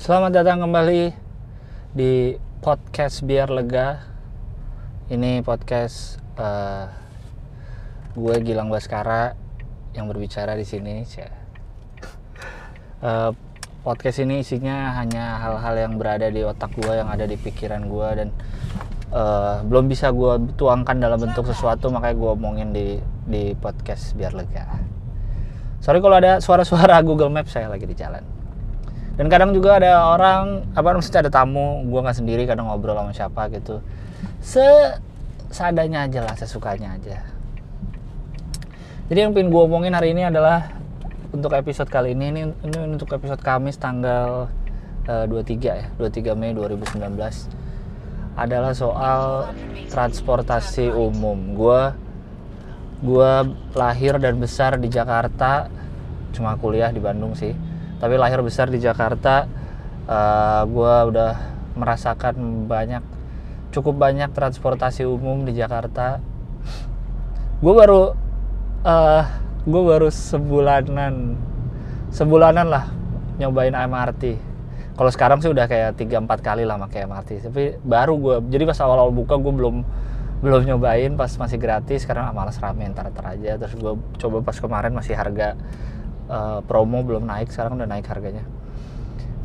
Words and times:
Selamat 0.00 0.32
datang 0.32 0.64
kembali 0.64 1.12
di 1.92 2.32
podcast 2.64 3.20
biar 3.20 3.52
lega. 3.52 4.00
Ini 5.12 5.44
podcast 5.44 6.16
eh, 6.40 6.88
gue 8.16 8.34
Gilang 8.40 8.72
Baskara 8.72 9.36
yang 9.92 10.08
berbicara 10.08 10.56
di 10.56 10.64
sini. 10.64 11.04
Eh, 11.04 11.30
podcast 13.84 14.24
ini 14.24 14.40
isinya 14.40 14.96
hanya 14.96 15.36
hal-hal 15.36 15.76
yang 15.76 16.00
berada 16.00 16.32
di 16.32 16.48
otak 16.48 16.80
gue, 16.80 16.96
yang 16.96 17.12
ada 17.12 17.28
di 17.28 17.36
pikiran 17.36 17.84
gue 17.84 18.08
dan 18.24 18.28
eh, 19.12 19.56
belum 19.68 19.84
bisa 19.84 20.16
gue 20.16 20.56
tuangkan 20.56 20.96
dalam 20.96 21.20
bentuk 21.20 21.44
sesuatu, 21.44 21.92
makanya 21.92 22.16
gue 22.16 22.30
omongin 22.40 22.72
di 22.72 22.96
di 23.28 23.52
podcast 23.52 24.16
biar 24.16 24.32
lega. 24.32 24.64
Sorry 25.84 26.00
kalau 26.00 26.16
ada 26.16 26.40
suara-suara 26.40 27.04
Google 27.04 27.28
Maps 27.28 27.52
saya 27.52 27.68
lagi 27.68 27.84
di 27.84 27.92
jalan 27.92 28.39
dan 29.20 29.28
kadang 29.28 29.52
juga 29.52 29.76
ada 29.76 30.16
orang 30.16 30.64
apa 30.72 30.96
maksudnya 30.96 31.28
ada 31.28 31.32
tamu 31.44 31.84
gue 31.84 32.00
nggak 32.00 32.16
sendiri 32.24 32.48
kadang 32.48 32.72
ngobrol 32.72 32.96
sama 32.96 33.12
siapa 33.12 33.52
gitu. 33.52 33.84
Se 34.40 34.64
seadanya 35.52 36.08
aja 36.08 36.24
lah 36.24 36.32
sesukanya 36.40 36.96
aja. 36.96 37.20
Jadi 39.12 39.20
yang 39.20 39.36
pengen 39.36 39.52
gue 39.52 39.60
omongin 39.60 39.92
hari 39.92 40.16
ini 40.16 40.24
adalah 40.24 40.72
untuk 41.36 41.52
episode 41.52 41.92
kali 41.92 42.16
ini 42.16 42.32
ini, 42.32 42.42
ini 42.64 42.76
untuk 42.96 43.12
episode 43.12 43.44
Kamis 43.44 43.76
tanggal 43.76 44.48
eh, 45.04 45.28
23 45.28 45.68
ya 45.68 45.86
23 46.00 46.32
Mei 46.40 46.56
2019 46.56 47.04
adalah 48.40 48.72
soal 48.72 49.52
transportasi 49.92 50.88
umum. 50.96 51.36
Gue 51.52 51.92
gue 53.04 53.32
lahir 53.76 54.16
dan 54.16 54.40
besar 54.40 54.80
di 54.80 54.88
Jakarta 54.88 55.68
cuma 56.32 56.56
kuliah 56.56 56.88
di 56.88 57.04
Bandung 57.04 57.36
sih 57.36 57.68
tapi 58.00 58.16
lahir 58.16 58.40
besar 58.40 58.72
di 58.72 58.80
Jakarta 58.80 59.44
uh, 60.08 60.62
gue 60.64 60.94
udah 61.12 61.32
merasakan 61.76 62.66
banyak 62.66 63.04
cukup 63.70 63.94
banyak 63.94 64.34
transportasi 64.34 65.06
umum 65.06 65.46
di 65.46 65.54
Jakarta. 65.54 66.18
Gue 67.62 67.70
baru 67.76 68.16
uh, 68.82 69.22
gue 69.62 69.82
baru 69.84 70.08
sebulanan 70.08 71.36
sebulanan 72.10 72.66
lah 72.66 72.84
nyobain 73.38 73.76
MRT 73.76 74.50
kalau 74.96 75.08
sekarang 75.12 75.40
sih 75.40 75.48
udah 75.48 75.64
kayak 75.64 75.96
3-4 75.96 76.28
kali 76.44 76.62
lah 76.68 76.76
pakai 76.76 77.08
MRT 77.08 77.30
tapi 77.48 77.76
baru 77.80 78.16
gue 78.20 78.36
jadi 78.52 78.64
pas 78.68 78.80
awal-awal 78.84 79.12
buka 79.14 79.40
gue 79.40 79.52
belum 79.52 79.76
belum 80.40 80.60
nyobain 80.64 81.12
pas 81.20 81.28
masih 81.36 81.60
gratis 81.60 82.08
sekarang 82.08 82.28
ah, 82.28 82.32
malas 82.32 82.56
rame 82.56 82.88
ntar 82.88 83.12
ntar 83.12 83.36
aja. 83.36 83.60
Terus 83.60 83.76
gue 83.76 83.92
coba 84.20 84.36
pas 84.40 84.56
kemarin 84.56 84.92
masih 84.96 85.12
harga 85.12 85.52
uh, 86.30 86.58
promo 86.64 87.02
belum 87.02 87.26
naik 87.26 87.50
sekarang 87.50 87.76
udah 87.76 87.88
naik 87.90 88.06
harganya. 88.06 88.46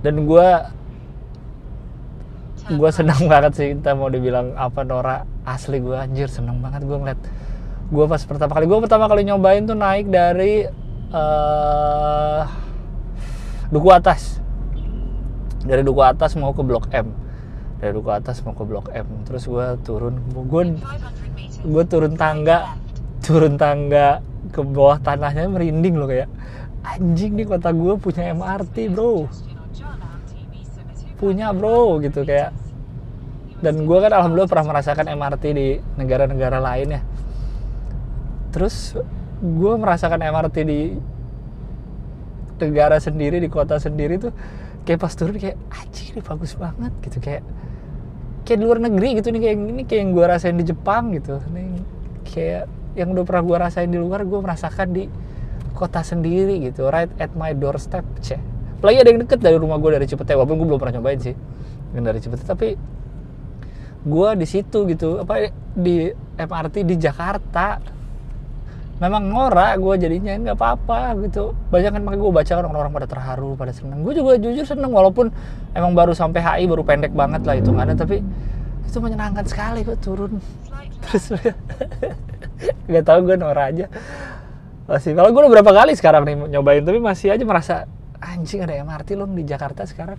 Dan 0.05 0.29
gue 0.29 0.47
gue 2.65 2.89
senang 2.93 3.25
banget 3.31 3.51
sih 3.57 3.67
kita 3.73 3.97
mau 3.97 4.07
dibilang 4.07 4.53
apa 4.53 4.85
Nora 4.85 5.25
asli 5.45 5.81
gue 5.81 5.97
anjir 5.97 6.29
seneng 6.29 6.61
banget 6.61 6.85
gue 6.85 6.97
ngeliat. 6.97 7.19
Gue 7.89 8.05
pas 8.05 8.21
pertama 8.21 8.53
kali 8.53 8.65
gue 8.69 8.79
pertama 8.81 9.05
kali 9.09 9.21
nyobain 9.25 9.65
tuh 9.65 9.77
naik 9.77 10.09
dari 10.13 10.69
uh, 11.09 12.45
duku 13.73 13.89
atas. 13.89 14.37
Dari 15.65 15.81
duku 15.81 16.01
atas 16.05 16.37
mau 16.37 16.53
ke 16.53 16.61
blok 16.61 16.93
M. 16.93 17.09
Dari 17.81 17.91
duku 17.93 18.09
atas 18.13 18.45
mau 18.45 18.53
ke 18.53 18.61
blok 18.65 18.93
M. 18.93 19.25
Terus 19.25 19.49
gue 19.49 19.65
turun 19.81 20.21
gue 20.29 20.63
gue 21.65 21.83
turun 21.89 22.13
tangga 22.13 22.77
turun 23.25 23.57
tangga 23.57 24.21
ke 24.53 24.61
bawah 24.61 25.01
tanahnya 25.01 25.49
merinding 25.49 25.97
loh 25.97 26.05
kayak 26.05 26.29
anjing 26.85 27.33
nih 27.33 27.47
kota 27.49 27.73
gue 27.73 27.93
punya 27.97 28.31
MRT 28.31 28.93
bro. 28.93 29.25
Punya 31.17 31.49
bro 31.49 31.97
gitu 32.05 32.21
kayak. 32.21 32.53
Dan 33.63 33.89
gue 33.89 33.97
kan 33.97 34.11
alhamdulillah 34.13 34.51
pernah 34.51 34.77
merasakan 34.77 35.09
MRT 35.09 35.43
di 35.55 35.67
negara-negara 35.97 36.61
lain 36.61 36.99
ya. 36.99 37.01
Terus 38.53 38.93
gue 39.41 39.73
merasakan 39.75 40.21
MRT 40.21 40.57
di 40.63 40.81
negara 42.55 43.01
sendiri 43.01 43.43
di 43.43 43.51
kota 43.51 43.75
sendiri 43.75 44.15
tuh 44.15 44.31
kayak 44.87 44.99
pas 45.01 45.11
turun 45.11 45.35
kayak 45.35 45.59
anjing 45.75 46.15
ini 46.15 46.21
bagus 46.23 46.53
banget 46.55 46.93
gitu 47.03 47.17
kayak. 47.19 47.43
Kayak 48.45 48.57
di 48.61 48.65
luar 48.69 48.77
negeri 48.77 49.17
gitu 49.17 49.33
nih 49.33 49.41
kayak 49.41 49.55
ini 49.57 49.83
kayak 49.89 50.01
yang 50.05 50.11
gue 50.13 50.25
rasain 50.29 50.55
di 50.55 50.65
Jepang 50.69 51.03
gitu. 51.17 51.41
Nih 51.49 51.81
kayak 52.29 52.69
yang 52.95 53.11
udah 53.11 53.23
pernah 53.27 53.43
gue 53.43 53.57
rasain 53.57 53.89
di 53.91 53.99
luar 53.99 54.23
gue 54.23 54.39
merasakan 54.39 54.87
di 54.93 55.03
kota 55.75 56.01
sendiri 56.01 56.63
gitu 56.63 56.87
right 56.87 57.11
at 57.19 57.35
my 57.35 57.51
doorstep 57.51 58.07
ceh 58.23 58.39
apalagi 58.85 59.01
ada 59.01 59.09
yang 59.09 59.21
deket 59.25 59.39
dari 59.41 59.57
rumah 59.57 59.81
gue 59.81 59.97
dari 59.97 60.05
Cipete. 60.05 60.37
Walaupun 60.37 60.61
gue 60.61 60.67
belum 60.69 60.77
pernah 60.77 61.01
nyobain 61.01 61.17
sih 61.17 61.33
yang 61.97 62.05
dari 62.05 62.21
Cipete. 62.21 62.45
Tapi 62.45 62.77
gue 64.05 64.29
di 64.37 64.45
situ 64.45 64.85
gitu 64.85 65.25
apa 65.25 65.49
di 65.73 66.13
MRT 66.37 66.85
di 66.85 66.95
Jakarta. 67.01 67.81
Memang 69.01 69.27
ngora 69.27 69.73
gue 69.75 69.95
jadinya 69.97 70.37
nggak 70.37 70.57
apa-apa 70.61 71.17
gitu. 71.25 71.57
Banyak 71.73 71.97
kan 71.97 72.01
makanya 72.05 72.21
gue 72.21 72.31
baca 72.37 72.51
kan 72.53 72.65
orang-orang 72.69 72.93
pada 72.93 73.07
terharu 73.09 73.51
pada 73.57 73.73
seneng. 73.73 74.05
Gue 74.05 74.13
juga 74.13 74.37
jujur 74.37 74.69
seneng 74.69 74.93
walaupun 74.93 75.33
emang 75.73 75.97
baru 75.97 76.13
sampai 76.13 76.45
HI 76.45 76.69
baru 76.69 76.85
pendek 76.85 77.11
banget 77.17 77.41
lah 77.41 77.57
itu 77.57 77.73
ada. 77.73 77.97
Tapi 77.97 78.21
itu 78.85 78.97
menyenangkan 79.01 79.49
sekali 79.49 79.81
gue 79.81 79.97
turun. 79.97 80.37
Terus 81.09 81.33
nggak 82.87 83.03
tahu 83.03 83.19
gue 83.25 83.35
Nora 83.35 83.73
aja 83.73 83.89
masih 84.85 85.17
kalau 85.17 85.33
gue 85.33 85.41
udah 85.41 85.53
berapa 85.59 85.71
kali 85.73 85.97
sekarang 85.97 86.23
nih 86.29 86.35
nyobain 86.57 86.85
tapi 86.85 87.01
masih 87.01 87.33
aja 87.33 87.41
merasa 87.41 87.75
anjing 88.21 88.61
ada 88.61 88.77
MRT 88.85 89.17
loh 89.17 89.29
di 89.29 89.41
Jakarta 89.41 89.85
sekarang. 89.85 90.17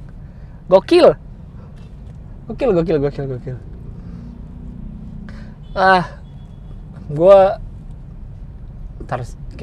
Gokil. 0.67 1.15
Gokil 2.51 2.71
gokil 2.75 2.97
gokil 2.99 3.25
gokil. 3.31 3.57
Ah 5.77 6.19
gue 7.07 7.39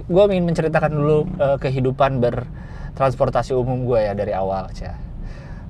gue 0.07 0.23
ingin 0.31 0.45
menceritakan 0.47 0.91
dulu 0.95 1.27
uh, 1.35 1.59
kehidupan 1.59 2.23
bertransportasi 2.23 3.51
umum 3.51 3.83
gue 3.83 3.99
ya 3.99 4.15
dari 4.15 4.31
awal 4.31 4.71
cah 4.71 4.95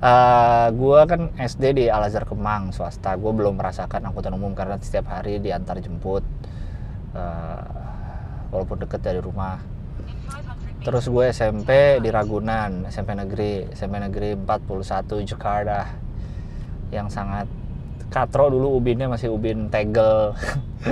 uh, 0.04 0.66
gue 0.70 1.00
kan 1.08 1.20
SD 1.34 1.64
di 1.82 1.84
Al 1.88 2.06
Azhar 2.06 2.28
Kemang 2.28 2.70
swasta. 2.70 3.16
Gue 3.16 3.32
belum 3.32 3.56
merasakan 3.56 4.10
angkutan 4.10 4.36
umum 4.36 4.52
karena 4.52 4.76
setiap 4.78 5.08
hari 5.10 5.40
diantar 5.40 5.80
jemput 5.80 6.22
uh, 7.16 7.83
walaupun 8.54 8.78
deket 8.86 9.02
dari 9.02 9.18
rumah. 9.18 9.58
Terus 10.86 11.10
gue 11.10 11.24
SMP 11.34 11.98
di 11.98 12.08
Ragunan 12.14 12.86
SMP 12.86 13.18
Negeri 13.18 13.66
SMP 13.74 13.98
Negeri 13.98 14.38
41 14.38 15.26
Jakarta. 15.26 15.90
Yang 16.94 17.08
sangat 17.10 17.46
katro 18.14 18.46
dulu 18.54 18.78
ubinnya 18.78 19.10
masih 19.10 19.34
ubin 19.34 19.66
tegel. 19.66 20.38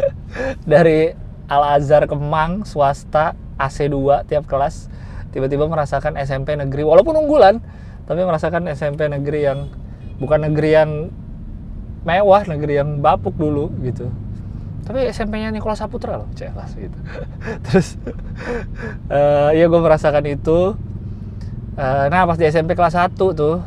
Dari 0.73 1.15
Al 1.47 1.79
Azhar 1.79 2.11
Kemang 2.11 2.67
swasta 2.67 3.39
AC2 3.61 4.27
tiap 4.27 4.49
kelas 4.51 4.91
tiba-tiba 5.31 5.71
merasakan 5.71 6.19
SMP 6.19 6.59
negeri. 6.59 6.83
Walaupun 6.83 7.15
unggulan 7.15 7.63
tapi 8.09 8.27
merasakan 8.27 8.67
SMP 8.75 9.07
negeri 9.07 9.47
yang 9.47 9.71
bukan 10.19 10.51
negeri 10.51 10.71
yang 10.75 10.91
mewah 12.03 12.43
negeri 12.49 12.83
yang 12.83 12.99
bapuk 12.99 13.39
dulu 13.39 13.71
gitu 13.87 14.11
tapi 14.83 15.07
SMP-nya 15.15 15.55
Nikola 15.55 15.79
Saputra 15.79 16.19
loh 16.19 16.29
celas 16.35 16.75
gitu. 16.75 16.99
Terus 17.71 17.95
uh, 19.07 19.51
ya 19.55 19.71
gue 19.71 19.81
merasakan 19.81 20.27
itu. 20.27 20.75
Uh, 21.73 22.05
nah 22.13 22.29
pas 22.29 22.37
di 22.37 22.45
SMP 22.45 22.77
kelas 22.77 22.99
1 22.99 23.17
tuh 23.17 23.65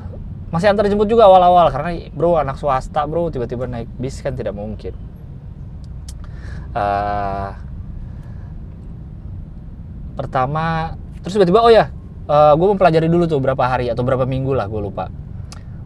masih 0.54 0.70
antar 0.70 0.86
jemput 0.86 1.10
juga 1.10 1.26
awal-awal 1.26 1.74
karena 1.74 2.06
bro 2.14 2.38
anak 2.38 2.62
swasta 2.62 3.02
bro 3.10 3.34
tiba-tiba 3.34 3.66
naik 3.66 3.90
bis 3.98 4.20
kan 4.22 4.36
tidak 4.36 4.54
mungkin. 4.54 4.94
Uh, 6.76 7.56
pertama 10.20 10.96
terus 11.24 11.40
tiba-tiba 11.40 11.64
oh 11.64 11.72
ya 11.72 11.90
uh, 12.28 12.54
gue 12.60 12.68
mempelajari 12.76 13.08
dulu 13.08 13.26
tuh 13.26 13.40
berapa 13.40 13.64
hari 13.64 13.88
atau 13.88 14.04
berapa 14.04 14.28
minggu 14.28 14.52
lah 14.52 14.68
gue 14.68 14.84
lupa. 14.84 15.08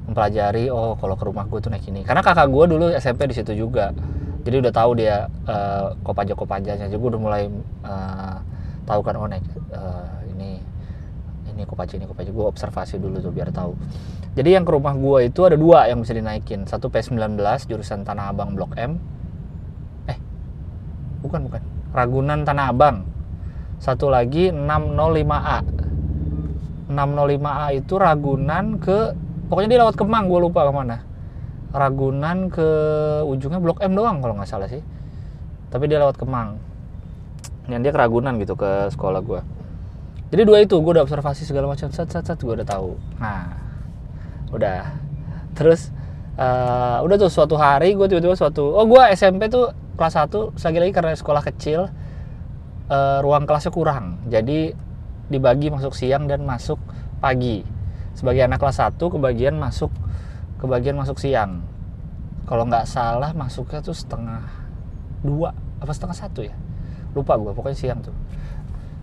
Mempelajari 0.10 0.74
oh 0.74 0.98
kalau 0.98 1.14
ke 1.14 1.24
rumah 1.24 1.46
gue 1.46 1.62
tuh 1.62 1.70
naik 1.70 1.86
ini. 1.86 2.02
Karena 2.02 2.26
kakak 2.26 2.50
gue 2.50 2.66
dulu 2.66 2.86
SMP 2.98 3.30
di 3.30 3.38
situ 3.38 3.54
juga 3.54 3.94
jadi 4.50 4.66
udah 4.66 4.74
tahu 4.74 4.92
dia 4.98 5.30
uh, 5.46 5.94
kopaja 6.02 6.34
kopajanya 6.34 6.90
jadi 6.90 6.98
gue 6.98 7.10
udah 7.14 7.22
mulai 7.22 7.46
uh, 7.86 8.42
tahu 8.90 9.06
kan 9.06 9.14
oh 9.22 9.30
naik 9.30 9.46
uh, 9.70 10.26
ini 10.34 10.58
ini 11.60 11.68
kopaja 11.68 12.00
ini 12.00 12.08
kopaja. 12.08 12.32
Gue 12.32 12.48
observasi 12.48 12.96
dulu 12.96 13.20
tuh 13.20 13.36
biar 13.36 13.52
tahu. 13.52 13.76
Jadi 14.40 14.56
yang 14.56 14.64
ke 14.64 14.72
rumah 14.72 14.96
gue 14.96 15.28
itu 15.28 15.44
ada 15.44 15.60
dua 15.60 15.92
yang 15.92 16.00
bisa 16.00 16.16
dinaikin. 16.16 16.64
Satu 16.64 16.88
P19 16.88 17.36
jurusan 17.68 18.08
Tanah 18.08 18.32
Abang 18.32 18.56
Blok 18.56 18.72
M. 18.80 18.96
Eh 20.08 20.16
bukan 21.20 21.52
bukan. 21.52 21.62
Ragunan 21.92 22.48
Tanah 22.48 22.72
Abang. 22.72 23.04
Satu 23.80 24.08
lagi 24.12 24.52
605A 24.52 25.60
605A 26.92 27.68
itu 27.80 27.94
Ragunan 27.96 28.66
ke 28.76 29.16
pokoknya 29.48 29.70
dia 29.72 29.80
lewat 29.88 29.96
Kemang 29.96 30.28
gue 30.28 30.40
lupa 30.42 30.68
ke 30.68 30.72
mana 30.76 30.98
Ragunan 31.70 32.50
ke 32.50 32.68
ujungnya 33.26 33.62
Blok 33.62 33.82
M 33.86 33.94
doang 33.94 34.22
kalau 34.22 34.38
nggak 34.38 34.50
salah 34.50 34.70
sih. 34.70 34.82
Tapi 35.70 35.86
dia 35.86 36.02
lewat 36.02 36.18
Kemang. 36.18 36.58
Dan 37.70 37.86
dia 37.86 37.94
ke 37.94 38.00
Ragunan 38.02 38.42
gitu 38.42 38.58
ke 38.58 38.90
sekolah 38.90 39.22
gue 39.22 39.42
jadi 40.30 40.46
dua 40.46 40.62
itu 40.62 40.78
gue 40.78 40.92
udah 40.94 41.04
observasi 41.06 41.42
segala 41.42 41.66
macam 41.66 41.90
sat 41.90 42.06
sat 42.06 42.22
sat 42.22 42.38
gue 42.38 42.54
udah 42.54 42.68
tahu. 42.68 42.94
Nah 43.18 43.58
udah. 44.54 44.94
Terus 45.58 45.90
uh, 46.38 47.02
udah 47.02 47.18
tuh 47.18 47.34
suatu 47.34 47.58
hari 47.58 47.98
gue 47.98 48.06
tiba-tiba 48.06 48.38
suatu 48.38 48.78
oh 48.78 48.86
gue 48.86 49.02
SMP 49.18 49.50
tuh 49.50 49.74
kelas 49.98 50.16
1 50.16 50.56
lagi-lagi 50.56 50.94
karena 50.96 51.12
sekolah 51.18 51.44
kecil 51.44 51.90
uh, 52.94 53.18
ruang 53.26 53.50
kelasnya 53.50 53.74
kurang. 53.74 54.22
Jadi 54.30 54.72
dibagi 55.34 55.74
masuk 55.74 55.98
siang 55.98 56.30
dan 56.30 56.46
masuk 56.46 56.78
pagi. 57.18 57.66
Sebagai 58.14 58.46
anak 58.46 58.62
kelas 58.62 58.86
1 58.86 59.02
kebagian 59.02 59.58
masuk 59.58 59.90
kebagian 60.60 61.00
masuk 61.00 61.18
siang. 61.18 61.64
Kalau 62.46 62.68
nggak 62.68 62.86
salah 62.86 63.32
masuknya 63.32 63.80
tuh 63.80 63.96
setengah 63.96 64.44
dua 65.24 65.56
apa 65.80 65.92
setengah 65.96 66.18
satu 66.18 66.44
ya? 66.44 66.56
Lupa 67.16 67.40
gue 67.40 67.52
pokoknya 67.56 67.78
siang 67.78 68.00
tuh. 68.04 68.14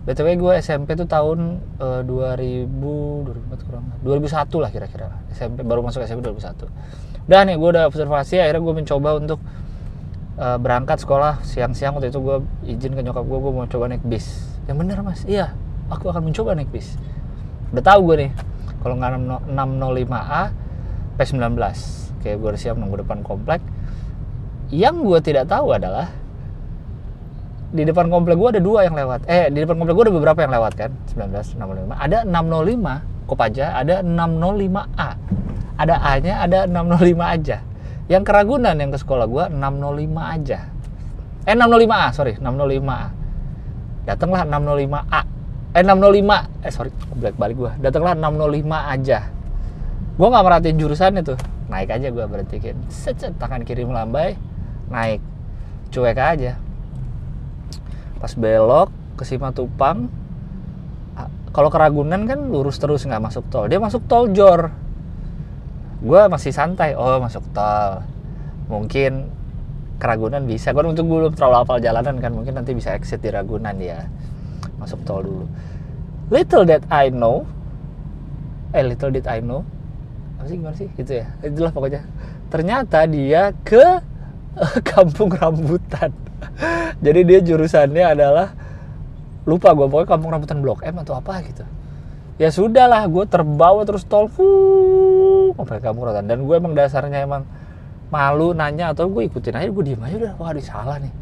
Btw 0.07 0.39
gue 0.39 0.53
SMP 0.63 0.95
tuh 0.95 1.03
tahun 1.03 1.59
uh, 1.83 1.99
2000 1.99 2.71
2004 2.71 3.67
kurang 3.67 3.91
2001 4.07 4.63
lah 4.63 4.69
kira-kira. 4.71 5.07
SMP 5.35 5.67
baru 5.67 5.83
masuk 5.83 5.99
SMP 6.05 6.23
2001 6.23 7.17
udah 7.27 7.43
nih 7.43 7.59
gue 7.59 7.69
udah 7.75 7.83
observasi 7.91 8.39
akhirnya 8.39 8.63
gue 8.63 8.75
mencoba 8.79 9.09
untuk 9.19 9.39
uh, 10.39 10.55
berangkat 10.55 11.03
sekolah 11.03 11.43
siang-siang. 11.43 11.91
Waktu 11.99 12.07
itu 12.07 12.23
gue 12.23 12.37
izin 12.71 12.95
ke 12.95 13.03
nyokap 13.03 13.27
gue 13.27 13.39
gue 13.43 13.51
mau 13.51 13.67
coba 13.67 13.91
naik 13.91 14.03
bis. 14.07 14.47
Yang 14.71 14.77
bener 14.79 14.97
mas? 15.03 15.27
Iya 15.27 15.51
aku 15.91 16.07
akan 16.07 16.31
mencoba 16.31 16.55
naik 16.55 16.71
bis. 16.71 16.95
Udah 17.75 17.83
tahu 17.83 18.11
gue 18.11 18.27
nih 18.27 18.31
kalau 18.79 18.95
nggak 18.95 19.11
605A 19.51 20.43
P19 21.17 21.57
kayak 22.23 22.37
gue 22.37 22.49
siap 22.55 22.77
nunggu 22.77 23.03
depan 23.03 23.25
komplek. 23.25 23.59
Yang 24.69 24.95
gue 25.03 25.19
tidak 25.33 25.49
tahu 25.49 25.73
adalah 25.75 26.11
di 27.67 27.83
depan 27.83 28.07
komplek 28.07 28.39
gue 28.39 28.49
ada 28.57 28.61
dua 28.63 28.87
yang 28.87 28.95
lewat. 28.95 29.27
Eh 29.27 29.51
di 29.51 29.59
depan 29.65 29.75
komplek 29.81 29.95
gue 29.97 30.05
ada 30.07 30.15
beberapa 30.15 30.39
yang 30.45 30.53
lewat 30.55 30.73
kan? 30.77 30.91
1965 31.17 31.97
ada 31.97 32.17
605 32.23 33.27
Kopaja. 33.27 33.65
Ada 33.75 33.95
605A 34.07 35.09
ada 35.77 35.95
A. 35.99 36.11
Nya 36.23 36.33
ada 36.47 36.59
605 36.63 37.35
aja. 37.35 37.57
Yang 38.07 38.23
keragunan 38.23 38.75
yang 38.79 38.89
ke 38.95 38.99
sekolah 39.01 39.25
gue 39.27 39.45
605 39.51 40.35
aja. 40.37 40.59
Eh 41.43 41.55
605A 41.55 42.07
sorry 42.15 42.33
605A 42.39 43.17
datanglah 44.07 44.47
605A 44.47 45.21
eh 45.75 45.83
605 45.83 46.63
eh 46.63 46.71
sorry 46.71 46.91
balik 47.19 47.35
balik 47.35 47.55
gue 47.59 47.71
datanglah 47.83 48.15
605 48.15 48.95
aja 48.95 49.19
gue 50.17 50.27
nggak 50.27 50.45
merhatiin 50.45 50.77
jurusan 50.81 51.21
itu. 51.21 51.37
Naik 51.69 51.93
aja 51.93 52.09
gue 52.09 52.25
berhentikin 52.25 52.75
secet 52.89 53.37
tangan 53.37 53.61
kiri 53.61 53.85
melambai 53.85 54.33
naik. 54.89 55.21
Cuek 55.93 56.17
aja. 56.17 56.57
Pas 58.17 58.33
belok 58.33 58.89
ke 59.13 59.23
Simatupang 59.23 60.09
kalau 61.53 61.73
keragunan 61.73 62.29
kan 62.29 62.53
lurus 62.53 62.77
terus 62.77 63.05
nggak 63.05 63.23
masuk 63.23 63.45
tol. 63.49 63.65
Dia 63.69 63.81
masuk 63.81 64.05
tol 64.05 64.29
jor. 64.33 64.73
Gue 66.01 66.21
masih 66.29 66.53
santai. 66.53 66.93
Oh 66.93 67.17
masuk 67.17 67.41
tol. 67.53 68.05
Mungkin 68.69 69.29
keragunan 69.97 70.45
bisa. 70.45 70.73
Gue 70.73 70.85
untuk 70.85 71.09
belum 71.09 71.33
terlalu 71.33 71.55
hafal 71.65 71.77
jalanan 71.81 72.21
kan. 72.21 72.33
Mungkin 72.33 72.57
nanti 72.57 72.77
bisa 72.77 72.93
exit 72.93 73.25
di 73.25 73.33
Ragunan 73.33 73.73
ya. 73.81 74.05
Masuk 74.77 75.01
tol 75.01 75.25
dulu. 75.25 75.45
Little 76.29 76.67
that 76.69 76.85
I 76.93 77.09
know 77.09 77.49
eh 78.75 78.83
little 78.83 79.09
did 79.09 79.25
I 79.25 79.39
know 79.39 79.63
apa 80.37 80.45
sih 80.45 80.55
gimana 80.61 80.77
sih? 80.77 80.89
Gitu 80.93 81.11
ya. 81.17 81.25
Itulah 81.41 81.73
pokoknya. 81.73 82.05
Ternyata 82.53 83.09
dia 83.09 83.49
ke 83.65 83.81
kampung 84.93 85.33
rambutan. 85.33 86.13
Jadi 87.05 87.19
dia 87.25 87.39
jurusannya 87.41 88.05
adalah 88.05 88.53
lupa 89.49 89.73
gue 89.73 89.89
pokoknya 89.89 90.07
kampung 90.07 90.29
rambutan 90.29 90.61
blok 90.61 90.85
M 90.85 91.01
atau 91.01 91.17
apa 91.17 91.41
gitu. 91.41 91.65
Ya 92.37 92.53
sudah 92.53 92.85
lah 92.85 93.01
gue 93.09 93.25
terbawa 93.25 93.81
terus 93.81 94.05
tol 94.05 94.29
sampai 94.29 95.81
kampung 95.81 96.05
rambutan. 96.05 96.29
Dan 96.29 96.45
gue 96.45 96.53
emang 96.53 96.77
dasarnya 96.77 97.25
emang 97.25 97.49
malu 98.13 98.53
nanya 98.53 98.93
atau 98.93 99.09
gue 99.09 99.25
ikutin 99.25 99.57
aja 99.57 99.67
gue 99.73 99.83
diem 99.83 100.01
aja 100.05 100.15
udah. 100.21 100.33
Wah 100.37 100.53
salah 100.61 101.01
nih. 101.01 101.13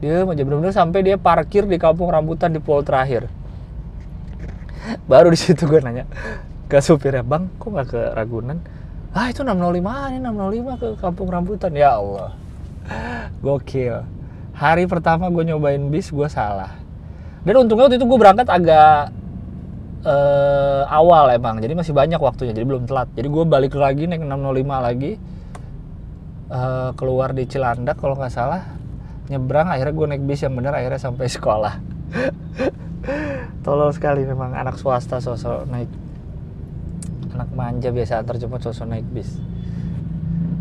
Dia 0.00 0.24
aja. 0.24 0.42
Bener-bener 0.42 0.72
sampai 0.72 1.04
dia 1.04 1.20
parkir 1.20 1.68
di 1.68 1.76
kampung 1.76 2.08
rambutan 2.08 2.56
di 2.56 2.58
pol 2.58 2.80
terakhir. 2.80 3.28
Baru 5.04 5.28
di 5.28 5.36
situ 5.36 5.68
gue 5.68 5.78
nanya 5.84 6.08
ke 6.72 6.80
supirnya 6.80 7.20
bang 7.20 7.52
kok 7.60 7.68
nggak 7.68 7.88
ke 7.92 8.00
Ragunan? 8.16 8.56
Ah 9.12 9.28
itu 9.28 9.44
605 9.44 10.08
ini 10.08 10.18
605 10.24 10.80
ke 10.80 10.88
kampung 11.04 11.28
rambutan. 11.28 11.68
Ya 11.76 12.00
Allah. 12.00 12.32
Gokil. 13.44 14.00
Hari 14.56 14.88
pertama 14.88 15.28
gue 15.28 15.44
nyobain 15.52 15.84
bis 15.92 16.08
gue 16.08 16.24
salah. 16.32 16.72
Dan 17.44 17.60
untungnya 17.60 17.92
waktu 17.92 18.00
itu 18.00 18.08
gue 18.08 18.16
berangkat 18.16 18.48
agak 18.48 19.12
uh, 20.08 20.88
awal 20.88 21.28
emang 21.36 21.60
jadi 21.60 21.76
masih 21.76 21.92
banyak 21.92 22.16
waktunya 22.16 22.56
jadi 22.56 22.64
belum 22.64 22.88
telat. 22.88 23.12
Jadi 23.12 23.28
gue 23.28 23.44
balik 23.44 23.76
lagi 23.76 24.08
naik 24.08 24.24
605 24.24 24.32
lagi 24.64 25.12
uh, 26.48 26.96
keluar 26.96 27.36
di 27.36 27.44
Cilandak 27.44 28.00
kalau 28.00 28.16
nggak 28.16 28.32
salah 28.32 28.64
nyebrang 29.28 29.68
akhirnya 29.68 29.92
gue 29.92 30.06
naik 30.16 30.24
bis 30.24 30.40
yang 30.40 30.56
bener 30.56 30.72
akhirnya 30.72 30.96
sampai 30.96 31.28
sekolah. 31.28 31.74
Tolol 33.64 33.92
sekali 33.92 34.24
memang 34.24 34.56
anak 34.56 34.80
swasta 34.80 35.20
sosok 35.20 35.68
naik 35.68 36.11
anak 37.32 37.48
manja 37.52 37.88
biasa 37.88 38.20
antar 38.20 38.36
jemput 38.36 38.60
sosok 38.64 38.86
naik 38.88 39.06
bis. 39.10 39.40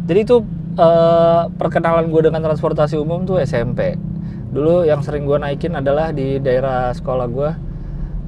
Jadi 0.07 0.19
itu 0.23 0.43
uh, 0.79 1.51
perkenalan 1.55 2.07
gue 2.07 2.21
dengan 2.31 2.41
transportasi 2.43 2.95
umum 2.99 3.23
tuh 3.27 3.39
SMP 3.43 3.95
dulu 4.51 4.83
yang 4.83 4.99
sering 4.99 5.23
gue 5.23 5.39
naikin 5.39 5.79
adalah 5.79 6.11
di 6.11 6.35
daerah 6.43 6.91
sekolah 6.91 7.27
gue 7.31 7.49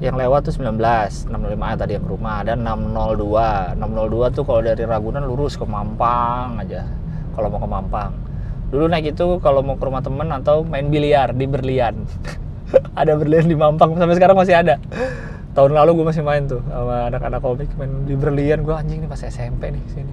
yang 0.00 0.16
lewat 0.16 0.48
tuh 0.48 0.56
19 0.56 0.80
605 1.28 1.80
tadi 1.80 1.92
yang 2.00 2.06
rumah 2.08 2.40
dan 2.40 2.64
602 2.64 3.76
602 3.76 4.36
tuh 4.36 4.44
kalau 4.48 4.60
dari 4.64 4.84
Ragunan 4.88 5.24
lurus 5.28 5.60
ke 5.60 5.68
Mampang 5.68 6.64
aja 6.64 6.88
kalau 7.36 7.52
mau 7.52 7.60
ke 7.60 7.68
Mampang. 7.68 8.12
Dulu 8.72 8.90
naik 8.90 9.14
itu 9.14 9.38
kalau 9.38 9.60
mau 9.62 9.76
ke 9.78 9.84
rumah 9.86 10.02
temen 10.02 10.26
atau 10.34 10.66
main 10.66 10.86
biliar 10.88 11.30
di 11.30 11.46
Berlian. 11.46 12.08
Ada 12.98 13.14
Berlian 13.14 13.46
di 13.46 13.54
Mampang 13.54 13.94
sampai 13.94 14.16
sekarang 14.18 14.34
masih 14.34 14.56
ada 14.56 14.80
tahun 15.54 15.70
lalu 15.70 16.02
gue 16.02 16.06
masih 16.10 16.26
main 16.26 16.50
tuh 16.50 16.58
sama 16.66 17.06
anak-anak 17.08 17.38
komik 17.38 17.70
main 17.78 18.02
di 18.04 18.18
Berlian 18.18 18.66
gue 18.66 18.74
anjing 18.74 19.06
nih 19.06 19.08
pas 19.08 19.22
SMP 19.22 19.70
nih 19.70 19.84
sini. 19.94 20.10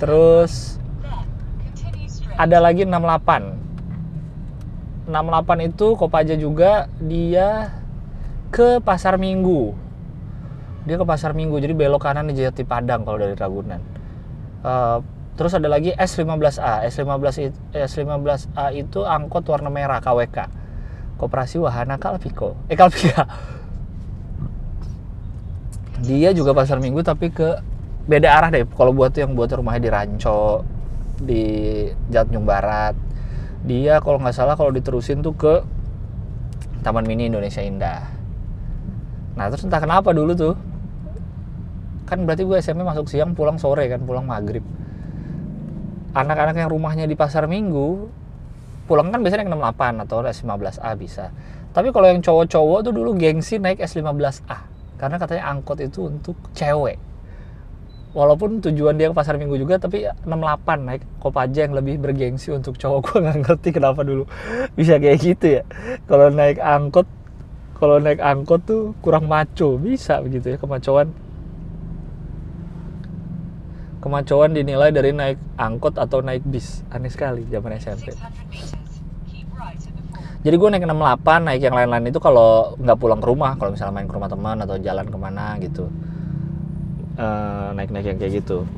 Terus 0.00 0.80
ada 2.34 2.58
lagi 2.58 2.82
68 2.88 5.12
68 5.12 5.68
itu 5.68 5.86
Kopaja 6.00 6.34
juga 6.40 6.88
dia 6.96 7.76
ke 8.48 8.80
Pasar 8.80 9.20
Minggu. 9.20 9.76
Dia 10.88 10.96
ke 10.96 11.04
Pasar 11.04 11.36
Minggu 11.36 11.60
jadi 11.60 11.76
belok 11.76 12.08
kanan 12.08 12.32
di 12.32 12.40
Jati 12.40 12.64
Padang 12.64 13.04
kalau 13.04 13.20
dari 13.20 13.36
Ragunan. 13.36 13.84
Uh, 14.64 15.04
terus 15.36 15.52
ada 15.52 15.68
lagi 15.68 15.92
S15A 15.92 16.88
S15 16.88 17.52
S15A 17.76 18.72
itu 18.72 19.04
angkot 19.04 19.44
warna 19.44 19.68
merah 19.68 20.00
KWK 20.00 20.48
Koperasi 21.20 21.60
Wahana 21.60 22.00
Kalpiko. 22.00 22.56
Eh 22.72 22.76
Kalpika 22.80 23.28
dia 26.04 26.30
juga 26.36 26.52
Pasar 26.52 26.78
Minggu 26.78 27.00
tapi 27.00 27.32
ke 27.32 27.58
beda 28.04 28.28
arah 28.28 28.48
deh. 28.52 28.68
Kalau 28.68 28.92
buat 28.92 29.16
yang 29.16 29.32
buat 29.32 29.48
rumahnya 29.48 29.80
di 29.80 29.90
Ranco 29.90 30.62
di 31.18 31.42
Jatnyung 32.12 32.44
Barat. 32.44 32.92
Dia 33.64 33.96
kalau 34.04 34.20
nggak 34.20 34.36
salah 34.36 34.54
kalau 34.60 34.68
diterusin 34.68 35.24
tuh 35.24 35.32
ke 35.32 35.64
Taman 36.84 37.08
Mini 37.08 37.32
Indonesia 37.32 37.64
Indah. 37.64 38.12
Nah 39.40 39.48
terus 39.48 39.64
entah 39.64 39.80
kenapa 39.80 40.12
dulu 40.12 40.36
tuh 40.36 40.54
kan 42.04 42.20
berarti 42.28 42.44
gue 42.44 42.60
SMP 42.60 42.84
masuk 42.84 43.08
siang 43.08 43.32
pulang 43.32 43.56
sore 43.56 43.88
kan 43.88 44.04
pulang 44.04 44.28
maghrib. 44.28 44.60
Anak-anak 46.12 46.60
yang 46.60 46.68
rumahnya 46.68 47.08
di 47.08 47.16
pasar 47.16 47.48
minggu 47.48 48.12
pulang 48.84 49.08
kan 49.08 49.24
biasanya 49.24 49.48
naik 49.48 49.72
68 49.80 50.04
atau 50.04 50.16
S15A 50.20 50.90
bisa. 51.00 51.32
Tapi 51.72 51.88
kalau 51.88 52.12
yang 52.12 52.20
cowok-cowok 52.20 52.78
tuh 52.84 52.92
dulu 52.92 53.16
gengsi 53.16 53.56
naik 53.56 53.80
S15A 53.80 54.73
karena 54.96 55.16
katanya 55.18 55.44
angkot 55.50 55.78
itu 55.82 56.06
untuk 56.06 56.36
cewek. 56.54 56.98
Walaupun 58.14 58.62
tujuan 58.62 58.94
dia 58.94 59.10
ke 59.10 59.16
pasar 59.18 59.34
minggu 59.42 59.58
juga 59.58 59.82
tapi 59.82 60.06
68 60.06 60.86
naik 60.86 61.02
kopaja 61.18 61.66
yang 61.66 61.74
lebih 61.74 61.98
bergengsi 61.98 62.54
untuk 62.54 62.78
cowok. 62.78 63.00
Gue 63.10 63.18
nggak 63.26 63.38
ngerti 63.42 63.68
kenapa 63.74 64.06
dulu 64.06 64.30
bisa 64.78 65.02
kayak 65.02 65.18
gitu 65.18 65.46
ya. 65.60 65.62
Kalau 66.06 66.30
naik 66.30 66.62
angkot 66.62 67.10
kalau 67.74 67.98
naik 67.98 68.22
angkot 68.22 68.62
tuh 68.62 68.94
kurang 69.02 69.26
maco. 69.26 69.74
Bisa 69.82 70.22
begitu 70.22 70.54
ya 70.54 70.58
kemacoan 70.62 71.10
kemacoan 73.98 74.50
dinilai 74.54 74.94
dari 74.94 75.10
naik 75.10 75.42
angkot 75.58 75.98
atau 75.98 76.22
naik 76.22 76.46
bis. 76.46 76.86
Aneh 76.94 77.10
sekali 77.10 77.42
zaman 77.50 77.74
SMP 77.82 78.14
jadi 80.44 80.60
gue 80.60 80.68
naik 80.68 80.84
68 80.84 81.48
naik 81.48 81.62
yang 81.64 81.72
lain-lain 81.72 82.04
itu 82.12 82.20
kalau 82.20 82.76
nggak 82.76 83.00
pulang 83.00 83.16
ke 83.16 83.26
rumah 83.32 83.56
kalau 83.56 83.72
misalnya 83.72 83.96
main 83.96 84.04
ke 84.04 84.12
rumah 84.12 84.28
teman 84.28 84.60
atau 84.60 84.76
jalan 84.76 85.08
ke 85.08 85.16
mana 85.16 85.56
gitu. 85.56 85.88
Naik 87.16 87.88
naik-naik 87.88 88.06
yang 88.12 88.18
kayak 88.20 88.32
gitu. 88.44 88.68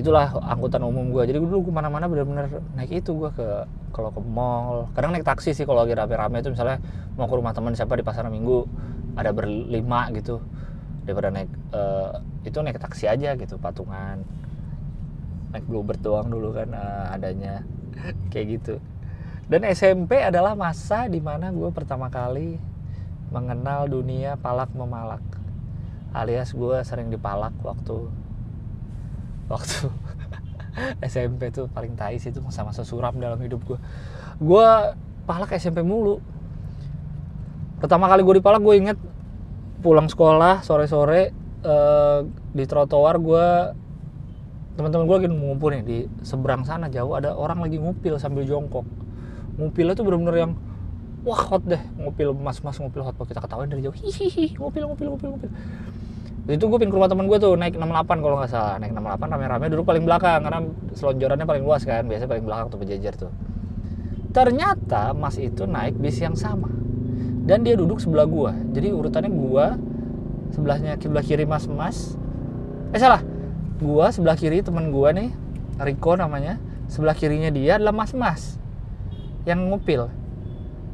Itulah 0.00 0.32
angkutan 0.40 0.80
umum 0.80 1.12
gue 1.12 1.28
jadi 1.28 1.36
dulu 1.36 1.68
gue 1.68 1.74
mana-mana 1.74 2.08
bener-bener 2.08 2.48
naik 2.80 3.04
itu 3.04 3.12
gue 3.12 3.28
ke 3.28 3.68
kalau 3.92 4.08
ke 4.08 4.24
mall. 4.24 4.88
Kadang 4.96 5.12
naik 5.12 5.28
taksi 5.28 5.52
sih 5.52 5.68
kalau 5.68 5.84
lagi 5.84 5.92
rame-rame 5.92 6.40
itu 6.40 6.48
misalnya 6.48 6.80
mau 7.20 7.28
ke 7.28 7.36
rumah 7.36 7.52
teman 7.52 7.76
siapa 7.76 7.92
di 7.92 8.00
pasar 8.00 8.24
minggu 8.32 8.64
ada 9.20 9.36
berlima 9.36 10.08
gitu. 10.16 10.40
Daripada 11.04 11.28
naik 11.28 11.52
eh, 11.76 12.10
itu 12.48 12.56
naik 12.56 12.80
taksi 12.80 13.04
aja 13.04 13.36
gitu 13.36 13.60
patungan. 13.60 14.24
Naik 15.52 15.68
bluebird 15.68 16.00
doang 16.00 16.32
dulu 16.32 16.56
kan 16.56 16.72
eh, 16.72 17.06
adanya. 17.12 17.60
Kayak 18.32 18.48
gitu 18.56 18.80
dan 19.48 19.64
SMP 19.64 20.20
adalah 20.20 20.52
masa 20.52 21.08
di 21.08 21.20
mana 21.24 21.48
gue 21.48 21.72
pertama 21.72 22.12
kali 22.12 22.60
mengenal 23.32 23.88
dunia 23.88 24.36
palak 24.36 24.72
memalak 24.76 25.24
alias 26.12 26.52
gue 26.52 26.76
sering 26.84 27.08
dipalak 27.08 27.52
waktu 27.64 28.08
waktu 29.48 29.88
SMP 31.10 31.48
tuh 31.52 31.66
paling 31.72 31.96
tai 31.96 32.20
sih 32.20 32.30
itu 32.32 32.44
masa-masa 32.44 32.84
suram 32.84 33.16
dalam 33.16 33.40
hidup 33.40 33.60
gue 33.64 33.78
gue 34.38 34.68
palak 35.28 35.52
SMP 35.58 35.84
mulu. 35.84 36.22
Pertama 37.78 38.08
kali 38.08 38.24
gue 38.24 38.34
dipalak 38.40 38.62
gue 38.62 38.74
inget 38.74 38.98
pulang 39.84 40.10
sekolah 40.10 40.62
sore-sore 40.62 41.30
eh, 41.62 42.18
di 42.54 42.64
trotoar 42.66 43.16
gue 43.18 43.48
teman-teman 44.74 45.04
gue 45.10 45.16
lagi 45.22 45.28
ngumpul 45.30 45.70
nih 45.74 45.82
di 45.82 45.98
seberang 46.22 46.62
sana 46.62 46.86
jauh 46.86 47.14
ada 47.14 47.34
orang 47.34 47.66
lagi 47.66 47.82
ngupil 47.82 48.14
sambil 48.18 48.46
jongkok 48.46 48.86
ngupilnya 49.58 49.98
tuh 49.98 50.06
bener-bener 50.06 50.36
yang 50.48 50.52
wah 51.26 51.40
hot 51.50 51.62
deh. 51.66 51.82
Ngupil 51.98 52.32
mas-mas 52.32 52.78
ngupil 52.78 53.02
hot 53.02 53.14
kita 53.18 53.42
ketawain 53.42 53.68
dari 53.68 53.82
jauh. 53.82 53.94
Hihihi 53.94 54.56
ngupil 54.56 54.88
ngupil 54.88 55.06
ngupil 55.14 55.28
ngupil. 55.34 55.50
Itu 56.48 56.64
gue 56.64 56.78
pin 56.80 56.88
ke 56.88 56.96
rumah 56.96 57.12
temen 57.12 57.28
gue 57.28 57.36
tuh 57.36 57.52
naik 57.60 57.76
68 57.76 58.24
kalau 58.24 58.36
nggak 58.40 58.48
salah. 58.50 58.80
Naik 58.80 58.96
68 58.96 59.34
rame-rame 59.36 59.64
duduk 59.68 59.84
paling 59.84 60.04
belakang 60.08 60.40
karena 60.40 60.64
selonjorannya 60.96 61.44
paling 61.44 61.62
luas 61.66 61.84
kan 61.84 62.08
biasanya 62.08 62.30
paling 62.32 62.44
belakang 62.46 62.66
tuh 62.72 62.78
berjejer 62.80 63.14
tuh. 63.18 63.32
Ternyata 64.32 65.12
mas 65.12 65.36
itu 65.36 65.68
naik 65.68 66.00
bis 66.00 66.16
yang 66.22 66.32
sama. 66.38 66.72
Dan 67.44 67.64
dia 67.64 67.76
duduk 67.76 68.00
sebelah 68.00 68.24
gua. 68.24 68.52
Jadi 68.72 68.88
urutannya 68.92 69.28
gua 69.32 69.76
sebelahnya 70.56 70.96
sebelah 70.96 71.24
kiri 71.24 71.44
mas 71.44 71.68
mas 71.68 72.16
eh 72.96 73.00
salah. 73.00 73.20
Gua 73.76 74.08
sebelah 74.08 74.36
kiri 74.38 74.64
temen 74.64 74.88
gua 74.88 75.12
nih 75.12 75.28
Riko 75.76 76.16
namanya. 76.16 76.56
Sebelah 76.88 77.12
kirinya 77.12 77.52
dia 77.52 77.76
adalah 77.76 77.92
mas 77.92 78.16
mas 78.16 78.57
yang 79.44 79.70
ngupil 79.70 80.10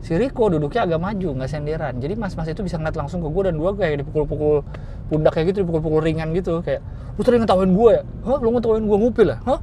si 0.05 0.13
Riko 0.21 0.53
duduknya 0.53 0.85
agak 0.85 1.01
maju 1.01 1.29
nggak 1.41 1.49
senderan 1.49 1.97
jadi 1.97 2.13
mas 2.19 2.37
mas 2.37 2.49
itu 2.51 2.61
bisa 2.61 2.77
ngeliat 2.77 2.97
langsung 2.97 3.25
ke 3.25 3.29
gua 3.33 3.49
dan 3.49 3.57
gua 3.57 3.73
kayak 3.73 4.05
dipukul-pukul 4.05 4.61
pundak 5.09 5.33
kayak 5.33 5.55
gitu 5.55 5.65
dipukul-pukul 5.65 6.05
ringan 6.05 6.37
gitu 6.37 6.61
kayak 6.61 6.85
lu 7.17 7.23
tadi 7.25 7.41
ngetawain 7.41 7.73
gua 7.73 7.91
ya 8.01 8.03
hah 8.29 8.39
lu 8.43 8.49
ngetawain 8.53 8.85
gua 8.85 8.99
ngupil 9.01 9.27
ya 9.33 9.39
hah 9.49 9.61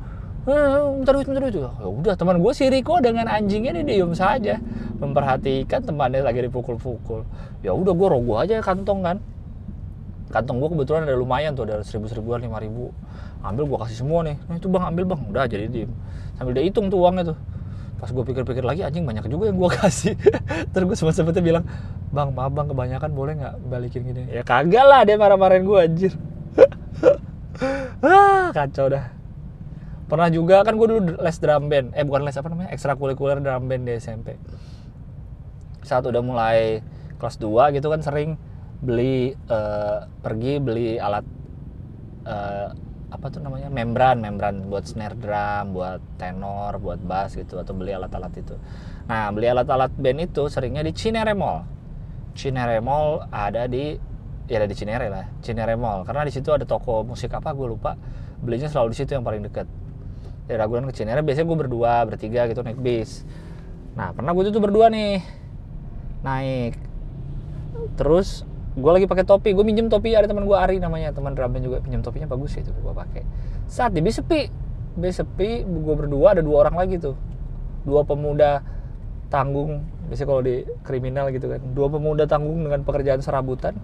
duit, 1.13 1.27
minta 1.29 1.37
duit. 1.37 1.53
Ya 1.53 1.69
udah 1.85 2.13
teman 2.17 2.41
gue 2.41 2.51
si 2.57 2.65
Riko 2.65 2.97
dengan 2.97 3.29
anjingnya 3.29 3.77
dia 3.77 3.85
diem 3.85 4.09
saja 4.17 4.57
memperhatikan 4.97 5.85
temannya 5.85 6.25
lagi 6.25 6.41
dipukul-pukul. 6.49 7.21
Ya 7.61 7.77
udah 7.77 7.93
gue 7.93 8.07
rogoh 8.09 8.41
aja 8.41 8.57
kantong 8.65 9.05
kan. 9.05 9.17
Kantong 10.33 10.57
gue 10.63 10.69
kebetulan 10.73 11.05
ada 11.05 11.13
lumayan 11.13 11.53
tuh 11.53 11.69
ada 11.69 11.85
seribu 11.85 12.09
seribuan 12.09 12.41
lima 12.41 12.57
ribu. 12.57 12.89
Ambil 13.45 13.69
gue 13.69 13.77
kasih 13.85 14.01
semua 14.01 14.25
nih. 14.25 14.37
Nah 14.49 14.57
itu 14.57 14.65
bang 14.65 14.83
ambil 14.89 15.03
bang. 15.13 15.21
Udah 15.29 15.45
jadi 15.45 15.65
diem. 15.69 15.91
Sambil 16.41 16.57
dia 16.57 16.65
hitung 16.65 16.89
tuh 16.89 16.97
uangnya 16.97 17.33
tuh. 17.33 17.37
Pas 18.01 18.09
gue 18.09 18.23
pikir-pikir 18.25 18.65
lagi 18.65 18.81
anjing 18.81 19.05
banyak 19.05 19.29
juga 19.29 19.53
yang 19.53 19.61
gue 19.61 19.69
kasih. 19.79 20.17
Terus 20.73 20.85
gue 20.89 20.97
sempat-sempatnya 20.97 21.43
bilang, 21.45 21.63
bang 22.09 22.33
maaf 22.33 22.49
bang 22.49 22.67
kebanyakan 22.73 23.09
boleh 23.13 23.33
nggak 23.37 23.55
balikin 23.69 24.01
gini? 24.09 24.25
Ya 24.33 24.41
kagak 24.41 24.81
lah 24.81 25.05
dia 25.05 25.21
marah-marahin 25.21 25.63
gue 25.63 25.77
anjir. 25.77 26.13
ah 28.01 28.49
kacau 28.49 28.89
dah 28.89 29.21
pernah 30.11 30.27
juga 30.27 30.59
kan 30.67 30.75
gue 30.75 30.87
dulu 30.91 31.01
les 31.23 31.37
drum 31.39 31.71
band 31.71 31.95
eh 31.95 32.03
bukan 32.03 32.27
les 32.27 32.35
apa 32.35 32.51
namanya 32.51 32.69
ekstrakurikuler 32.75 33.39
drum 33.39 33.63
band 33.71 33.87
di 33.87 33.95
SMP 33.95 34.35
saat 35.87 36.03
udah 36.03 36.19
mulai 36.19 36.83
kelas 37.15 37.39
2 37.39 37.79
gitu 37.79 37.87
kan 37.87 38.03
sering 38.03 38.35
beli 38.83 39.31
uh, 39.47 40.03
pergi 40.19 40.59
beli 40.59 40.99
alat 40.99 41.23
uh, 42.27 42.75
apa 43.11 43.27
tuh 43.27 43.43
namanya 43.43 43.67
membran 43.67 44.23
membran 44.23 44.71
buat 44.71 44.87
snare 44.87 45.19
drum 45.19 45.75
buat 45.75 45.99
tenor 46.15 46.79
buat 46.79 47.03
bass 47.03 47.35
gitu 47.35 47.59
atau 47.59 47.75
beli 47.75 47.91
alat-alat 47.91 48.31
itu. 48.39 48.55
Nah 49.11 49.27
beli 49.35 49.51
alat-alat 49.51 49.91
band 49.99 50.31
itu 50.31 50.47
seringnya 50.47 50.79
di 50.79 50.95
Cinere 50.95 51.35
Mall. 51.35 51.67
Cinere 52.31 52.79
Mall 52.79 53.27
ada 53.27 53.67
di 53.67 53.99
ya 54.47 54.63
ada 54.63 54.67
di 54.71 54.75
Cinere 54.79 55.11
lah 55.11 55.27
Cinere 55.43 55.75
Mall. 55.75 56.07
Karena 56.07 56.23
di 56.23 56.31
situ 56.31 56.55
ada 56.55 56.63
toko 56.63 57.03
musik 57.03 57.35
apa 57.35 57.51
gue 57.51 57.67
lupa. 57.67 57.99
Belinya 58.39 58.71
selalu 58.71 58.95
di 58.95 58.97
situ 59.03 59.11
yang 59.11 59.27
paling 59.27 59.43
deket. 59.43 59.67
Dari 60.47 60.55
Ragunan 60.55 60.87
ke 60.87 60.95
Cinere 60.95 61.19
biasanya 61.19 61.51
gue 61.51 61.57
berdua 61.67 62.07
bertiga 62.07 62.47
gitu 62.47 62.63
naik 62.63 62.79
bis. 62.79 63.27
Nah 63.99 64.15
pernah 64.15 64.31
gue 64.31 64.47
tuh 64.47 64.63
berdua 64.63 64.87
nih 64.87 65.19
naik. 66.23 66.79
Terus 67.99 68.47
gue 68.71 68.91
lagi 68.91 69.03
pakai 69.03 69.27
topi 69.27 69.51
gue 69.51 69.65
minjem 69.67 69.91
topi 69.91 70.15
ada 70.15 70.31
teman 70.31 70.47
gue 70.47 70.55
Ari 70.55 70.79
namanya 70.79 71.11
teman 71.11 71.35
drumnya 71.35 71.59
juga 71.59 71.77
pinjam 71.83 71.99
topinya 71.99 72.31
bagus 72.31 72.55
itu 72.55 72.71
gue 72.71 72.93
pakai. 72.95 73.23
Saat 73.67 73.91
di 73.91 73.99
bis 73.99 74.15
sepi 74.15 74.47
bis 74.95 75.19
sepi 75.19 75.67
gue 75.67 75.95
berdua 75.95 76.39
ada 76.39 76.41
dua 76.43 76.67
orang 76.67 76.79
lagi 76.79 76.95
tuh. 76.95 77.19
Dua 77.83 78.07
pemuda 78.07 78.63
tanggung 79.27 79.83
biasanya 80.07 80.27
kalau 80.27 80.41
di 80.43 80.63
kriminal 80.87 81.27
gitu 81.35 81.51
kan. 81.51 81.59
Dua 81.75 81.91
pemuda 81.91 82.23
tanggung 82.23 82.63
dengan 82.63 82.87
pekerjaan 82.87 83.19
serabutan 83.19 83.75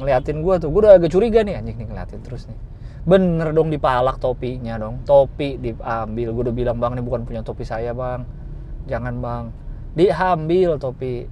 ngeliatin 0.00 0.40
gue 0.40 0.54
tuh. 0.56 0.72
Gue 0.72 0.88
udah 0.88 0.96
agak 0.96 1.12
curiga 1.12 1.44
nih 1.44 1.60
anjing 1.60 1.76
nih 1.76 1.86
ngeliatin 1.92 2.20
terus 2.24 2.48
nih. 2.48 2.56
Bener 3.04 3.52
dong 3.52 3.68
dipalak 3.68 4.16
topinya 4.16 4.80
dong 4.80 5.04
topi 5.04 5.60
diambil. 5.60 6.32
Gue 6.32 6.42
udah 6.48 6.54
bilang 6.56 6.80
bang 6.80 6.96
ini 6.96 7.04
bukan 7.04 7.28
punya 7.28 7.44
topi 7.44 7.68
saya 7.68 7.92
bang. 7.92 8.24
Jangan 8.88 9.20
bang. 9.20 9.44
Diambil 9.92 10.80
topi 10.80 11.28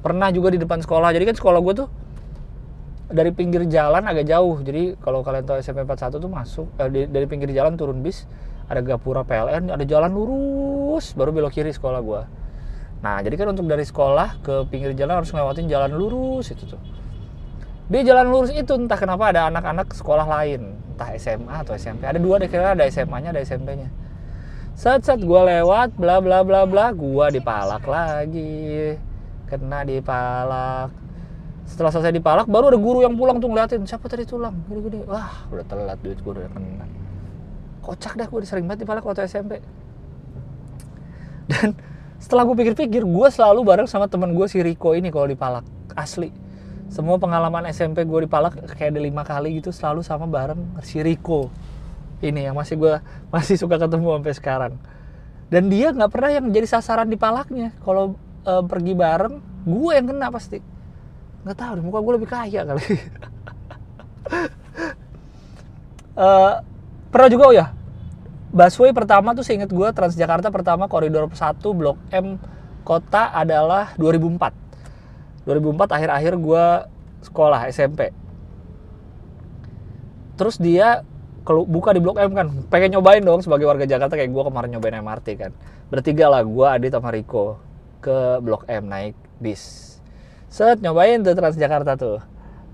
pernah 0.00 0.28
juga 0.32 0.52
di 0.52 0.58
depan 0.60 0.80
sekolah. 0.80 1.12
Jadi 1.12 1.24
kan 1.30 1.36
sekolah 1.36 1.60
gue 1.60 1.74
tuh 1.84 1.88
dari 3.10 3.30
pinggir 3.32 3.64
jalan 3.68 4.04
agak 4.04 4.28
jauh. 4.28 4.58
Jadi 4.60 4.98
kalau 5.00 5.24
kalian 5.24 5.44
tahu 5.44 5.60
SMP 5.60 5.84
41 5.84 6.20
tuh 6.20 6.30
masuk 6.30 6.66
eh, 6.80 7.08
dari 7.08 7.26
pinggir 7.28 7.52
jalan 7.52 7.78
turun 7.78 8.00
bis 8.00 8.24
ada 8.70 8.80
gapura 8.86 9.26
PLN 9.26 9.74
ada 9.74 9.82
jalan 9.82 10.14
lurus 10.14 11.10
baru 11.18 11.34
belok 11.34 11.58
kiri 11.58 11.74
sekolah 11.74 12.00
gue 12.00 12.22
nah 13.00 13.18
jadi 13.18 13.34
kan 13.34 13.50
untuk 13.50 13.66
dari 13.66 13.82
sekolah 13.82 14.44
ke 14.44 14.54
pinggir 14.70 14.94
jalan 14.94 15.24
harus 15.24 15.32
ngelewatin 15.34 15.66
jalan 15.66 15.90
lurus 15.90 16.54
itu 16.54 16.64
tuh. 16.68 16.80
Di 17.90 18.06
jalan 18.06 18.30
lurus 18.30 18.54
itu 18.54 18.70
entah 18.70 18.94
kenapa 18.94 19.34
ada 19.34 19.50
anak-anak 19.50 19.90
sekolah 19.90 20.22
lain 20.28 20.78
entah 20.94 21.10
SMA 21.18 21.64
atau 21.64 21.74
SMP 21.74 22.06
ada 22.06 22.20
dua 22.20 22.38
deh 22.38 22.46
kira 22.46 22.76
ada 22.76 22.84
SMA-nya 22.86 23.32
ada 23.34 23.40
SMP-nya 23.40 23.88
saat 24.76 25.02
saat 25.02 25.24
gue 25.24 25.40
lewat 25.40 25.96
bla 25.96 26.20
bla 26.20 26.44
bla 26.44 26.68
bla 26.68 26.92
gue 26.92 27.26
dipalak 27.40 27.88
lagi 27.88 28.94
kena 29.50 29.82
dipalak. 29.82 30.94
Setelah 31.66 31.90
selesai 31.90 32.14
dipalak 32.14 32.46
baru 32.46 32.70
ada 32.70 32.78
guru 32.78 33.02
yang 33.02 33.18
pulang 33.18 33.42
tuh 33.42 33.50
ngeliatin 33.50 33.82
siapa 33.84 34.06
tadi 34.06 34.22
tulang? 34.22 34.54
Gede-gede 34.70 35.02
wah 35.10 35.50
udah 35.50 35.66
telat 35.66 35.98
duit 36.00 36.18
gue 36.22 36.32
udah 36.32 36.46
kena. 36.54 36.86
Kocak 37.82 38.14
dah 38.14 38.26
gue 38.30 38.46
sering 38.46 38.70
banget 38.70 38.86
dipalak 38.86 39.02
waktu 39.02 39.26
SMP 39.26 39.58
dan 41.50 41.74
setelah 42.22 42.46
gue 42.46 42.54
pikir-pikir 42.54 43.02
gue 43.02 43.28
selalu 43.34 43.66
bareng 43.66 43.88
sama 43.90 44.06
teman 44.06 44.30
gue 44.30 44.46
si 44.46 44.62
Riko 44.62 44.94
ini 44.94 45.10
kalau 45.10 45.26
dipalak 45.26 45.66
asli. 45.98 46.30
Semua 46.90 47.18
pengalaman 47.18 47.70
SMP 47.70 48.02
gue 48.02 48.26
di 48.26 48.30
Palak 48.30 48.58
kayak 48.74 48.94
ada 48.94 49.00
lima 49.02 49.22
kali 49.22 49.62
gitu 49.62 49.70
selalu 49.70 50.02
sama 50.02 50.26
bareng 50.26 50.58
si 50.82 50.98
Riko 50.98 51.46
ini 52.18 52.50
yang 52.50 52.58
masih 52.58 52.78
gue 52.78 52.98
masih 53.30 53.58
suka 53.58 53.78
ketemu 53.78 54.18
sampai 54.18 54.34
sekarang. 54.34 54.74
Dan 55.50 55.66
dia 55.66 55.90
nggak 55.90 56.10
pernah 56.10 56.30
yang 56.30 56.46
jadi 56.50 56.66
sasaran 56.66 57.10
di 57.10 57.18
Palaknya 57.18 57.74
kalau 57.82 58.14
e, 58.44 58.52
pergi 58.64 58.92
bareng 58.96 59.34
gue 59.64 59.92
yang 59.92 60.06
kena 60.08 60.28
pasti. 60.32 60.58
Nggak 61.44 61.56
tahu 61.56 61.72
di 61.78 61.82
muka 61.84 61.98
gue 62.00 62.12
lebih 62.20 62.28
kaya 62.30 62.60
kali. 62.64 62.84
E, 66.20 66.28
pernah 67.08 67.28
juga 67.32 67.48
oh 67.48 67.54
ya. 67.54 67.72
Busway 68.50 68.90
pertama 68.90 69.30
tuh 69.32 69.46
seinget 69.46 69.70
gue 69.70 69.88
Transjakarta 69.94 70.50
pertama 70.50 70.90
koridor 70.90 71.30
1 71.30 71.62
Blok 71.62 71.96
M 72.10 72.34
kota 72.82 73.30
adalah 73.30 73.94
2004 73.94 75.46
2004 75.46 75.96
akhir-akhir 75.96 76.34
gue 76.34 76.64
sekolah 77.30 77.70
SMP 77.70 78.10
terus 80.34 80.58
dia 80.58 81.06
buka 81.46 81.92
di 81.92 82.00
Blok 82.00 82.18
M 82.18 82.32
kan 82.32 82.48
pengen 82.72 82.96
nyobain 82.98 83.22
dong 83.22 83.44
sebagai 83.44 83.68
warga 83.68 83.86
Jakarta 83.86 84.16
kayak 84.16 84.32
gue 84.32 84.42
kemarin 84.44 84.70
nyobain 84.76 84.96
MRT 85.02 85.28
kan. 85.40 85.52
Bertiga 85.90 86.30
lah 86.30 86.44
gue 86.44 86.66
Adit 86.68 86.92
sama 86.94 87.10
Riko 87.10 87.69
ke 88.00 88.40
Blok 88.40 88.64
M 88.66 88.88
naik 88.88 89.14
bis. 89.38 89.96
Set 90.50 90.82
nyobain 90.82 91.22
tuh 91.22 91.36
Transjakarta 91.36 91.94
tuh. 91.94 92.18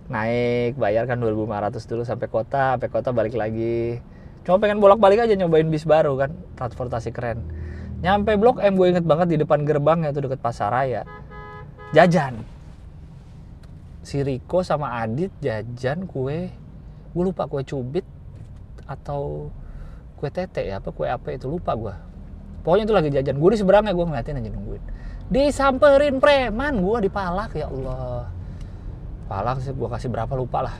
Naik 0.06 0.78
bayar 0.78 1.04
kan 1.11 1.18
2500 1.18 1.83
dulu 1.90 2.02
sampai 2.06 2.28
kota 2.30 2.78
sampai 2.78 2.88
kota 2.88 3.11
balik 3.11 3.35
lagi. 3.35 4.00
Cuma 4.47 4.62
pengen 4.62 4.78
bolak-balik 4.78 5.26
aja 5.26 5.35
nyobain 5.35 5.66
bis 5.66 5.83
baru 5.83 6.14
kan 6.14 6.30
transportasi 6.54 7.11
keren. 7.11 7.42
Nyampe 8.00 8.38
Blok 8.38 8.62
M 8.62 8.78
gue 8.78 8.95
inget 8.95 9.04
banget 9.04 9.35
di 9.35 9.37
depan 9.42 9.66
gerbangnya 9.66 10.14
tuh 10.14 10.30
deket 10.30 10.38
Pasaraya. 10.38 11.02
Jajan. 11.90 12.47
Si 14.06 14.23
Riko 14.23 14.62
sama 14.62 15.02
Adit 15.02 15.35
jajan 15.42 16.06
kue 16.06 16.54
gue 17.11 17.25
lupa 17.25 17.50
kue 17.50 17.66
cubit 17.66 18.06
atau 18.87 19.50
kue 20.14 20.30
tete 20.30 20.62
ya 20.62 20.78
apa 20.78 20.95
kue 20.95 21.11
apa 21.11 21.35
itu 21.35 21.50
lupa 21.50 21.75
gue 21.75 21.95
pokoknya 22.62 22.85
itu 22.87 22.95
lagi 22.95 23.11
jajan. 23.11 23.37
Gue 23.42 23.50
di 23.54 23.59
seberangnya 23.59 23.90
gue 23.90 24.06
ngeliatin 24.06 24.38
aja 24.38 24.50
nungguin 24.54 24.83
disamperin 25.26 26.23
preman 26.23 26.78
gue 26.78 26.99
dipalak 27.11 27.50
ya 27.59 27.66
Allah. 27.66 28.30
Palak 29.26 29.59
sih 29.59 29.75
gue 29.75 29.88
kasih 29.90 30.09
berapa 30.11 30.30
lupa 30.38 30.71
lah. 30.71 30.76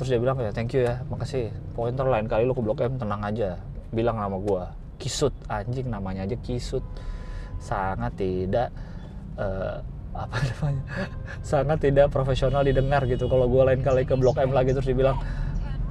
Terus 0.00 0.14
dia 0.14 0.20
bilang 0.20 0.40
ya 0.40 0.54
thank 0.54 0.72
you 0.72 0.88
ya 0.88 1.04
makasih. 1.12 1.52
Pointer 1.76 2.08
lain 2.08 2.24
kali 2.24 2.48
lu 2.48 2.56
ke 2.56 2.62
blok 2.64 2.80
M 2.80 2.96
tenang 2.96 3.20
aja 3.20 3.60
bilang 3.92 4.16
nama 4.16 4.36
gue 4.36 4.62
kisut 4.98 5.32
anjing 5.52 5.92
namanya 5.92 6.24
aja 6.24 6.36
kisut. 6.40 6.80
Sangat 7.60 8.16
tidak 8.16 8.72
uh, 9.36 9.84
apa 10.16 10.36
namanya 10.48 10.82
sangat 11.44 11.78
tidak 11.84 12.08
profesional 12.08 12.64
didengar 12.64 13.04
gitu. 13.04 13.28
Kalau 13.28 13.44
gue 13.44 13.62
lain 13.68 13.84
kali 13.84 14.08
ke 14.08 14.16
blok 14.16 14.40
M 14.40 14.56
lagi 14.56 14.72
terus 14.72 14.88
dibilang 14.88 15.20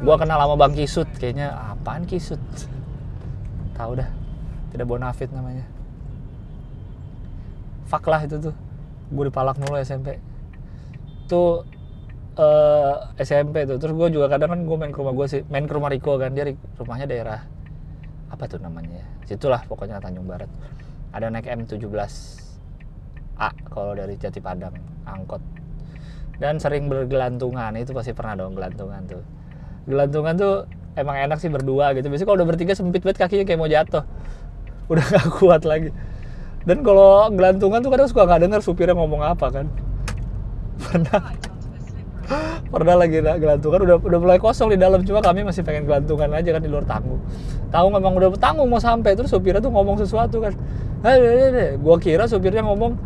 gue 0.01 0.15
kenal 0.17 0.41
lama 0.41 0.57
bang 0.57 0.74
kisut. 0.74 1.05
Kayaknya 1.22 1.53
apaan 1.77 2.10
kisut? 2.10 2.41
Tahu 3.77 4.01
dah 4.01 4.10
tidak 4.74 4.89
bonafit 4.89 5.29
namanya 5.29 5.76
fuck 7.88 8.03
lah 8.12 8.22
itu 8.27 8.38
tuh. 8.38 8.56
Gue 9.08 9.32
dipalak 9.32 9.56
mulu 9.58 9.79
SMP 9.79 10.20
tuh 11.32 11.63
uh, 12.36 12.96
eh, 13.15 13.24
SMP 13.24 13.63
tuh. 13.63 13.79
Terus 13.79 13.96
gue 13.96 14.08
juga 14.20 14.27
kadang 14.32 14.51
kan 14.51 14.60
gue 14.67 14.77
main 14.77 14.91
ke 14.91 15.00
rumah 15.00 15.15
gue 15.15 15.27
sih. 15.27 15.41
Main 15.48 15.65
ke 15.65 15.74
rumah 15.74 15.89
Riko 15.89 16.20
kan 16.20 16.36
dia 16.36 16.48
rumahnya 16.77 17.08
daerah 17.08 17.39
apa 18.27 18.44
tuh 18.44 18.60
namanya 18.60 19.08
situlah 19.24 19.63
pokoknya 19.65 20.03
Tanjung 20.03 20.27
Barat. 20.27 20.51
Ada 21.15 21.32
naik 21.32 21.48
M17 21.48 21.88
A 23.39 23.50
kalau 23.72 23.96
dari 23.96 24.20
Jati 24.20 24.44
Padang 24.44 24.75
angkot. 25.08 25.39
Dan 26.38 26.62
sering 26.62 26.86
bergelantungan 26.86 27.74
itu 27.79 27.96
pasti 27.96 28.13
pernah 28.13 28.38
dong 28.38 28.53
gelantungan 28.53 29.01
tuh. 29.08 29.24
Gelantungan 29.88 30.36
tuh 30.38 30.56
emang 31.00 31.17
enak 31.17 31.39
sih 31.39 31.50
berdua 31.50 31.96
gitu. 31.96 32.12
Biasanya 32.12 32.27
kalau 32.27 32.38
udah 32.44 32.48
bertiga 32.53 32.74
sempit 32.75 33.01
banget 33.01 33.17
kakinya 33.24 33.46
kayak 33.48 33.60
mau 33.60 33.72
jatuh. 33.72 34.03
Udah 34.91 35.06
gak 35.15 35.27
kuat 35.39 35.63
lagi 35.63 35.89
dan 36.67 36.83
kalau 36.83 37.31
gelantungan 37.31 37.79
tuh 37.79 37.91
kadang 37.95 38.07
suka 38.12 38.27
nggak 38.27 38.41
dengar 38.43 38.59
supirnya 38.59 38.91
ngomong 39.00 39.24
apa 39.24 39.47
kan? 39.47 39.65
Pernah. 40.83 41.24
Pernah 42.67 42.95
lagi 43.00 43.24
gelantungan 43.24 43.79
udah 43.88 43.97
udah 44.03 44.19
mulai 44.19 44.36
kosong 44.36 44.75
di 44.75 44.77
dalam 44.77 45.00
cuma 45.07 45.24
kami 45.24 45.47
masih 45.47 45.63
pengen 45.63 45.88
gelantungan 45.88 46.27
aja 46.36 46.59
kan 46.59 46.59
di 46.59 46.67
luar 46.67 46.83
tanggung 46.83 47.24
tahu 47.71 47.88
memang 47.91 48.13
udah 48.15 48.29
tanggung 48.39 48.67
mau 48.67 48.79
sampai 48.79 49.15
terus 49.15 49.31
supirnya 49.31 49.59
tuh 49.59 49.71
ngomong 49.71 50.00
sesuatu 50.00 50.43
kan. 50.43 50.53
Gue 51.79 51.95
kira 52.03 52.27
supirnya 52.27 52.63
ngomong 52.63 53.00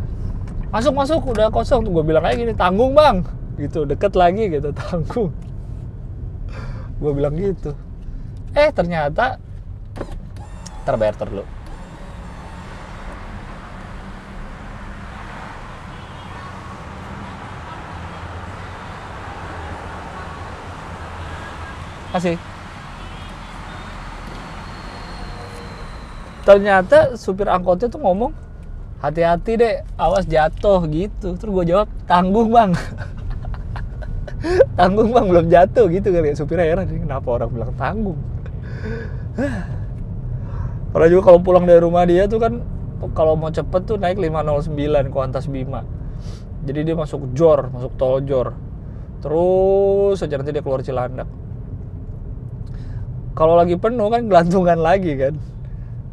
masuk 0.73 0.93
masuk 0.95 1.21
udah 1.29 1.53
kosong. 1.53 1.85
Tuh 1.85 1.91
gue 1.91 2.03
bilang 2.05 2.25
aja 2.25 2.37
gini 2.37 2.53
tanggung 2.57 2.97
bang. 2.97 3.25
Gitu 3.61 3.85
deket 3.85 4.13
lagi 4.17 4.49
gitu 4.49 4.69
tanggung. 4.81 5.29
Gue 7.01 7.11
bilang 7.13 7.37
gitu. 7.37 7.73
Eh 8.53 8.69
ternyata 8.73 9.37
terbayar 10.81 11.13
terlalu 11.13 11.60
kasih 22.11 22.35
ternyata 26.41 27.15
supir 27.15 27.47
angkotnya 27.47 27.87
tuh 27.87 28.01
ngomong 28.01 28.33
hati-hati 29.01 29.57
deh 29.57 29.73
awas 29.97 30.29
jatuh 30.29 30.85
gitu. 30.89 31.35
Terus 31.35 31.51
gue 31.51 31.65
jawab 31.73 31.87
tanggung 32.05 32.53
bang. 32.53 32.71
Tanggung 34.77 35.09
bang. 35.13 35.25
Belum 35.29 35.47
jatuh 35.49 35.85
gitu 35.89 36.13
kali 36.13 36.33
ya. 36.33 36.35
Supirnya 36.37 36.65
heran 36.65 36.85
kenapa 36.85 37.27
orang 37.29 37.49
bilang 37.49 37.73
tanggung? 37.75 38.19
Pernah 40.93 41.09
juga 41.09 41.33
kalau 41.33 41.39
pulang 41.41 41.65
dari 41.65 41.81
rumah 41.81 42.05
dia 42.05 42.29
tuh 42.29 42.39
kan 42.41 42.61
kalau 43.17 43.33
mau 43.33 43.49
cepet 43.49 43.81
tuh 43.89 43.97
naik 43.97 44.21
509 44.21 45.13
Kuantas 45.13 45.49
Bima. 45.49 45.81
Jadi 46.61 46.85
dia 46.85 46.93
masuk 46.93 47.33
Jor, 47.33 47.73
masuk 47.73 47.97
tol 47.97 48.21
Jor. 48.21 48.53
Terus 49.21 50.21
aja 50.21 50.37
nanti 50.37 50.53
dia 50.53 50.61
keluar 50.61 50.85
Cilandak 50.85 51.40
kalau 53.31 53.55
lagi 53.55 53.79
penuh 53.79 54.07
kan 54.11 54.27
gelantungan 54.27 54.79
lagi 54.79 55.15
kan. 55.15 55.33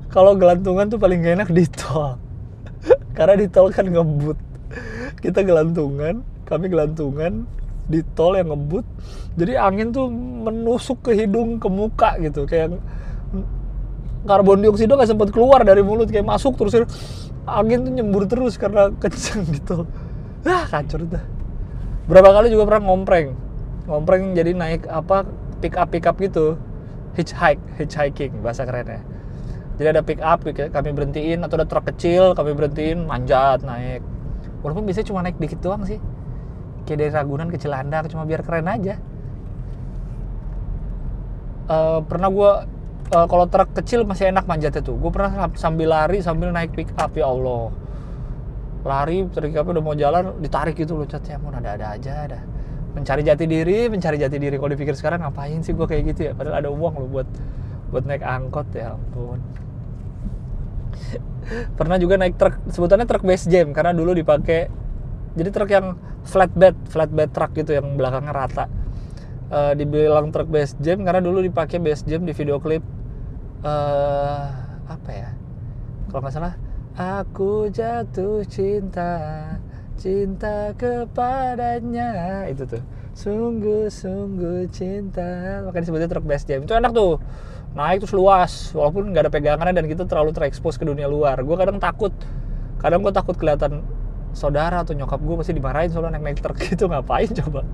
Kalau 0.08 0.38
gelantungan 0.38 0.88
tuh 0.88 0.96
paling 0.96 1.20
gak 1.20 1.34
enak 1.42 1.50
di 1.52 1.68
tol 1.68 2.16
karena 3.16 3.34
di 3.36 3.46
tol 3.50 3.68
kan 3.74 3.86
ngebut. 3.90 4.38
Kita 5.18 5.42
gelantungan 5.42 6.22
kami 6.46 6.70
gelantungan 6.70 7.44
di 7.90 8.00
tol 8.14 8.38
yang 8.38 8.54
ngebut. 8.54 8.86
Jadi 9.34 9.52
angin 9.58 9.90
tuh 9.90 10.06
menusuk 10.12 11.04
ke 11.04 11.12
hidung 11.18 11.58
ke 11.58 11.68
muka 11.68 12.16
gitu. 12.22 12.46
Kayak 12.46 12.78
karbon 14.24 14.62
dioksida 14.62 14.94
nggak 14.94 15.10
sempat 15.10 15.28
keluar 15.34 15.66
dari 15.66 15.82
mulut 15.82 16.08
kayak 16.08 16.24
masuk 16.24 16.54
terus. 16.54 16.86
Angin 17.48 17.82
tuh 17.82 17.92
nyembur 17.92 18.24
terus 18.30 18.54
karena 18.56 18.92
kenceng 19.02 19.42
di 19.50 19.60
tol 19.60 19.84
ah 20.46 20.64
kacau 20.70 21.02
dah. 21.02 21.24
Berapa 22.06 22.30
kali 22.30 22.48
juga 22.48 22.64
pernah 22.64 22.88
ngompreng. 22.88 23.34
Ngompreng 23.90 24.32
jadi 24.32 24.54
naik 24.54 24.86
apa 24.86 25.26
pick 25.58 25.74
up 25.74 25.90
pick 25.90 26.06
up 26.06 26.16
gitu 26.22 26.56
hitchhike 27.18 27.58
hitchhiking 27.82 28.38
bahasa 28.38 28.62
kerennya. 28.62 29.02
Jadi 29.78 29.88
ada 29.94 30.02
pick 30.02 30.22
up 30.22 30.42
kami 30.46 30.90
berhentiin 30.94 31.42
atau 31.42 31.58
ada 31.58 31.66
truk 31.66 31.90
kecil 31.90 32.34
kami 32.38 32.54
berhentiin 32.54 33.02
manjat 33.06 33.62
naik. 33.66 34.02
Walaupun 34.62 34.86
bisa 34.86 35.02
cuma 35.02 35.22
naik 35.22 35.38
dikit 35.38 35.58
doang 35.58 35.82
sih. 35.82 35.98
Kayak 36.86 36.98
dari 36.98 37.10
Ragunan 37.14 37.50
ke 37.50 37.58
Cilandak 37.58 38.10
cuma 38.10 38.26
biar 38.26 38.42
keren 38.42 38.66
aja. 38.70 38.98
Uh, 41.68 42.00
pernah 42.06 42.32
gue 42.32 42.50
uh, 43.12 43.26
kalau 43.28 43.44
truk 43.44 43.70
kecil 43.76 44.02
masih 44.06 44.30
enak 44.34 44.46
manjatnya 44.46 44.82
tuh. 44.82 44.98
Gue 44.98 45.10
pernah 45.14 45.50
sambil 45.54 45.90
lari 45.90 46.22
sambil 46.22 46.50
naik 46.50 46.74
pick 46.74 46.90
up 46.98 47.14
ya 47.14 47.30
Allah. 47.30 47.70
Lari 48.82 49.26
pick 49.30 49.54
udah 49.54 49.82
mau 49.82 49.94
jalan 49.94 50.38
ditarik 50.42 50.74
gitu 50.74 50.98
loh 50.98 51.06
catnya 51.06 51.38
mau 51.38 51.54
ada-ada 51.54 51.98
aja 51.98 52.14
ada 52.26 52.57
mencari 52.98 53.22
jati 53.22 53.44
diri 53.46 53.86
mencari 53.86 54.16
jati 54.18 54.36
diri. 54.36 54.58
Kalau 54.58 54.70
dipikir 54.74 54.94
sekarang 54.98 55.22
ngapain 55.22 55.62
sih 55.62 55.72
gue 55.72 55.86
kayak 55.86 56.02
gitu 56.14 56.20
ya? 56.28 56.32
Padahal 56.34 56.56
ada 56.66 56.70
uang 56.74 56.94
loh 56.98 57.08
buat 57.08 57.28
buat 57.88 58.04
naik 58.04 58.22
angkot 58.26 58.68
ya 58.74 58.98
ampun. 58.98 59.40
Pernah 61.78 61.96
juga 61.96 62.20
naik 62.20 62.36
truk 62.36 62.54
sebutannya 62.68 63.06
truk 63.08 63.24
base 63.24 63.48
jam 63.48 63.72
karena 63.72 63.96
dulu 63.96 64.12
dipakai 64.12 64.68
jadi 65.38 65.50
truk 65.54 65.70
yang 65.70 65.96
flatbed 66.26 66.74
flatbed 66.90 67.30
truk 67.32 67.54
gitu 67.56 67.78
yang 67.78 67.96
belakangnya 67.96 68.34
rata. 68.34 68.66
Uh, 69.48 69.72
dibilang 69.72 70.28
truk 70.28 70.52
base 70.52 70.76
jam 70.84 71.00
karena 71.00 71.24
dulu 71.24 71.40
dipakai 71.40 71.80
base 71.80 72.04
jam 72.04 72.20
di 72.28 72.36
video 72.36 72.60
klip 72.60 72.84
uh, 73.64 74.44
apa 74.84 75.10
ya? 75.10 75.30
Kalau 76.12 76.20
nggak 76.20 76.34
salah 76.36 76.54
aku 76.98 77.70
jatuh 77.70 78.42
cinta 78.44 79.14
cinta 79.98 80.72
kepadanya. 80.78 82.46
Itu 82.46 82.64
tuh. 82.64 82.82
Sungguh-sungguh 83.18 84.70
cinta. 84.70 85.60
Makanya 85.66 85.82
disebutnya 85.82 86.08
truk 86.08 86.24
best 86.24 86.46
jam. 86.46 86.62
Itu 86.62 86.78
enak 86.78 86.94
tuh. 86.94 87.18
Naik 87.74 88.06
terus 88.06 88.14
luas. 88.14 88.70
Walaupun 88.72 89.10
nggak 89.10 89.28
ada 89.28 89.32
pegangannya 89.34 89.74
dan 89.74 89.86
kita 89.90 90.06
terlalu 90.06 90.30
terekspos 90.30 90.78
ke 90.78 90.86
dunia 90.86 91.10
luar. 91.10 91.42
Gue 91.42 91.58
kadang 91.58 91.82
takut. 91.82 92.14
Kadang 92.78 93.02
gue 93.02 93.10
takut 93.10 93.34
kelihatan 93.34 93.82
saudara 94.30 94.86
atau 94.86 94.94
nyokap 94.94 95.18
gue 95.18 95.36
pasti 95.42 95.52
dimarahin 95.52 95.90
soalnya 95.90 96.14
naik 96.14 96.24
naik 96.24 96.40
truk 96.46 96.56
gitu. 96.62 96.86
Ngapain 96.86 97.28
coba? 97.44 97.66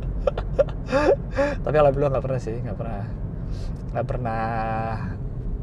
Tapi 1.64 1.76
alhamdulillah 1.76 2.12
nggak 2.16 2.24
pernah 2.24 2.40
sih. 2.40 2.56
Nggak 2.56 2.76
pernah. 2.80 3.02
Nggak 3.92 4.06
pernah 4.08 4.44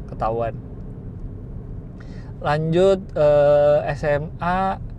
ketahuan. 0.06 0.54
Lanjut 2.38 2.98
eh, 3.18 3.78
SMA 3.98 4.91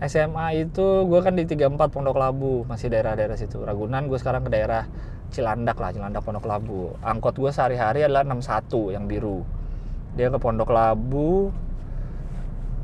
SMA 0.00 0.64
itu 0.64 1.04
gue 1.04 1.20
kan 1.20 1.36
di 1.36 1.44
34 1.44 1.76
Pondok 1.92 2.16
Labu 2.16 2.64
masih 2.64 2.88
daerah-daerah 2.88 3.36
situ. 3.36 3.60
Ragunan 3.60 4.08
gue 4.08 4.16
sekarang 4.16 4.48
ke 4.48 4.50
daerah 4.52 4.88
Cilandak 5.28 5.76
lah 5.76 5.92
Cilandak 5.92 6.24
Pondok 6.24 6.48
Labu. 6.48 6.96
Angkot 7.04 7.36
gue 7.36 7.52
sehari-hari 7.52 8.08
adalah 8.08 8.24
61 8.24 8.96
yang 8.96 9.04
biru. 9.04 9.44
Dia 10.16 10.32
ke 10.32 10.40
Pondok 10.40 10.72
Labu 10.72 11.52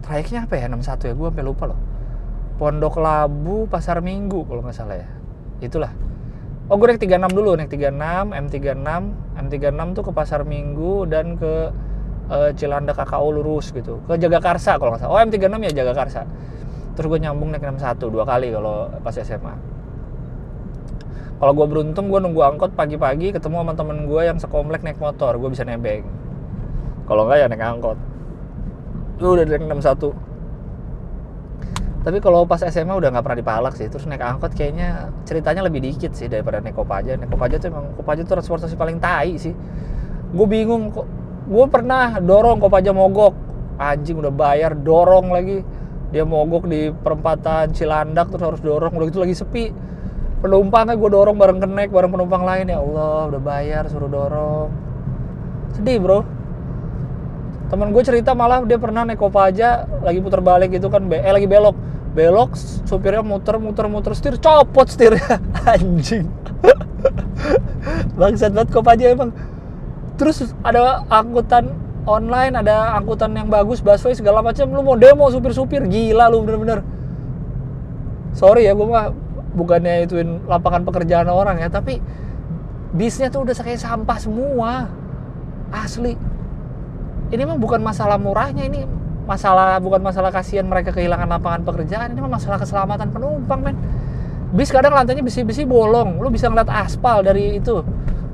trayeknya 0.04 0.44
apa 0.44 0.60
ya? 0.60 0.68
61 0.68 1.08
ya? 1.08 1.14
Gue 1.16 1.28
sampai 1.32 1.44
lupa 1.48 1.64
loh. 1.72 1.80
Pondok 2.60 3.00
Labu 3.00 3.64
Pasar 3.64 4.04
Minggu 4.04 4.44
kalau 4.44 4.60
nggak 4.60 4.76
salah 4.76 5.00
ya. 5.00 5.08
Itulah. 5.64 5.96
Oh 6.68 6.76
gue 6.76 6.84
naik 6.84 7.00
36 7.00 7.32
dulu 7.32 7.56
naik 7.56 7.72
36 7.72 7.96
M36 8.28 8.88
M36 9.40 9.80
tuh 9.96 10.04
ke 10.04 10.12
Pasar 10.12 10.44
Minggu 10.44 11.08
dan 11.08 11.40
ke 11.40 11.72
uh, 12.28 12.52
Cilandak 12.52 13.00
KKO 13.00 13.40
lurus 13.40 13.72
gitu. 13.72 14.04
Ke 14.04 14.20
Jagakarsa 14.20 14.76
kalau 14.76 14.92
nggak 14.92 15.08
salah. 15.08 15.16
Oh 15.16 15.20
M36 15.24 15.56
ya 15.64 15.72
Jagakarsa 15.80 16.28
terus 16.96 17.06
gue 17.12 17.20
nyambung 17.20 17.52
naik 17.52 17.62
61 17.62 18.08
dua 18.08 18.24
kali 18.24 18.50
kalau 18.50 18.88
pas 19.04 19.12
SMA 19.12 19.76
kalau 21.36 21.52
gue 21.52 21.66
beruntung 21.68 22.08
gue 22.08 22.16
nunggu 22.16 22.40
angkot 22.40 22.72
pagi-pagi 22.72 23.36
ketemu 23.36 23.60
sama 23.60 23.72
temen 23.76 24.08
gue 24.08 24.22
yang 24.24 24.40
sekomplek 24.40 24.80
naik 24.80 24.96
motor 24.96 25.36
gue 25.36 25.52
bisa 25.52 25.68
nebeng. 25.68 26.00
Kalau 27.04 27.28
enggak 27.28 27.44
ya 27.44 27.46
naik 27.52 27.60
angkot. 27.60 27.98
Gue 29.20 29.30
udah 29.36 29.44
naik 29.44 29.68
61 29.68 30.26
tapi 32.06 32.22
kalau 32.22 32.46
pas 32.46 32.62
SMA 32.62 32.94
udah 32.94 33.10
nggak 33.10 33.24
pernah 33.26 33.38
dipalak 33.42 33.74
sih 33.74 33.90
terus 33.90 34.06
naik 34.06 34.22
angkot 34.22 34.54
kayaknya 34.54 35.10
ceritanya 35.26 35.66
lebih 35.66 35.82
dikit 35.82 36.14
sih 36.14 36.30
daripada 36.30 36.62
naik 36.62 36.78
kopaja. 36.78 37.18
Naik 37.18 37.34
kopaja 37.34 37.58
tuh 37.58 37.68
emang 37.74 37.98
kopaja 37.98 38.22
tuh 38.22 38.38
transportasi 38.38 38.78
paling 38.78 39.02
tai 39.02 39.34
sih. 39.36 39.52
Gue 40.30 40.46
bingung 40.46 40.94
kok 40.94 41.04
gue 41.50 41.66
pernah 41.66 42.16
dorong 42.22 42.62
kopaja 42.62 42.94
mogok. 42.94 43.34
Anjing 43.76 44.22
udah 44.22 44.32
bayar 44.32 44.72
dorong 44.72 45.34
lagi 45.34 45.60
dia 46.14 46.22
mogok 46.22 46.70
di 46.70 46.94
perempatan 46.94 47.74
Cilandak 47.74 48.30
terus 48.30 48.44
harus 48.44 48.62
dorong. 48.62 48.94
Udah 48.94 49.06
gitu 49.10 49.20
lagi 49.22 49.34
sepi. 49.34 49.74
Penumpangnya 50.38 50.94
gue 50.94 51.10
dorong 51.10 51.34
bareng 51.34 51.58
kenek 51.58 51.90
bareng 51.90 52.12
penumpang 52.12 52.46
lain. 52.46 52.70
Ya 52.70 52.78
Allah 52.78 53.30
udah 53.34 53.42
bayar 53.42 53.90
suruh 53.90 54.10
dorong. 54.10 54.70
Sedih 55.74 55.98
bro. 55.98 56.22
Temen 57.66 57.90
gue 57.90 58.02
cerita 58.06 58.30
malah 58.30 58.62
dia 58.62 58.78
pernah 58.78 59.02
naik 59.02 59.18
aja 59.18 59.90
lagi 60.06 60.22
putar 60.22 60.38
balik 60.38 60.70
gitu 60.70 60.86
kan 60.86 61.10
eh 61.10 61.32
lagi 61.34 61.50
belok. 61.50 61.74
Belok 62.14 62.56
supirnya 62.86 63.20
muter 63.20 63.58
muter 63.58 63.90
muter 63.90 64.14
setir 64.14 64.38
copot 64.38 64.86
setirnya. 64.86 65.42
Anjing. 65.74 66.30
Bangsat 68.16 68.54
banget 68.54 68.72
aja 68.72 69.04
emang. 69.10 69.30
Terus 70.16 70.54
ada 70.64 71.04
angkutan 71.12 71.85
online 72.06 72.54
ada 72.54 72.94
angkutan 72.96 73.34
yang 73.34 73.50
bagus 73.50 73.82
busway 73.82 74.14
segala 74.14 74.40
macam 74.40 74.70
lu 74.70 74.80
mau 74.80 74.94
demo 74.94 75.26
supir-supir 75.28 75.84
gila 75.90 76.30
lu 76.30 76.46
bener-bener. 76.46 76.80
Sorry 78.32 78.70
ya 78.70 78.72
gue 78.78 78.86
bukannya 79.58 80.06
ituin 80.06 80.46
lapangan 80.46 80.86
pekerjaan 80.86 81.26
orang 81.26 81.58
ya 81.58 81.68
tapi 81.68 81.98
bisnya 82.94 83.28
tuh 83.28 83.42
udah 83.42 83.54
kayak 83.58 83.82
sampah 83.82 84.18
semua. 84.22 84.86
Asli. 85.74 86.14
Ini 87.34 87.42
mah 87.42 87.58
bukan 87.58 87.82
masalah 87.82 88.22
murahnya 88.22 88.70
ini 88.70 88.86
masalah 89.26 89.82
bukan 89.82 89.98
masalah 89.98 90.30
kasihan 90.30 90.62
mereka 90.62 90.94
kehilangan 90.94 91.26
lapangan 91.26 91.66
pekerjaan 91.66 92.14
ini 92.14 92.22
mah 92.22 92.38
masalah 92.38 92.62
keselamatan 92.62 93.10
penumpang 93.10 93.60
men. 93.66 93.76
Bis 94.54 94.70
kadang 94.70 94.94
lantainya 94.94 95.26
besi-besi 95.26 95.66
bolong 95.66 96.22
lu 96.22 96.30
bisa 96.30 96.46
ngeliat 96.46 96.70
aspal 96.70 97.26
dari 97.26 97.58
itu 97.58 97.82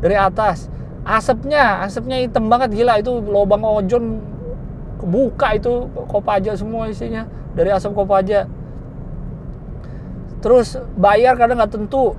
dari 0.04 0.12
atas 0.12 0.68
asapnya 1.02 1.82
asapnya 1.82 2.22
hitam 2.22 2.46
banget 2.46 2.74
gila. 2.74 2.98
Itu 2.98 3.18
lubang 3.22 3.62
ojon 3.62 4.22
buka 5.02 5.58
itu 5.58 5.90
kopaja 6.06 6.54
semua 6.54 6.86
isinya. 6.90 7.26
Dari 7.52 7.68
asap 7.74 7.92
kopaja 7.92 8.48
terus 10.42 10.74
bayar 10.98 11.38
kadang 11.38 11.58
nggak 11.58 11.72
tentu. 11.74 12.14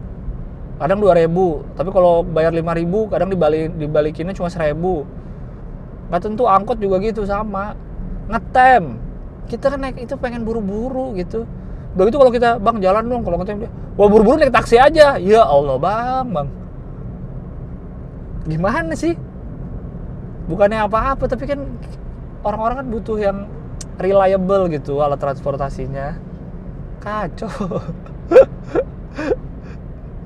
Kadang 0.80 1.00
2000 1.00 1.78
tapi 1.80 1.90
kalau 1.94 2.26
bayar 2.26 2.52
5000 2.52 3.12
kadang 3.12 3.30
dibalik 3.32 3.72
dibalikinnya 3.78 4.34
cuma 4.36 4.50
1000 4.52 4.74
nggak 6.12 6.22
tentu 6.22 6.44
angkot 6.48 6.78
juga 6.80 7.00
gitu 7.00 7.24
sama. 7.24 7.76
Ngetem. 8.28 9.00
Kita 9.48 9.76
kan 9.76 9.80
naik 9.84 10.08
itu 10.08 10.16
pengen 10.16 10.48
buru-buru 10.48 11.16
gitu. 11.20 11.44
Udah 11.94 12.04
gitu 12.10 12.18
kalau 12.20 12.32
kita 12.32 12.58
bang 12.60 12.78
jalan 12.84 13.04
dong. 13.08 13.22
Kalau 13.24 13.38
ngetem 13.40 13.64
dia 13.64 13.72
wah 13.96 14.08
buru-buru 14.12 14.40
naik 14.44 14.52
taksi 14.52 14.76
aja. 14.76 15.16
Ya 15.20 15.42
Allah 15.44 15.80
bang 15.80 16.28
bang 16.32 16.63
gimana 18.48 18.94
sih? 18.96 19.16
Bukannya 20.48 20.84
apa-apa 20.84 21.32
tapi 21.32 21.48
kan 21.48 21.64
orang-orang 22.44 22.84
kan 22.84 22.88
butuh 22.92 23.18
yang 23.20 23.38
reliable 24.00 24.68
gitu 24.72 25.00
alat 25.00 25.20
transportasinya. 25.20 26.20
Kacau. 27.00 27.52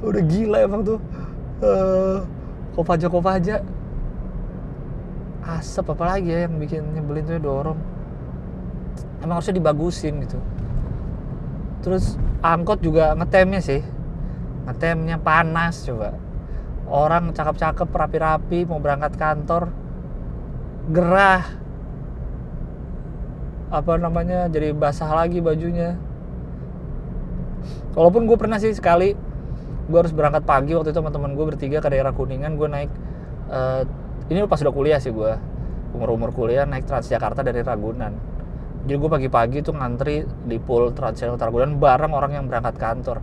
Udah 0.08 0.24
gila 0.26 0.58
emang 0.66 0.82
tuh. 0.86 1.00
Uh, 1.58 2.22
kopaja 2.78 3.10
kopaja 3.10 3.66
asap 5.42 5.90
apa 5.90 6.06
lagi 6.06 6.30
ya 6.30 6.46
yang 6.46 6.62
bikin 6.62 6.86
nyebelin 6.94 7.26
tuh 7.26 7.36
ya, 7.38 7.42
dorong. 7.42 7.80
Emang 9.26 9.42
harusnya 9.42 9.58
dibagusin 9.58 10.22
gitu. 10.26 10.38
Terus 11.82 12.18
angkot 12.46 12.82
juga 12.82 13.14
ngetemnya 13.18 13.62
sih. 13.62 13.82
Ngetemnya 14.70 15.18
panas 15.22 15.82
coba 15.88 16.27
orang 16.88 17.36
cakep-cakep 17.36 17.88
rapi-rapi 17.88 18.64
mau 18.68 18.80
berangkat 18.80 19.20
kantor 19.20 19.72
gerah. 20.92 21.44
Apa 23.68 24.00
namanya 24.00 24.48
jadi 24.48 24.72
basah 24.72 25.12
lagi 25.12 25.44
bajunya. 25.44 26.00
Walaupun 27.96 28.24
gue 28.30 28.38
pernah 28.40 28.56
sih 28.62 28.72
sekali 28.72 29.12
gue 29.88 30.00
harus 30.00 30.12
berangkat 30.12 30.44
pagi 30.44 30.76
waktu 30.76 30.92
itu 30.92 31.00
sama 31.00 31.12
teman 31.16 31.32
gue 31.36 31.46
bertiga 31.48 31.80
ke 31.80 31.88
daerah 31.88 32.12
kuningan 32.12 32.60
gue 32.60 32.68
naik 32.68 32.92
uh, 33.48 33.88
ini 34.28 34.44
pas 34.44 34.60
udah 34.60 34.76
kuliah 34.76 35.00
sih 35.00 35.16
gue 35.16 35.32
umur-umur 35.96 36.36
kuliah 36.36 36.68
naik 36.68 36.84
Transjakarta 36.84 37.42
dari 37.42 37.64
Ragunan. 37.64 38.14
Jadi 38.88 38.96
gue 38.96 39.10
pagi-pagi 39.12 39.58
tuh 39.64 39.76
ngantri 39.76 40.24
di 40.48 40.60
pool 40.60 40.92
Transjakarta 40.92 41.48
Ragunan 41.48 41.80
bareng 41.80 42.12
orang 42.12 42.32
yang 42.36 42.46
berangkat 42.48 42.76
kantor 42.80 43.20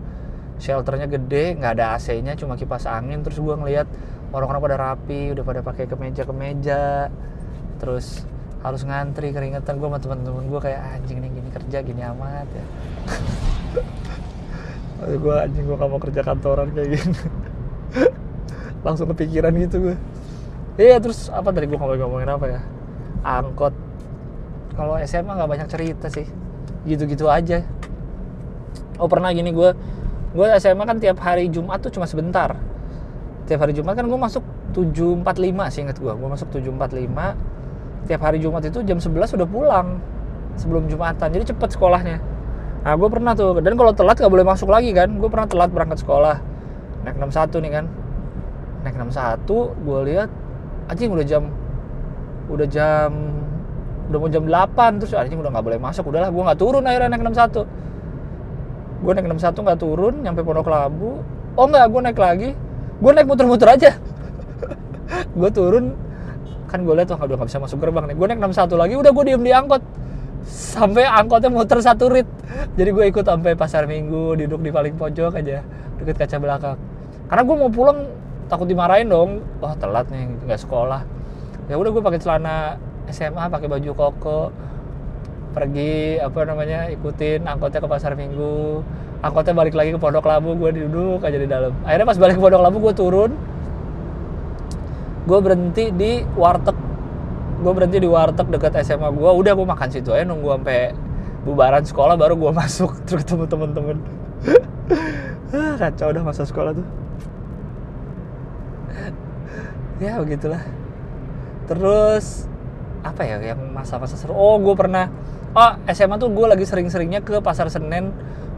shelternya 0.58 1.10
gede 1.10 1.58
nggak 1.58 1.72
ada 1.78 1.98
AC-nya 1.98 2.38
cuma 2.38 2.54
kipas 2.54 2.86
angin. 2.86 3.22
Terus 3.22 3.38
gue 3.38 3.54
ngeliat 3.54 3.88
orang-orang 4.34 4.60
pada 4.70 4.76
rapi 4.76 5.34
udah 5.34 5.44
pada 5.44 5.60
pakai 5.62 5.84
kemeja-kemeja. 5.90 7.10
Terus 7.78 8.26
harus 8.64 8.82
ngantri 8.86 9.30
keringetan. 9.34 9.76
Gue 9.76 9.88
sama 9.88 9.98
teman-teman 10.00 10.44
gue 10.48 10.60
kayak 10.60 10.80
anjing 11.00 11.18
nih 11.20 11.30
gini 11.30 11.48
kerja 11.52 11.78
gini 11.82 12.02
amat 12.14 12.48
ya. 12.50 12.64
Gue 15.04 15.36
anjing 15.36 15.68
gue 15.68 15.76
gak 15.76 15.90
mau 15.90 16.00
kerja 16.00 16.24
kantoran 16.24 16.72
kayak 16.72 16.96
gini. 16.96 17.18
Langsung 18.86 19.10
kepikiran 19.12 19.52
gitu 19.60 19.90
gue 19.90 19.96
iya 20.74 20.98
terus 20.98 21.30
apa 21.30 21.54
tadi 21.54 21.70
gue 21.70 21.78
ngomong 21.78 21.98
ngomongin 21.98 22.30
apa 22.34 22.46
ya? 22.50 22.60
Angkot. 23.22 23.74
Kalau 24.74 24.98
SMA 25.06 25.32
nggak 25.38 25.50
banyak 25.50 25.68
cerita 25.70 26.06
sih. 26.10 26.26
Gitu-gitu 26.82 27.30
aja. 27.30 27.62
Oh 28.98 29.06
pernah 29.06 29.30
gini 29.30 29.54
gue 29.54 29.70
gue 30.34 30.46
SMA 30.58 30.84
kan 30.84 30.98
tiap 30.98 31.22
hari 31.22 31.46
Jumat 31.46 31.78
tuh 31.78 31.94
cuma 31.94 32.10
sebentar. 32.10 32.58
Tiap 33.46 33.60
hari 33.62 33.72
Jumat 33.76 33.94
kan 33.94 34.10
gue 34.10 34.18
masuk 34.18 34.42
7.45 34.74 35.22
sih 35.70 35.80
inget 35.86 35.96
gue 36.02 36.10
gue 36.10 36.28
masuk 36.28 36.48
7.45 36.50 38.10
tiap 38.10 38.20
hari 38.20 38.38
Jumat 38.42 38.62
itu 38.66 38.82
jam 38.84 38.98
11 39.00 39.36
udah 39.38 39.48
pulang 39.48 40.02
sebelum 40.58 40.86
Jumatan. 40.90 41.28
Jadi 41.30 41.54
cepet 41.54 41.68
sekolahnya. 41.78 42.18
Nah 42.84 42.92
gue 42.98 43.08
pernah 43.08 43.32
tuh. 43.32 43.58
Dan 43.64 43.74
kalau 43.80 43.96
telat 43.96 44.20
gak 44.20 44.28
boleh 44.28 44.44
masuk 44.44 44.68
lagi 44.68 44.92
kan. 44.92 45.08
Gue 45.16 45.28
pernah 45.32 45.48
telat 45.48 45.70
berangkat 45.72 46.04
sekolah. 46.04 46.36
Naik 47.06 47.16
61 47.16 47.64
nih 47.64 47.72
kan. 47.72 47.84
Naik 48.84 48.94
61 49.00 49.48
gue 49.86 49.98
lihat 50.12 50.30
anjing 50.92 51.08
udah 51.08 51.24
jam 51.24 51.48
udah 52.44 52.68
jam 52.68 53.10
udah 54.12 54.18
mau 54.20 54.28
jam 54.28 54.44
8 54.44 55.00
terus 55.00 55.16
anjing 55.16 55.40
udah 55.40 55.50
nggak 55.52 55.64
boleh 55.64 55.80
masuk. 55.80 56.04
Udahlah 56.12 56.28
gue 56.28 56.42
nggak 56.44 56.60
turun 56.60 56.84
akhirnya 56.84 57.08
naik 57.08 57.24
61 57.24 57.64
gue 59.04 59.12
naik 59.12 59.28
61 59.28 59.52
nggak 59.68 59.80
turun 59.84 60.14
nyampe 60.24 60.40
Pondok 60.40 60.72
Labu. 60.72 61.20
Oh 61.60 61.68
nggak 61.68 61.84
gue 61.92 62.00
naik 62.00 62.18
lagi. 62.18 62.50
Gue 62.98 63.10
naik 63.12 63.28
muter-muter 63.28 63.68
aja. 63.68 63.92
Gue 65.38 65.50
turun. 65.52 65.92
Kan 66.72 66.88
gue 66.88 66.94
lihat 66.96 67.12
wah 67.12 67.20
udah 67.20 67.36
nggak 67.36 67.48
bisa 67.52 67.60
masuk 67.60 67.78
gerbang 67.84 68.08
nih. 68.08 68.16
Gue 68.16 68.26
naik 68.32 68.40
61 68.40 68.80
lagi 68.80 68.94
udah 68.96 69.10
gue 69.12 69.24
diem 69.28 69.42
di 69.44 69.52
angkot. 69.52 69.82
Sampai 70.48 71.04
angkotnya 71.04 71.52
muter 71.52 71.78
satu 71.84 72.08
rit. 72.08 72.26
Jadi 72.80 72.90
gue 72.90 73.04
ikut 73.12 73.24
sampai 73.28 73.52
pasar 73.54 73.84
minggu 73.84 74.40
duduk 74.40 74.64
di 74.64 74.70
paling 74.72 74.96
pojok 74.96 75.36
aja 75.36 75.60
deket 76.00 76.16
kaca 76.16 76.36
belakang. 76.40 76.78
Karena 77.28 77.42
gue 77.44 77.56
mau 77.60 77.70
pulang 77.70 78.08
takut 78.48 78.64
dimarahin 78.64 79.12
dong. 79.12 79.44
Wah 79.60 79.76
telat 79.76 80.08
nih 80.08 80.32
nggak 80.48 80.60
sekolah. 80.64 81.04
Ya 81.68 81.76
udah 81.76 81.90
gue 81.92 82.02
pakai 82.02 82.20
celana 82.24 82.80
SMA 83.12 83.52
pakai 83.52 83.68
baju 83.68 83.90
koko 83.92 84.40
pergi 85.54 86.18
apa 86.18 86.42
namanya 86.42 86.90
ikutin 86.90 87.46
angkotnya 87.46 87.78
ke 87.78 87.88
pasar 87.88 88.18
minggu. 88.18 88.82
Angkotnya 89.24 89.54
balik 89.56 89.72
lagi 89.78 89.94
ke 89.94 89.98
pondok 90.02 90.26
labu 90.26 90.58
gue 90.58 90.84
duduk 90.84 91.22
aja 91.22 91.38
di 91.38 91.48
dalam. 91.48 91.72
Akhirnya 91.86 92.06
pas 92.10 92.18
balik 92.18 92.36
ke 92.36 92.42
pondok 92.42 92.60
labu 92.60 92.76
gue 92.82 92.92
turun. 92.92 93.32
Gue 95.24 95.38
berhenti 95.40 95.88
di 95.94 96.26
warteg. 96.36 96.76
Gue 97.62 97.72
berhenti 97.72 98.02
di 98.02 98.08
warteg 98.10 98.50
dekat 98.50 98.82
SMA 98.84 99.08
gue 99.14 99.30
udah 99.30 99.52
gue 99.56 99.66
makan 99.66 99.88
situ 99.88 100.12
aja 100.12 100.26
nunggu 100.26 100.60
sampai 100.60 100.92
bubaran 101.46 101.86
sekolah 101.86 102.18
baru 102.18 102.36
gue 102.36 102.52
masuk 102.60 102.90
terus 103.06 103.24
ketemu 103.24 103.46
temen-temen. 103.48 103.98
Ah, 105.54 105.78
kacau 105.78 106.10
udah 106.10 106.22
masa 106.26 106.42
sekolah 106.42 106.74
tuh. 106.74 106.86
Ya 110.02 110.18
begitulah. 110.18 110.60
Terus 111.70 112.50
apa 113.04 113.22
ya 113.22 113.36
yang 113.40 113.60
masa-masa 113.70 114.16
seru? 114.16 114.34
Oh 114.34 114.56
gue 114.58 114.74
pernah 114.74 115.12
oh 115.54 115.72
SMA 115.94 116.18
tuh 116.18 116.30
gue 116.34 116.46
lagi 116.50 116.66
sering-seringnya 116.66 117.22
ke 117.22 117.38
pasar 117.38 117.70
Senen 117.70 118.10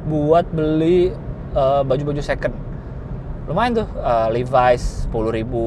buat 0.08 0.48
beli 0.48 1.12
baju 1.56 1.88
baju-baju 1.88 2.20
second. 2.20 2.52
Lumayan 3.48 3.80
tuh 3.80 3.88
uh, 3.96 4.28
Levi's 4.28 5.08
10 5.08 5.36
ribu 5.40 5.64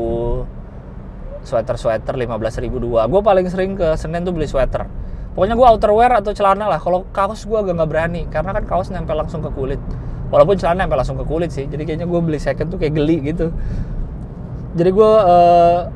sweater-sweater 1.42 2.14
15 2.14 2.62
ribu 2.62 2.78
dua. 2.78 3.10
Gue 3.10 3.26
paling 3.26 3.50
sering 3.50 3.74
ke 3.74 3.98
Senen 3.98 4.22
tuh 4.22 4.36
beli 4.36 4.46
sweater. 4.46 4.86
Pokoknya 5.34 5.56
gue 5.58 5.66
outerwear 5.66 6.12
atau 6.20 6.30
celana 6.36 6.70
lah. 6.70 6.78
Kalau 6.78 7.10
kaos 7.10 7.42
gue 7.48 7.58
agak 7.58 7.74
nggak 7.74 7.90
berani 7.90 8.22
karena 8.30 8.54
kan 8.54 8.64
kaos 8.70 8.94
nempel 8.94 9.18
langsung 9.18 9.42
ke 9.42 9.50
kulit. 9.50 9.82
Walaupun 10.30 10.62
celana 10.62 10.86
nempel 10.86 11.02
langsung 11.02 11.18
ke 11.18 11.26
kulit 11.26 11.50
sih 11.50 11.66
jadi 11.66 11.90
kayaknya 11.90 12.06
gue 12.06 12.20
beli 12.22 12.38
second 12.38 12.70
tuh 12.70 12.78
kayak 12.78 12.94
geli 12.94 13.18
gitu. 13.26 13.50
Jadi 14.78 14.90
gue 14.94 15.12
uh, 15.26 15.90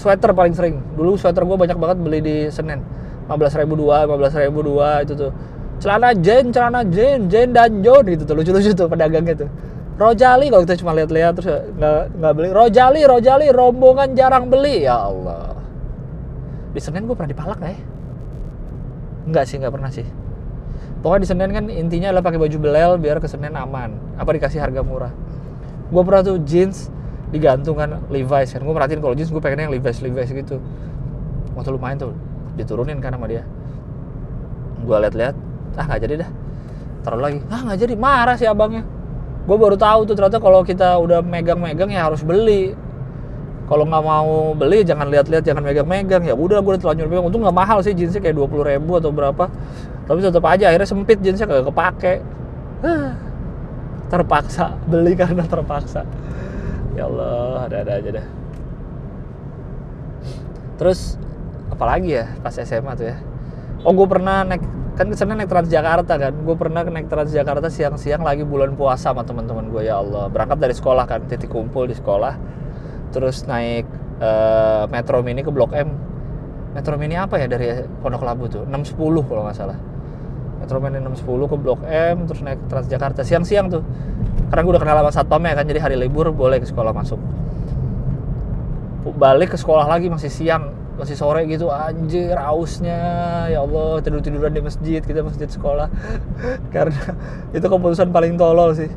sweater 0.00 0.32
paling 0.32 0.56
sering. 0.56 0.80
Dulu 0.96 1.20
sweater 1.20 1.44
gue 1.44 1.56
banyak 1.58 1.76
banget 1.76 1.98
beli 2.00 2.18
di 2.24 2.36
Senen 2.48 2.80
15 3.28 3.60
ribu 3.62 3.74
dua 3.78 4.04
15 4.06 4.42
ribu 4.48 4.60
dua 4.66 5.02
itu 5.04 5.14
tuh. 5.14 5.30
Celana 5.82 6.14
Jen 6.14 6.54
celana 6.54 6.86
Jen 6.86 7.26
Jen 7.26 7.50
dan 7.50 7.82
John 7.82 8.06
gitu 8.06 8.22
tuh 8.22 8.34
lucu-lucu 8.38 8.70
tuh 8.70 8.86
pedagangnya 8.86 9.34
tuh. 9.34 9.50
Rojali 9.98 10.48
kalau 10.48 10.62
kita 10.64 10.78
cuma 10.80 10.96
lihat-lihat 10.96 11.32
terus 11.36 11.48
nggak 11.78 12.18
nggak 12.18 12.32
beli. 12.32 12.48
Rojali 12.54 13.00
Rojali 13.04 13.46
rombongan 13.50 14.14
jarang 14.16 14.48
beli. 14.48 14.86
Ya 14.88 14.98
Allah. 14.98 15.58
Di 16.72 16.80
Senen 16.80 17.04
gue 17.04 17.12
pernah 17.12 17.30
dipalak 17.30 17.58
nggak 17.60 17.72
ya? 17.76 17.80
Nggak 19.28 19.44
sih 19.46 19.56
nggak 19.60 19.72
pernah 19.74 19.90
sih. 19.92 20.06
Pokoknya 21.02 21.20
di 21.26 21.28
Senen 21.28 21.50
kan 21.50 21.64
intinya 21.66 22.08
adalah 22.14 22.24
pakai 22.24 22.38
baju 22.40 22.56
belel 22.62 22.92
biar 23.02 23.18
ke 23.20 23.28
Senen 23.28 23.52
aman. 23.58 23.94
Apa 24.16 24.32
dikasih 24.38 24.62
harga 24.62 24.80
murah? 24.80 25.12
Gue 25.92 26.02
pernah 26.02 26.22
tuh 26.24 26.40
jeans 26.40 26.88
digantung 27.34 27.76
kan 27.76 28.00
Levi's 28.08 28.54
kan. 28.54 28.64
Gue 28.64 28.74
perhatiin 28.74 29.02
kalau 29.02 29.12
jeans 29.12 29.28
gue 29.28 29.42
pengen 29.44 29.68
yang 29.68 29.72
Levi's 29.74 30.00
Levi's 30.00 30.30
gitu. 30.32 30.56
Waktu 31.52 31.68
lumayan 31.68 32.00
tuh 32.00 32.16
diturunin 32.58 33.00
kan 33.00 33.14
sama 33.14 33.26
dia. 33.28 33.44
Gue 34.82 34.96
liat-liat 34.98 35.36
ah 35.78 35.84
nggak 35.88 36.00
jadi 36.04 36.14
dah. 36.26 36.30
Taruh 37.02 37.20
lagi 37.22 37.38
ah 37.48 37.60
nggak 37.64 37.78
jadi 37.80 37.94
marah 37.96 38.36
sih 38.36 38.48
abangnya. 38.48 38.84
Gue 39.42 39.56
baru 39.58 39.74
tahu 39.74 40.06
tuh 40.06 40.14
ternyata 40.14 40.38
kalau 40.38 40.62
kita 40.62 40.98
udah 41.02 41.18
megang-megang 41.24 41.90
ya 41.90 42.06
harus 42.06 42.22
beli. 42.22 42.76
Kalau 43.66 43.88
nggak 43.88 44.04
mau 44.04 44.52
beli 44.52 44.84
jangan 44.84 45.08
lihat-lihat 45.08 45.42
jangan 45.48 45.64
megang-megang. 45.64 46.22
Ya 46.28 46.34
udah 46.36 46.60
gue 46.60 46.72
udah 46.76 46.82
telanjur 46.82 47.08
megang. 47.08 47.26
Untung 47.26 47.42
nggak 47.42 47.56
mahal 47.56 47.80
sih 47.80 47.96
jeansnya 47.96 48.20
kayak 48.20 48.36
dua 48.36 48.46
puluh 48.46 48.68
ribu 48.68 48.98
atau 49.00 49.10
berapa. 49.10 49.48
Tapi 50.06 50.18
tetap 50.18 50.44
aja 50.44 50.68
akhirnya 50.68 50.88
sempit 50.88 51.18
jeansnya 51.22 51.46
kagak 51.48 51.66
kepake. 51.72 52.14
Terpaksa 54.12 54.76
beli 54.86 55.16
karena 55.20 55.46
terpaksa. 55.46 56.04
Ya 56.92 57.08
Allah 57.08 57.64
ada-ada 57.64 57.92
aja 57.96 58.10
dah. 58.20 58.26
Terus 60.76 61.16
apalagi 61.72 62.20
ya 62.20 62.28
pas 62.44 62.52
SMA 62.52 62.92
tuh 62.94 63.06
ya. 63.08 63.16
Oh 63.82 63.96
gue 63.96 64.06
pernah 64.06 64.44
naik 64.44 64.62
kan 64.92 65.08
ke 65.08 65.16
sana 65.16 65.32
naik 65.32 65.48
Transjakarta 65.48 66.14
kan. 66.20 66.32
Gue 66.44 66.54
pernah 66.54 66.84
naik 66.84 67.08
Transjakarta 67.08 67.72
siang-siang 67.72 68.20
lagi 68.20 68.44
bulan 68.44 68.76
puasa 68.76 69.10
sama 69.10 69.24
teman-teman 69.24 69.72
gue 69.72 69.88
ya 69.88 69.98
Allah. 69.98 70.28
Berangkat 70.28 70.60
dari 70.60 70.76
sekolah 70.76 71.08
kan 71.08 71.24
titik 71.26 71.48
kumpul 71.48 71.88
di 71.88 71.96
sekolah. 71.96 72.36
Terus 73.10 73.48
naik 73.48 73.88
eh, 74.20 74.84
Metro 74.92 75.18
Mini 75.24 75.40
ke 75.40 75.50
Blok 75.50 75.72
M. 75.72 75.88
Metro 76.76 76.94
Mini 76.96 77.16
apa 77.16 77.40
ya 77.40 77.48
dari 77.48 77.84
Pondok 78.04 78.22
Labu 78.24 78.48
tuh? 78.48 78.64
610 78.68 79.28
kalau 79.28 79.42
nggak 79.48 79.56
salah. 79.56 79.78
Metro 80.60 80.78
Mini 80.78 81.02
610 81.02 81.50
ke 81.50 81.56
Blok 81.56 81.80
M 81.88 82.16
terus 82.28 82.40
naik 82.44 82.60
Transjakarta 82.68 83.24
siang-siang 83.24 83.72
tuh. 83.72 83.82
Karena 84.52 84.60
gue 84.68 84.72
udah 84.76 84.82
kenal 84.84 84.96
sama 85.00 85.10
satpamnya 85.10 85.56
kan 85.56 85.64
jadi 85.64 85.80
hari 85.80 85.96
libur 85.96 86.28
boleh 86.28 86.60
ke 86.60 86.68
sekolah 86.68 86.92
masuk. 86.92 87.18
Balik 89.16 89.56
ke 89.56 89.58
sekolah 89.58 89.88
lagi 89.88 90.06
masih 90.06 90.30
siang 90.30 90.81
masih 90.92 91.16
sore 91.16 91.48
gitu 91.48 91.72
anjir 91.72 92.36
ausnya 92.36 93.00
ya 93.48 93.64
Allah 93.64 94.04
tidur 94.04 94.20
tiduran 94.20 94.52
di 94.52 94.60
masjid 94.60 95.00
kita 95.00 95.24
masjid 95.24 95.48
sekolah. 95.48 95.88
Karena 96.74 97.16
itu 97.56 97.64
keputusan 97.64 98.12
paling 98.12 98.36
tolol 98.36 98.76
sih. 98.76 98.90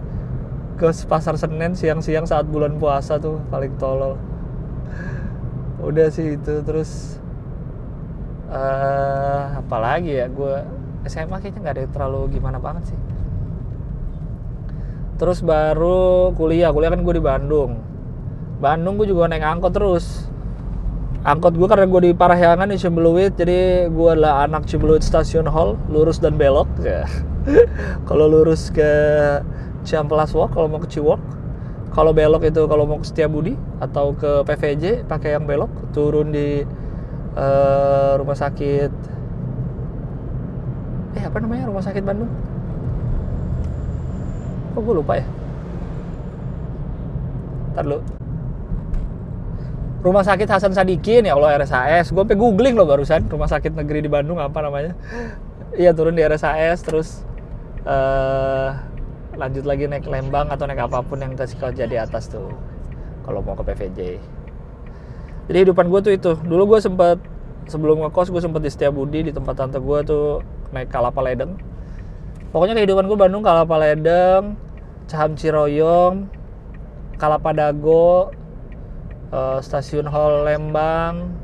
Ke 0.76 0.92
pasar 1.08 1.40
Senen 1.40 1.72
siang-siang 1.72 2.28
saat 2.28 2.52
bulan 2.52 2.76
puasa 2.76 3.16
tuh 3.16 3.40
paling 3.48 3.80
tolol. 3.80 4.20
Udah 5.88 6.12
sih 6.12 6.36
itu 6.36 6.60
terus 6.68 7.18
eh 8.46 9.44
apalagi 9.58 10.22
ya 10.22 10.30
gue 10.30 10.62
SMA 11.10 11.42
kayaknya 11.42 11.60
nggak 11.64 11.76
ada 11.76 11.82
yang 11.88 11.94
terlalu 11.96 12.22
gimana 12.36 12.58
banget 12.60 12.92
sih. 12.92 13.00
Terus 15.16 15.40
baru 15.40 16.36
kuliah 16.36 16.76
kuliah 16.76 16.92
kan 16.92 17.00
gue 17.00 17.16
di 17.16 17.24
Bandung. 17.24 17.80
Bandung 18.60 19.00
gue 19.00 19.08
juga 19.08 19.32
naik 19.32 19.48
angkot 19.48 19.72
terus 19.72 20.35
angkot 21.26 21.58
gue 21.58 21.66
karena 21.66 21.90
gue 21.90 22.02
di 22.06 22.12
Parahyangan 22.14 22.70
di 22.70 22.78
Cimbeluit 22.78 23.34
jadi 23.34 23.90
gue 23.90 24.10
adalah 24.14 24.46
anak 24.46 24.70
Cimbeluit 24.70 25.02
Station 25.02 25.50
Hall 25.50 25.74
lurus 25.90 26.22
dan 26.22 26.38
belok. 26.38 26.70
Ya 26.86 27.10
kalau 28.08 28.30
lurus 28.30 28.70
ke 28.70 28.86
Ciamplas 29.82 30.38
Walk 30.38 30.54
kalau 30.54 30.70
mau 30.70 30.78
ke 30.78 30.86
Ciwok. 30.86 31.18
Kalau 31.98 32.12
belok 32.14 32.46
itu 32.46 32.62
kalau 32.70 32.86
mau 32.86 33.02
ke 33.02 33.08
Setiabudi 33.10 33.58
atau 33.82 34.14
ke 34.14 34.46
PVJ 34.46 35.10
pakai 35.10 35.34
yang 35.34 35.50
belok. 35.50 35.74
Turun 35.98 36.30
di 36.30 36.62
eh, 37.34 38.12
rumah 38.22 38.38
sakit 38.38 38.92
eh 41.18 41.24
apa 41.26 41.38
namanya? 41.42 41.74
Rumah 41.74 41.84
sakit 41.90 42.04
Bandung. 42.06 42.30
Kok 44.78 44.82
gue 44.86 44.94
lupa 44.94 45.14
ya? 45.18 45.26
Ntar 47.74 47.86
dulu 47.90 48.25
Rumah 50.06 50.22
Sakit 50.22 50.46
Hasan 50.46 50.70
Sadikin 50.70 51.26
ya 51.26 51.34
Allah 51.34 51.58
RSAS. 51.66 52.14
Gue 52.14 52.22
sampai 52.22 52.38
googling 52.38 52.78
loh 52.78 52.86
barusan 52.86 53.26
Rumah 53.26 53.50
Sakit 53.50 53.74
Negeri 53.74 54.06
di 54.06 54.10
Bandung 54.14 54.38
apa 54.38 54.62
namanya. 54.62 54.94
Iya 55.74 55.98
turun 55.98 56.14
di 56.14 56.22
RSAS 56.22 56.86
terus 56.86 57.26
eh 57.90 58.70
lanjut 59.34 59.66
lagi 59.66 59.90
naik 59.90 60.06
Lembang 60.06 60.54
atau 60.54 60.70
naik 60.70 60.86
apa 60.86 61.02
pun 61.02 61.18
yang 61.18 61.34
kasih 61.34 61.58
kau 61.58 61.74
jadi 61.74 62.06
atas 62.06 62.30
tuh. 62.30 62.54
Kalau 63.26 63.42
mau 63.42 63.58
ke 63.58 63.66
PVJ. 63.66 64.22
Jadi 65.50 65.58
hidupan 65.66 65.90
gue 65.90 66.00
tuh 66.06 66.14
itu. 66.14 66.32
Dulu 66.38 66.78
gue 66.78 66.80
sempat 66.86 67.18
sebelum 67.66 68.06
ngekos 68.06 68.30
gue 68.30 68.42
sempat 68.46 68.62
di 68.62 68.70
Setiabudi 68.70 69.26
di 69.26 69.32
tempat 69.34 69.58
tante 69.58 69.82
gue 69.82 70.00
tuh 70.06 70.46
naik 70.70 70.94
Kalapa 70.94 71.18
Ledeng. 71.26 71.58
Pokoknya 72.54 72.78
kehidupan 72.78 73.10
gue 73.10 73.18
Bandung 73.18 73.42
Kalapa 73.42 73.74
Ledeng, 73.82 74.54
Caham 75.10 75.34
Ciroyong, 75.34 76.30
Kalapa 77.18 77.58
Dago, 77.58 78.30
eh, 79.36 79.60
stasiun 79.60 80.08
Hall 80.08 80.48
Lembang, 80.48 81.36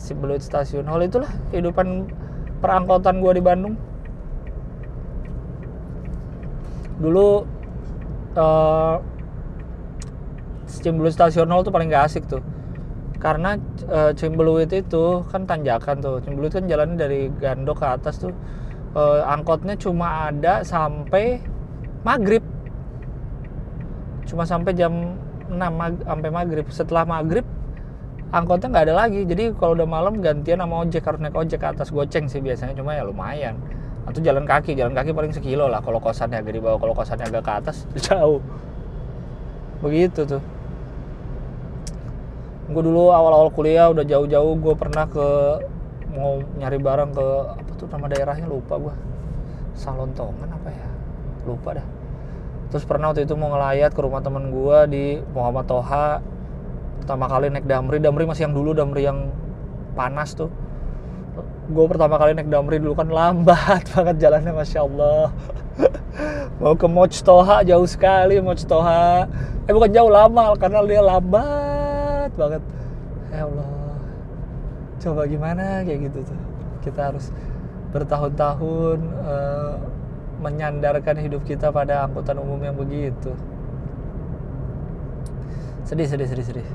Simbeluit 0.00 0.40
Stasiun 0.40 0.86
Hall 0.88 1.04
itulah 1.04 1.28
kehidupan 1.52 2.08
perangkotan 2.64 3.20
gue 3.20 3.32
di 3.36 3.42
Bandung. 3.42 3.74
Dulu 7.00 7.28
eh 8.36 8.96
Cimbeluit 10.70 11.12
Stasiun 11.12 11.50
Hall 11.50 11.66
tuh 11.66 11.74
paling 11.74 11.90
gak 11.90 12.08
asik 12.08 12.24
tuh. 12.30 12.40
Karena 13.18 13.58
eh, 13.90 14.12
Cimbeluit 14.14 14.70
itu 14.70 15.26
kan 15.28 15.44
tanjakan 15.44 15.98
tuh. 16.00 16.22
Cimbeluit 16.22 16.54
kan 16.54 16.64
jalannya 16.70 16.96
dari 16.96 17.20
Gandok 17.42 17.82
ke 17.82 17.86
atas 17.90 18.22
tuh. 18.22 18.32
eh, 18.94 19.20
angkotnya 19.26 19.74
cuma 19.78 20.30
ada 20.30 20.62
sampai 20.62 21.42
maghrib. 22.06 22.42
Cuma 24.26 24.46
sampai 24.46 24.72
jam 24.78 25.18
6 25.50 25.72
mag- 25.74 26.04
sampai 26.06 26.30
maghrib. 26.30 26.66
Setelah 26.70 27.02
maghrib 27.02 27.44
angkotnya 28.30 28.70
nggak 28.70 28.84
ada 28.86 28.94
lagi. 29.06 29.20
Jadi 29.26 29.52
kalau 29.58 29.74
udah 29.74 29.88
malam 29.90 30.22
gantian 30.22 30.62
sama 30.62 30.86
ojek 30.86 31.02
harus 31.02 31.18
naik 31.18 31.34
ojek 31.34 31.58
ke 31.58 31.68
atas 31.68 31.90
goceng 31.90 32.30
sih 32.30 32.38
biasanya. 32.38 32.78
Cuma 32.78 32.94
ya 32.94 33.02
lumayan. 33.02 33.58
Atau 34.06 34.22
jalan 34.24 34.46
kaki, 34.46 34.78
jalan 34.78 34.94
kaki 34.94 35.10
paling 35.12 35.34
sekilo 35.34 35.66
lah. 35.66 35.82
Kalau 35.82 35.98
kosannya 35.98 36.40
agak 36.40 36.54
di 36.56 36.62
bawah, 36.62 36.78
kalau 36.78 36.94
kosannya 36.94 37.26
agak 37.28 37.42
ke 37.42 37.52
atas 37.52 37.76
jauh. 38.06 38.40
Begitu 39.82 40.24
tuh. 40.24 40.42
Gue 42.70 42.82
dulu 42.86 43.10
awal-awal 43.10 43.50
kuliah 43.50 43.90
udah 43.90 44.06
jauh-jauh 44.06 44.54
gue 44.62 44.74
pernah 44.78 45.02
ke 45.10 45.26
mau 46.14 46.38
nyari 46.58 46.78
barang 46.78 47.10
ke 47.14 47.26
apa 47.58 47.70
tuh 47.74 47.86
nama 47.90 48.06
daerahnya 48.06 48.46
lupa 48.46 48.78
gue. 48.78 48.94
Salontongan 49.74 50.50
apa 50.54 50.70
ya? 50.70 50.88
Lupa 51.46 51.74
dah. 51.82 51.99
Terus 52.70 52.86
pernah 52.86 53.10
waktu 53.10 53.26
itu 53.26 53.34
mau 53.34 53.50
ngelayat 53.50 53.90
ke 53.90 54.00
rumah 54.00 54.22
temen 54.22 54.54
gue 54.54 54.78
di 54.86 55.04
Muhammad 55.34 55.66
Toha. 55.66 56.22
Pertama 57.02 57.26
kali 57.26 57.50
naik 57.50 57.66
Damri, 57.66 57.98
Damri 57.98 58.24
masih 58.30 58.46
yang 58.46 58.54
dulu 58.54 58.70
Damri 58.70 59.02
yang 59.02 59.34
panas 59.98 60.38
tuh. 60.38 60.46
Gue 61.66 61.86
pertama 61.90 62.14
kali 62.14 62.38
naik 62.38 62.46
Damri 62.46 62.78
dulu 62.78 62.94
kan 62.94 63.10
lambat 63.10 63.82
banget 63.94 64.22
jalannya 64.22 64.54
Masya 64.54 64.80
Allah. 64.86 65.34
mau 66.62 66.78
ke 66.78 66.86
Moch 66.86 67.18
Toha 67.18 67.66
jauh 67.66 67.88
sekali 67.90 68.38
Moch 68.38 68.62
Toha. 68.62 69.26
Eh 69.66 69.74
bukan 69.74 69.90
jauh 69.90 70.10
lama 70.10 70.54
karena 70.54 70.78
dia 70.86 71.02
lambat 71.02 72.30
banget. 72.38 72.62
Ya 73.34 73.50
Allah. 73.50 73.98
Coba 75.02 75.26
gimana 75.26 75.82
kayak 75.82 76.06
gitu 76.06 76.22
tuh. 76.22 76.38
Kita 76.86 77.10
harus 77.10 77.34
bertahun-tahun 77.90 78.98
eh, 79.26 79.74
menyandarkan 80.40 81.20
hidup 81.20 81.44
kita 81.44 81.68
pada 81.68 82.08
angkutan 82.08 82.40
umum 82.40 82.58
yang 82.64 82.74
begitu. 82.74 83.36
Sedih, 85.84 86.08
sedih, 86.08 86.26
sedih, 86.26 86.46
sedih. 86.46 86.68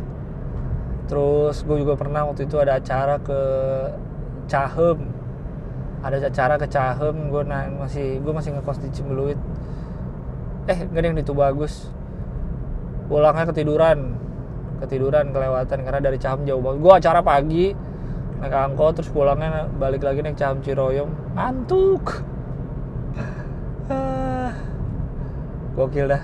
Terus 1.06 1.62
gue 1.65 1.78
juga 1.82 1.93
pernah 1.97 2.25
waktu 2.25 2.45
itu 2.45 2.58
ada 2.58 2.78
acara 2.78 3.17
ke 3.21 3.39
Cahem. 4.45 4.99
Ada 6.06 6.30
acara 6.30 6.56
ke 6.62 6.67
Cahem, 6.69 7.34
gue 7.34 7.43
na- 7.45 7.73
masih 7.82 8.21
gue 8.21 8.34
masih 8.34 8.54
ngekos 8.58 8.78
di 8.82 8.89
Cimbeluit. 8.93 9.39
Eh, 10.69 10.80
nggak 10.86 11.01
ada 11.01 11.08
yang 11.10 11.17
di 11.17 11.25
Tubagus. 11.25 11.89
Pulangnya 13.10 13.45
ketiduran. 13.49 14.17
Ketiduran 14.82 15.30
kelewatan 15.34 15.80
karena 15.86 16.01
dari 16.01 16.17
Cahem 16.17 16.45
jauh 16.45 16.62
banget. 16.62 16.80
Gue 16.82 16.93
acara 16.93 17.21
pagi 17.21 17.65
naik 18.36 18.51
angkot 18.51 18.99
terus 18.99 19.10
pulangnya 19.10 19.71
balik 19.80 20.04
lagi 20.04 20.19
naik 20.19 20.36
Cahem 20.36 20.60
Ciroyong. 20.60 21.38
Antuk. 21.39 22.21
Ah, 23.86 24.49
Gokil 25.76 26.08
dah. 26.08 26.22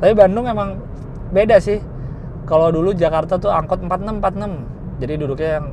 Tapi 0.00 0.12
Bandung 0.14 0.46
emang 0.46 0.78
beda 1.34 1.58
sih. 1.58 1.82
Kalau 2.46 2.70
dulu 2.70 2.94
Jakarta 2.94 3.36
tuh 3.36 3.50
angkot 3.50 3.82
46 3.82 4.22
46. 4.22 5.02
Jadi 5.02 5.12
duduknya 5.18 5.50
yang 5.60 5.66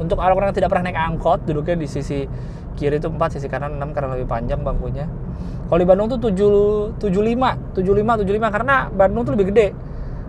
untuk 0.00 0.18
orang-orang 0.18 0.50
yang 0.50 0.58
tidak 0.58 0.70
pernah 0.72 0.84
naik 0.90 0.98
angkot, 0.98 1.44
duduknya 1.44 1.76
di 1.78 1.86
sisi 1.86 2.24
kiri 2.74 2.98
itu 2.98 3.06
4, 3.06 3.36
sisi 3.38 3.46
kanan 3.46 3.78
6 3.78 3.94
karena 3.94 4.18
lebih 4.18 4.26
panjang 4.26 4.60
bangkunya. 4.64 5.06
Kalau 5.68 5.78
di 5.80 5.86
Bandung 5.86 6.08
tuh 6.16 6.18
7 6.18 6.98
75, 6.98 7.76
75 7.76 8.24
75 8.24 8.54
karena 8.54 8.76
Bandung 8.90 9.22
tuh 9.28 9.32
lebih 9.36 9.52
gede. 9.52 9.68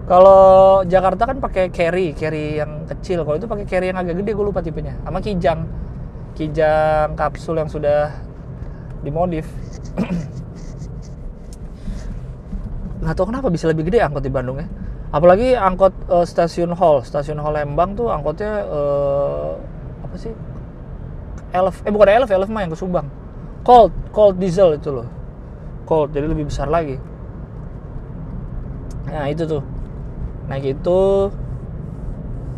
Kalau 0.06 0.86
Jakarta 0.86 1.26
kan 1.26 1.38
pakai 1.42 1.74
carry, 1.74 2.14
carry 2.14 2.62
yang 2.62 2.86
kecil. 2.86 3.26
Kalau 3.26 3.42
itu 3.42 3.50
pakai 3.50 3.66
carry 3.66 3.90
yang 3.90 3.98
agak 3.98 4.22
gede, 4.22 4.38
gue 4.38 4.46
lupa 4.46 4.62
tipenya. 4.62 4.94
Sama 5.02 5.18
Kijang. 5.18 5.66
Kijang 6.38 7.18
kapsul 7.18 7.58
yang 7.58 7.70
sudah 7.72 8.14
dimodif. 9.02 9.50
nggak 13.06 13.16
tahu 13.16 13.30
kenapa 13.30 13.48
bisa 13.54 13.70
lebih 13.70 13.86
gede 13.86 14.02
angkot 14.02 14.26
di 14.26 14.34
Bandung 14.34 14.58
ya. 14.58 14.68
Apalagi 15.14 15.54
angkot 15.54 15.94
uh, 16.10 16.26
stasiun 16.26 16.74
Hall. 16.74 17.06
Stasiun 17.06 17.38
Hall 17.38 17.54
Lembang 17.54 17.94
tuh 17.94 18.10
angkotnya 18.10 18.66
uh, 18.66 19.54
apa 20.02 20.16
sih? 20.18 20.34
Elf 21.54 21.86
eh 21.86 21.92
bukan 21.94 22.10
Elf 22.10 22.30
Elf 22.34 22.50
mah 22.50 22.66
yang 22.66 22.74
ke 22.74 22.80
Subang. 22.82 23.08
Cold 23.62 23.94
Cold 24.10 24.42
diesel 24.42 24.76
itu 24.76 24.90
loh. 24.90 25.08
Cold 25.86 26.12
jadi 26.12 26.26
lebih 26.26 26.50
besar 26.50 26.68
lagi. 26.68 26.98
Nah 29.08 29.30
itu 29.30 29.46
tuh. 29.46 29.64
Naik 30.46 30.78
itu 30.78 31.00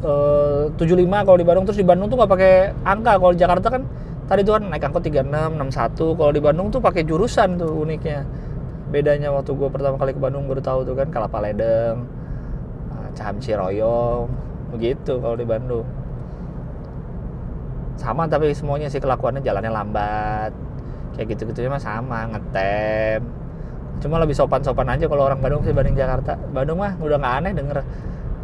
eh, 0.03 0.63
75 0.75 1.27
kalau 1.27 1.37
di 1.39 1.47
Bandung. 1.47 1.63
Terus 1.67 1.79
di 1.79 1.87
Bandung 1.87 2.07
tuh 2.11 2.17
nggak 2.19 2.31
pakai 2.31 2.53
angka. 2.83 3.19
Kalau 3.19 3.31
di 3.35 3.39
Jakarta 3.39 3.67
kan 3.71 3.81
tadi 4.27 4.43
tuh 4.43 4.59
kan 4.59 4.63
naik 4.67 4.83
angkot 4.83 5.03
36 5.07 5.23
61 5.23 6.19
kalau 6.19 6.31
di 6.35 6.41
Bandung 6.43 6.67
tuh 6.67 6.83
pakai 6.83 7.07
jurusan 7.07 7.55
tuh 7.55 7.71
uniknya 7.87 8.27
bedanya 8.87 9.29
waktu 9.35 9.51
gue 9.51 9.69
pertama 9.69 9.99
kali 9.99 10.15
ke 10.15 10.21
Bandung 10.21 10.47
baru 10.47 10.63
tahu 10.63 10.87
tuh 10.87 10.95
kan 10.95 11.11
Kelapa 11.11 11.43
Ledeng 11.43 12.07
eh, 12.91 13.09
Caham 13.15 13.37
Ciroyong 13.43 14.27
begitu 14.75 15.19
kalau 15.19 15.35
di 15.35 15.47
Bandung. 15.47 15.87
Sama 17.97 18.29
tapi 18.29 18.53
semuanya 18.53 18.87
sih 18.87 19.01
kelakuannya 19.01 19.41
jalannya 19.41 19.71
lambat 19.73 20.51
kayak 21.17 21.33
gitu-gitu 21.33 21.65
mah 21.67 21.81
sama 21.81 22.29
ngetem. 22.29 23.25
Cuma 23.97 24.21
lebih 24.21 24.37
sopan-sopan 24.37 24.93
aja 24.93 25.09
kalau 25.09 25.25
orang 25.25 25.41
Bandung 25.41 25.65
sih 25.65 25.73
dibanding 25.73 25.97
Jakarta. 25.97 26.37
Bandung 26.37 26.77
mah 26.77 26.93
udah 27.01 27.17
nggak 27.17 27.35
aneh 27.41 27.53
denger 27.57 27.77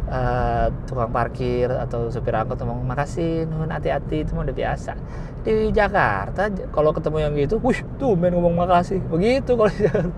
uh, 0.08 0.66
tukang 0.84 1.10
parkir 1.12 1.68
atau 1.70 2.08
supir 2.08 2.34
angkot 2.34 2.60
ngomong 2.60 2.84
makasih 2.84 3.48
nuhun 3.48 3.70
hati-hati 3.70 4.24
itu 4.24 4.32
udah 4.34 4.54
biasa 4.54 4.96
di 5.44 5.70
Jakarta 5.70 6.48
kalau 6.72 6.90
ketemu 6.96 7.18
yang 7.20 7.32
gitu 7.36 7.56
wih 7.60 7.80
tuh 8.00 8.16
main 8.16 8.32
ngomong 8.32 8.56
makasih 8.56 9.00
begitu 9.08 9.56
kalau 9.56 9.70
di 9.70 9.80
Jakarta 9.84 10.12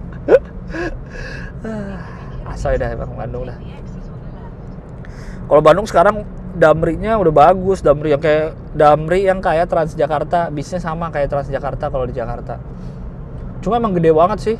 asoy 2.54 2.78
dah 2.78 2.94
emang 2.94 3.14
Bandung 3.14 3.44
dah 3.46 3.58
kalau 5.46 5.62
Bandung 5.62 5.86
sekarang 5.86 6.26
Damrinya 6.56 7.20
udah 7.20 7.32
bagus, 7.36 7.84
Damri 7.84 8.16
yang 8.16 8.22
kayak 8.24 8.56
Damri 8.72 9.28
yang 9.28 9.44
kayak 9.44 9.68
Transjakarta, 9.68 10.48
bisnya 10.48 10.80
sama 10.80 11.12
kayak 11.12 11.28
Transjakarta 11.28 11.92
kalau 11.92 12.08
di 12.08 12.16
Jakarta. 12.16 12.56
Cuma 13.60 13.76
emang 13.76 13.92
gede 13.92 14.08
banget 14.16 14.38
sih. 14.40 14.56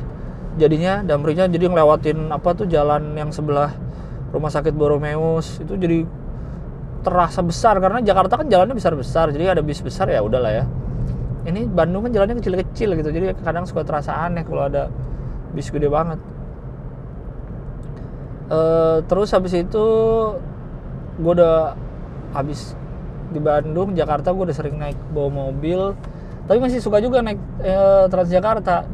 Jadinya 0.61 1.01
Damrinya 1.01 1.49
jadi 1.49 1.73
ngelewatin 1.73 2.29
apa 2.29 2.53
tuh 2.53 2.69
jalan 2.69 3.17
yang 3.17 3.33
sebelah 3.33 3.73
Rumah 4.31 4.51
Sakit 4.51 4.75
Boromeus 4.75 5.63
itu 5.63 5.73
jadi 5.79 6.03
terasa 7.01 7.39
besar 7.39 7.79
karena 7.79 8.03
Jakarta 8.03 8.39
kan 8.39 8.47
jalannya 8.51 8.75
besar-besar. 8.75 9.31
Jadi 9.31 9.43
ada 9.47 9.61
bis 9.63 9.79
besar 9.79 10.11
ya 10.11 10.19
udahlah 10.19 10.51
ya. 10.51 10.65
Ini 11.47 11.63
Bandung 11.71 12.03
kan 12.07 12.11
jalannya 12.11 12.43
kecil-kecil 12.43 12.99
gitu. 12.99 13.09
Jadi 13.09 13.25
kadang 13.39 13.63
suka 13.63 13.87
terasa 13.87 14.11
aneh 14.13 14.43
kalau 14.43 14.67
ada 14.67 14.91
bis 15.55 15.71
gede 15.71 15.87
banget. 15.87 16.19
Uh, 18.47 19.03
terus 19.11 19.35
habis 19.35 19.51
itu 19.51 19.85
gue 21.19 21.33
udah 21.35 21.75
habis 22.31 22.77
di 23.31 23.39
Bandung 23.43 23.91
Jakarta 23.97 24.31
gue 24.31 24.43
udah 24.47 24.55
sering 24.55 24.79
naik 24.79 24.95
bawa 25.11 25.51
mobil 25.51 25.95
tapi 26.47 26.63
masih 26.63 26.79
suka 26.79 27.03
juga 27.03 27.19
naik 27.19 27.39
e, 27.59 27.75
Transjakarta 28.07 28.87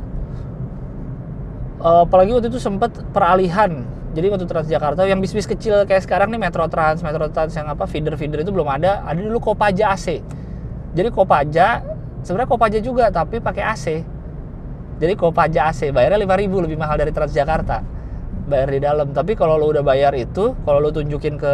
e, 1.78 1.90
apalagi 2.02 2.34
waktu 2.34 2.50
itu 2.50 2.58
sempat 2.58 2.98
peralihan 3.14 3.86
jadi 4.14 4.30
waktu 4.30 4.46
Transjakarta 4.46 5.10
yang 5.10 5.20
bis-bis 5.20 5.50
kecil 5.50 5.84
kayak 5.90 6.06
sekarang 6.06 6.30
nih 6.30 6.40
Metro 6.40 6.66
Trans 6.70 7.02
Metro 7.02 7.28
Trans 7.34 7.54
yang 7.54 7.68
apa 7.68 7.90
feeder-feeder 7.90 8.46
itu 8.46 8.54
belum 8.54 8.70
ada 8.70 9.02
ada 9.04 9.20
dulu 9.20 9.54
Kopaja 9.54 9.94
AC 9.94 10.22
jadi 10.94 11.10
Kopaja 11.10 11.82
sebenarnya 12.22 12.50
Kopaja 12.50 12.78
juga 12.80 13.10
tapi 13.10 13.42
pakai 13.42 13.64
AC 13.66 13.86
jadi 15.02 15.14
Kopaja 15.18 15.74
AC 15.74 15.90
bayarnya 15.90 16.22
5000 16.24 16.66
lebih 16.70 16.78
mahal 16.78 16.96
dari 17.02 17.12
Transjakarta 17.12 17.82
bayar 18.48 18.70
di 18.70 18.80
dalam 18.80 19.12
tapi 19.12 19.34
kalau 19.34 19.58
lo 19.58 19.74
udah 19.74 19.84
bayar 19.84 20.14
itu 20.14 20.54
kalau 20.64 20.80
lo 20.80 20.94
tunjukin 20.94 21.36
ke 21.36 21.54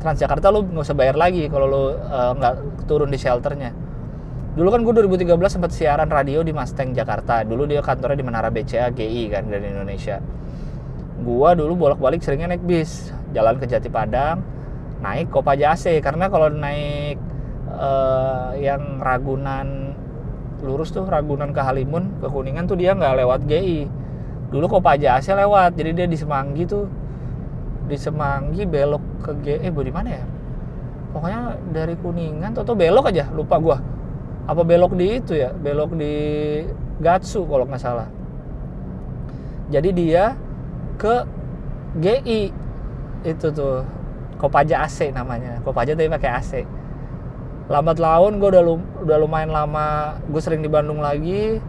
Transjakarta 0.00 0.48
lu 0.48 0.64
nggak 0.64 0.80
usah 0.80 0.96
bayar 0.96 1.16
lagi 1.20 1.44
kalau 1.52 1.66
lu 1.68 1.82
uh, 1.92 2.32
nggak 2.32 2.88
turun 2.88 3.12
di 3.12 3.20
shelternya. 3.20 3.68
Dulu 4.56 4.68
kan 4.72 4.80
gue 4.82 4.92
2013 5.06 5.36
sempat 5.46 5.70
siaran 5.76 6.08
radio 6.08 6.40
di 6.40 6.56
Mustang 6.56 6.96
Jakarta. 6.96 7.44
Dulu 7.44 7.68
dia 7.68 7.84
kantornya 7.84 8.16
di 8.18 8.24
Menara 8.24 8.48
BCA 8.48 8.90
GI 8.96 9.24
kan 9.28 9.44
dari 9.46 9.68
Indonesia. 9.68 10.18
Gua 11.20 11.52
dulu 11.52 11.76
bolak-balik 11.76 12.24
seringnya 12.24 12.56
naik 12.56 12.64
bis, 12.64 13.12
jalan 13.36 13.60
ke 13.60 13.68
Jati 13.68 13.92
Padang, 13.92 14.40
naik 15.04 15.28
Kopaja 15.28 15.76
AC 15.76 16.00
karena 16.00 16.32
kalau 16.32 16.48
naik 16.48 17.20
uh, 17.68 18.56
yang 18.56 19.00
Ragunan 19.00 19.96
lurus 20.60 20.92
tuh 20.92 21.08
Ragunan 21.08 21.56
ke 21.56 21.60
Halimun 21.60 22.20
ke 22.20 22.28
Kuningan 22.28 22.68
tuh 22.68 22.76
dia 22.76 22.92
nggak 22.92 23.24
lewat 23.24 23.40
GI. 23.48 23.88
Dulu 24.50 24.66
Kopaja 24.66 25.20
AC 25.20 25.32
lewat, 25.32 25.76
jadi 25.76 25.92
dia 25.92 26.06
di 26.08 26.16
Semanggi 26.16 26.64
tuh. 26.68 26.88
Di 27.90 27.98
Semanggi 27.98 28.64
belok 28.64 29.02
ke 29.24 29.32
G 29.42 29.46
eh 29.66 29.72
di 29.72 29.92
mana 29.92 30.08
ya? 30.08 30.24
Pokoknya 31.10 31.40
dari 31.74 31.94
Kuningan 31.98 32.54
atau 32.54 32.76
belok 32.76 33.10
aja 33.10 33.28
lupa 33.34 33.58
gua. 33.58 33.78
Apa 34.46 34.62
belok 34.62 34.96
di 34.96 35.20
itu 35.20 35.36
ya? 35.36 35.50
Belok 35.52 35.96
di 35.96 36.14
Gatsu 37.02 37.44
kalau 37.44 37.66
nggak 37.66 37.82
salah. 37.82 38.08
Jadi 39.70 39.90
dia 39.94 40.34
ke 41.00 41.24
GI 41.96 42.52
itu 43.24 43.46
tuh 43.48 43.80
Kopaja 44.40 44.88
AC 44.88 45.12
namanya. 45.12 45.60
Kopaja 45.60 45.92
tapi 45.92 46.08
pakai 46.08 46.30
AC 46.32 46.52
lambat 47.70 48.02
laun 48.02 48.42
gue 48.42 48.50
udah 48.50 48.64
udah 49.06 49.16
lumayan 49.22 49.54
lama 49.54 50.18
gue 50.26 50.42
sering 50.42 50.58
di 50.58 50.66
Bandung 50.66 50.98
lagi 50.98 51.62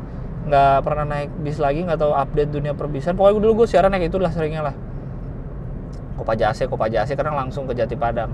nggak 0.50 0.82
pernah 0.82 1.06
naik 1.06 1.30
bis 1.46 1.62
lagi 1.62 1.86
nggak 1.86 2.00
tahu 2.02 2.12
update 2.16 2.52
dunia 2.52 2.74
perbisan. 2.74 3.14
Pokoknya 3.14 3.38
dulu 3.44 3.52
gue 3.64 3.68
siaran 3.70 3.92
naik 3.94 4.10
itulah 4.10 4.32
seringnya 4.34 4.72
lah. 4.72 4.76
Kopaja 6.18 6.56
AC 6.56 6.66
Kopaja 6.66 7.04
AC 7.06 7.14
karena 7.14 7.36
langsung 7.36 7.68
ke 7.70 7.78
Jati 7.78 7.94
Padang. 8.00 8.32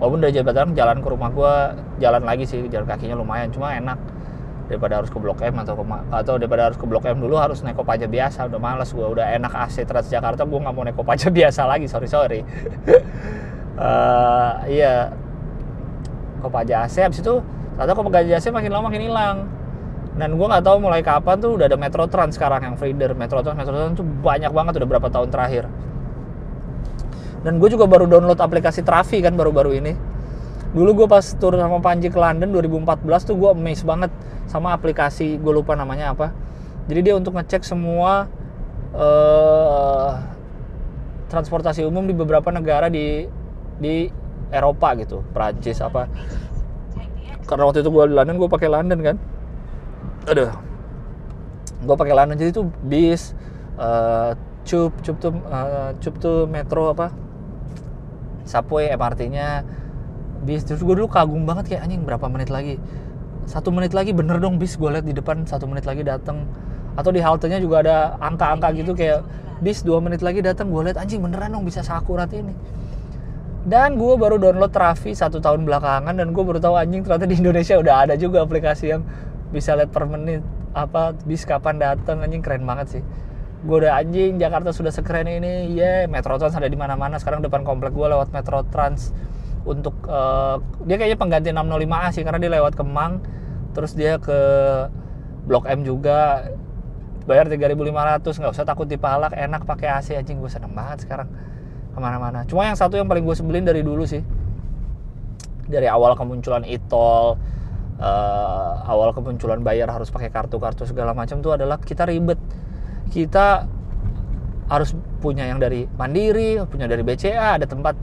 Walaupun 0.00 0.24
dari 0.24 0.34
Jati 0.34 0.46
Padang 0.48 0.74
jalan 0.74 0.98
ke 1.04 1.08
rumah 1.08 1.30
gue 1.30 1.54
jalan 2.02 2.22
lagi 2.24 2.44
sih 2.48 2.64
jalan 2.66 2.88
kakinya 2.88 3.16
lumayan 3.16 3.52
cuma 3.54 3.76
enak 3.76 3.96
daripada 4.66 4.98
harus 4.98 5.10
ke 5.10 5.18
Blok 5.18 5.38
M 5.42 5.54
atau 5.62 5.78
ke, 5.78 5.84
atau 6.10 6.34
daripada 6.38 6.70
harus 6.70 6.78
ke 6.78 6.86
Blok 6.86 7.06
M 7.06 7.22
dulu 7.22 7.38
harus 7.38 7.62
naik 7.62 7.78
Kopaja 7.78 8.10
biasa. 8.10 8.50
Udah 8.50 8.60
males 8.60 8.90
gue 8.90 9.06
udah 9.06 9.26
enak 9.38 9.52
AC 9.54 9.86
Transjakarta 9.86 10.42
gue 10.42 10.58
nggak 10.58 10.74
mau 10.74 10.82
naik 10.82 10.98
Kopaja 10.98 11.30
biasa 11.38 11.66
lagi 11.70 11.86
sorry 11.86 12.08
sorry. 12.10 12.40
Uh, 13.78 14.52
iya. 14.76 15.14
Kopaja 16.42 16.86
AC 16.86 17.00
habis 17.02 17.22
itu 17.22 17.34
ternyata 17.78 17.92
Kopaja 17.94 18.36
AC 18.36 18.50
makin 18.50 18.70
lama 18.74 18.90
makin 18.90 19.02
hilang. 19.06 19.36
Dan 20.16 20.34
gue 20.34 20.46
nggak 20.48 20.64
tahu 20.64 20.76
mulai 20.80 21.04
kapan 21.04 21.36
tuh 21.38 21.60
udah 21.60 21.68
ada 21.68 21.78
Metro 21.78 22.02
Trans 22.10 22.34
sekarang 22.34 22.66
yang 22.66 22.74
feeder. 22.74 23.14
Metro 23.14 23.38
Trans 23.44 23.54
Metro 23.54 23.76
Trans 23.76 23.94
tuh 23.94 24.06
banyak 24.06 24.50
banget 24.50 24.82
udah 24.82 24.88
berapa 24.88 25.08
tahun 25.12 25.28
terakhir. 25.30 25.70
Dan 27.46 27.62
gue 27.62 27.68
juga 27.70 27.86
baru 27.86 28.10
download 28.10 28.40
aplikasi 28.42 28.82
Trafi 28.82 29.22
kan 29.22 29.38
baru-baru 29.38 29.78
ini 29.78 30.15
dulu 30.76 30.92
gue 30.92 31.06
pas 31.08 31.24
turun 31.24 31.56
sama 31.56 31.80
Panji 31.80 32.12
ke 32.12 32.20
London 32.20 32.52
2014 32.52 33.00
tuh 33.24 33.34
gue 33.40 33.48
amazed 33.56 33.88
banget 33.88 34.12
sama 34.44 34.76
aplikasi 34.76 35.40
gue 35.40 35.52
lupa 35.56 35.72
namanya 35.72 36.12
apa. 36.12 36.36
Jadi 36.84 37.00
dia 37.00 37.14
untuk 37.16 37.32
ngecek 37.32 37.64
semua 37.64 38.28
uh, 38.92 40.20
transportasi 41.32 41.80
umum 41.80 42.04
di 42.04 42.12
beberapa 42.12 42.52
negara 42.52 42.92
di 42.92 43.24
di 43.80 44.12
Eropa 44.52 44.92
gitu 45.00 45.24
Prancis 45.32 45.80
apa. 45.80 46.12
Karena 47.48 47.64
waktu 47.64 47.80
itu 47.80 47.88
gue 47.88 48.04
di 48.12 48.14
London 48.14 48.36
gue 48.36 48.48
pakai 48.52 48.68
London 48.68 49.00
kan. 49.00 49.16
Aduh 50.28 50.52
gue 51.88 51.96
pakai 51.96 52.12
London. 52.12 52.36
Jadi 52.36 52.52
tuh 52.52 52.68
bis 52.84 53.32
uh, 53.80 54.36
cup 54.68 54.92
cup 55.00 55.16
tuh 55.24 55.32
uh, 55.48 55.96
cup 56.04 56.14
tuh 56.20 56.44
metro 56.44 56.92
apa 56.92 57.16
subway 58.46 58.92
MRT-nya 58.94 59.64
bis. 60.46 60.62
Terus 60.62 60.80
gue 60.80 60.94
dulu 60.94 61.10
kagum 61.10 61.42
banget 61.42 61.74
kayak 61.74 61.90
anjing 61.90 62.06
berapa 62.06 62.26
menit 62.30 62.48
lagi? 62.48 62.78
Satu 63.50 63.74
menit 63.74 63.90
lagi 63.90 64.14
bener 64.14 64.38
dong 64.38 64.62
bis. 64.62 64.78
Gue 64.78 64.94
liat 64.94 65.02
di 65.02 65.12
depan 65.12 65.42
satu 65.42 65.66
menit 65.66 65.84
lagi 65.84 66.06
datang 66.06 66.46
atau 66.96 67.10
di 67.12 67.20
haltenya 67.20 67.60
juga 67.60 67.84
ada 67.84 67.96
angka-angka 68.24 68.72
gitu 68.72 68.96
kayak 68.96 69.20
bis 69.60 69.84
dua 69.84 70.00
menit 70.00 70.24
lagi 70.24 70.40
datang 70.40 70.72
gue 70.72 70.80
liat 70.80 70.96
anjing 70.96 71.20
beneran 71.20 71.52
dong 71.52 71.66
bisa 71.66 71.82
sakurat 71.82 72.30
ini. 72.32 72.54
Dan 73.66 73.98
gue 73.98 74.14
baru 74.14 74.38
download 74.38 74.70
Trafi 74.70 75.10
satu 75.10 75.42
tahun 75.42 75.66
belakangan 75.66 76.14
dan 76.14 76.30
gue 76.30 76.44
baru 76.46 76.62
tahu 76.62 76.78
anjing 76.78 77.02
ternyata 77.02 77.26
di 77.26 77.34
Indonesia 77.34 77.74
udah 77.74 78.06
ada 78.06 78.14
juga 78.14 78.46
aplikasi 78.46 78.94
yang 78.94 79.02
bisa 79.50 79.74
lihat 79.74 79.90
per 79.90 80.06
menit 80.06 80.38
apa 80.70 81.16
bis 81.26 81.42
kapan 81.42 81.82
datang 81.82 82.22
anjing 82.22 82.46
keren 82.46 82.62
banget 82.62 83.00
sih. 83.00 83.02
Gue 83.66 83.82
udah 83.82 83.98
anjing 83.98 84.38
Jakarta 84.38 84.70
sudah 84.70 84.94
sekeren 84.94 85.26
ini. 85.26 85.74
Ya 85.74 85.82
yeah, 85.82 85.98
Metro 86.06 86.38
Trans 86.38 86.54
ada 86.54 86.70
di 86.70 86.78
mana-mana. 86.78 87.18
Sekarang 87.18 87.42
depan 87.42 87.66
komplek 87.66 87.90
gue 87.90 88.06
lewat 88.06 88.30
Metro 88.30 88.62
Trans 88.70 89.10
untuk 89.66 89.98
uh, 90.06 90.62
dia 90.86 90.96
kayaknya 90.96 91.18
pengganti 91.18 91.48
605A 91.50 92.08
sih 92.14 92.22
karena 92.22 92.38
dia 92.38 92.50
lewat 92.54 92.78
Kemang 92.78 93.18
terus 93.74 93.92
dia 93.98 94.16
ke 94.22 94.38
Blok 95.46 95.66
M 95.66 95.82
juga 95.82 96.48
bayar 97.26 97.50
3.500 97.50 98.22
nggak 98.22 98.52
usah 98.54 98.64
takut 98.64 98.86
dipalak 98.86 99.34
enak 99.34 99.66
pakai 99.66 99.90
AC 99.90 100.14
anjing 100.14 100.38
gue 100.38 100.48
seneng 100.48 100.70
banget 100.72 101.04
sekarang 101.04 101.26
ke 101.92 101.98
mana-mana. 101.98 102.46
Cuma 102.46 102.62
yang 102.64 102.78
satu 102.78 102.94
yang 102.94 103.10
paling 103.10 103.26
gue 103.26 103.34
sebelin 103.34 103.66
dari 103.66 103.82
dulu 103.82 104.06
sih 104.06 104.22
dari 105.66 105.90
awal 105.90 106.14
kemunculan 106.14 106.62
e-tol 106.62 107.34
uh, 107.98 108.72
awal 108.86 109.10
kemunculan 109.10 109.66
bayar 109.66 109.90
harus 109.90 110.06
pakai 110.14 110.30
kartu-kartu 110.30 110.86
segala 110.86 111.10
macam 111.10 111.42
tuh 111.42 111.58
adalah 111.58 111.82
kita 111.82 112.06
ribet. 112.06 112.38
Kita 113.10 113.66
harus 114.66 114.94
punya 115.22 115.46
yang 115.46 115.62
dari 115.62 115.86
Mandiri 115.86 116.58
punya 116.66 116.90
dari 116.90 117.02
BCA 117.06 117.58
ada 117.58 117.66
tempat 117.66 117.94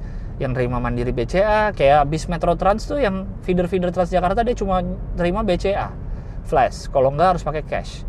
yang 0.41 0.51
terima 0.57 0.81
Mandiri 0.81 1.13
BCA 1.13 1.75
kayak 1.77 2.09
bis 2.09 2.25
Metro 2.25 2.57
Trans 2.57 2.89
tuh 2.89 2.97
yang 2.97 3.29
feeder-feeder 3.45 3.93
Transjakarta 3.93 4.41
dia 4.41 4.57
cuma 4.57 4.81
terima 5.13 5.45
BCA 5.45 5.93
flash. 6.45 6.89
Kalau 6.89 7.13
enggak 7.13 7.37
harus 7.37 7.43
pakai 7.45 7.63
cash. 7.65 8.01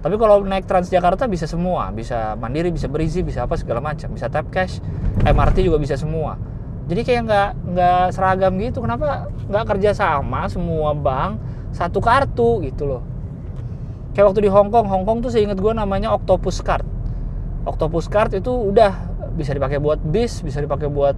Tapi 0.00 0.16
kalau 0.16 0.40
naik 0.44 0.64
Transjakarta 0.68 1.28
bisa 1.28 1.44
semua. 1.48 1.88
Bisa 1.92 2.36
Mandiri 2.36 2.72
bisa 2.72 2.88
berisi 2.88 3.24
bisa 3.24 3.44
apa 3.44 3.56
segala 3.56 3.80
macam. 3.80 4.12
Bisa 4.12 4.28
tap 4.28 4.48
cash 4.52 4.80
MRT 5.24 5.64
juga 5.64 5.80
bisa 5.80 5.96
semua. 5.96 6.36
Jadi 6.90 7.00
kayak 7.06 7.22
nggak 7.28 7.48
nggak 7.72 8.04
seragam 8.12 8.52
gitu. 8.60 8.84
Kenapa 8.84 9.28
nggak 9.48 9.64
kerja 9.76 9.90
sama 9.96 10.48
semua 10.48 10.92
bank 10.92 11.40
satu 11.72 12.02
kartu 12.02 12.60
gitu 12.66 12.84
loh. 12.84 13.02
Kayak 14.12 14.34
waktu 14.34 14.40
di 14.48 14.50
Hong 14.50 14.68
Kong 14.74 14.90
Hong 14.90 15.04
Kong 15.06 15.22
tuh 15.22 15.30
seingat 15.30 15.56
gue 15.56 15.72
namanya 15.72 16.10
Octopus 16.12 16.60
Card. 16.60 16.84
Octopus 17.64 18.10
Card 18.10 18.34
itu 18.34 18.50
udah 18.50 19.10
bisa 19.30 19.54
dipakai 19.54 19.78
buat 19.78 20.02
bis 20.02 20.42
bisa 20.42 20.58
dipakai 20.58 20.90
buat 20.90 21.14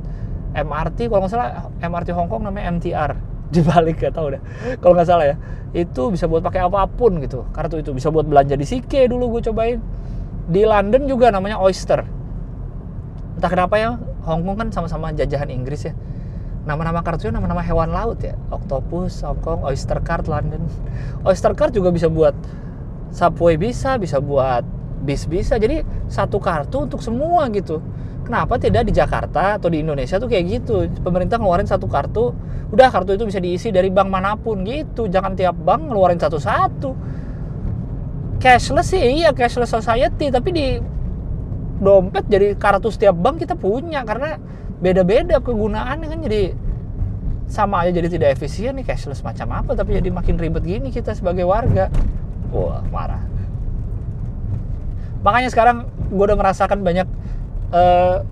MRT 0.52 1.08
kalau 1.08 1.24
nggak 1.24 1.32
salah 1.32 1.72
MRT 1.80 2.08
Hong 2.12 2.28
Kong 2.28 2.44
namanya 2.44 2.76
MTR 2.76 3.12
dibalik 3.54 4.00
ya 4.00 4.10
tahu 4.12 4.36
deh. 4.36 4.42
Kalau 4.80 4.92
nggak 4.96 5.08
salah 5.08 5.26
ya 5.28 5.36
itu 5.72 6.12
bisa 6.12 6.28
buat 6.28 6.44
pakai 6.44 6.68
apa 6.68 6.84
pun 6.88 7.16
gitu. 7.24 7.48
Kartu 7.52 7.80
itu 7.80 7.96
bisa 7.96 8.12
buat 8.12 8.28
belanja 8.28 8.56
di 8.56 8.64
Sike 8.68 9.08
dulu 9.08 9.38
gue 9.38 9.48
cobain. 9.48 9.80
Di 10.48 10.68
London 10.68 11.08
juga 11.08 11.32
namanya 11.32 11.56
Oyster. 11.60 12.04
Entah 13.36 13.50
kenapa 13.50 13.80
ya 13.80 13.96
Hong 14.28 14.44
Kong 14.44 14.56
kan 14.60 14.68
sama-sama 14.68 15.12
jajahan 15.16 15.48
Inggris 15.48 15.88
ya. 15.88 15.96
Nama-nama 16.62 17.02
kartunya 17.02 17.34
nama-nama 17.34 17.64
hewan 17.64 17.90
laut 17.90 18.20
ya. 18.20 18.36
Octopus 18.52 19.24
Hong 19.24 19.40
Kong 19.40 19.60
Oyster 19.64 19.98
Card 20.04 20.28
London. 20.28 20.60
Oyster 21.28 21.56
Card 21.56 21.72
juga 21.72 21.88
bisa 21.88 22.12
buat 22.12 22.36
subway 23.12 23.60
bisa 23.60 23.96
bisa 23.96 24.20
buat 24.20 24.64
bis 25.04 25.24
bisa. 25.24 25.56
Jadi 25.56 25.84
satu 26.12 26.36
kartu 26.36 26.84
untuk 26.84 27.00
semua 27.00 27.48
gitu 27.48 27.80
kenapa 28.22 28.56
tidak 28.56 28.88
di 28.88 28.92
Jakarta 28.94 29.58
atau 29.58 29.68
di 29.68 29.82
Indonesia 29.82 30.16
tuh 30.16 30.30
kayak 30.30 30.44
gitu? 30.48 30.86
Pemerintah 31.02 31.36
ngeluarin 31.36 31.68
satu 31.68 31.86
kartu 31.90 32.32
udah 32.72 32.88
kartu 32.88 33.12
itu 33.12 33.28
bisa 33.28 33.36
diisi 33.42 33.68
dari 33.68 33.92
bank 33.92 34.08
mana 34.08 34.38
pun 34.38 34.64
gitu. 34.64 35.10
Jangan 35.10 35.36
tiap 35.36 35.58
bank 35.60 35.90
ngeluarin 35.90 36.16
satu-satu. 36.16 36.90
Cashless 38.40 38.90
sih 38.90 39.22
iya 39.22 39.30
cashless 39.30 39.70
society 39.70 40.32
tapi 40.32 40.50
di 40.50 40.66
dompet 41.82 42.26
jadi 42.30 42.54
kartu 42.58 42.90
setiap 42.90 43.14
bank 43.18 43.42
kita 43.42 43.58
punya 43.58 44.06
karena 44.06 44.38
beda-beda 44.80 45.42
kegunaannya 45.42 46.06
kan. 46.08 46.20
Jadi 46.22 46.42
sama 47.52 47.84
aja 47.84 47.92
jadi 47.92 48.08
tidak 48.08 48.40
efisien 48.40 48.72
nih 48.80 48.86
cashless 48.88 49.20
macam 49.20 49.52
apa 49.52 49.76
tapi 49.76 50.00
jadi 50.00 50.08
makin 50.08 50.40
ribet 50.40 50.64
gini 50.64 50.88
kita 50.88 51.12
sebagai 51.12 51.44
warga. 51.44 51.92
Wah 52.54 52.80
marah. 52.88 53.22
Makanya 55.22 55.48
sekarang 55.54 55.86
gue 56.10 56.24
udah 56.26 56.38
merasakan 56.38 56.82
banyak 56.82 57.06
uh, 57.72 58.22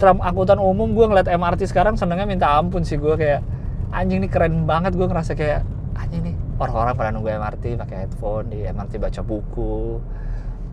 tram 0.00 0.18
angkutan 0.18 0.58
umum 0.58 0.90
gue 0.96 1.06
ngeliat 1.06 1.28
MRT 1.28 1.70
sekarang 1.70 1.94
senengnya 1.94 2.26
minta 2.26 2.48
ampun 2.58 2.82
sih 2.82 2.98
gue 2.98 3.14
kayak 3.14 3.44
anjing 3.92 4.24
nih 4.24 4.30
keren 4.32 4.64
banget 4.64 4.96
gue 4.96 5.06
ngerasa 5.06 5.36
kayak 5.36 5.62
anjing 5.94 6.32
nih 6.32 6.34
orang-orang 6.58 6.92
pada 6.96 7.08
nunggu 7.14 7.30
MRT 7.38 7.78
pakai 7.78 7.96
headphone 8.08 8.50
di 8.50 8.64
MRT 8.66 8.98
baca 8.98 9.20
buku 9.22 10.00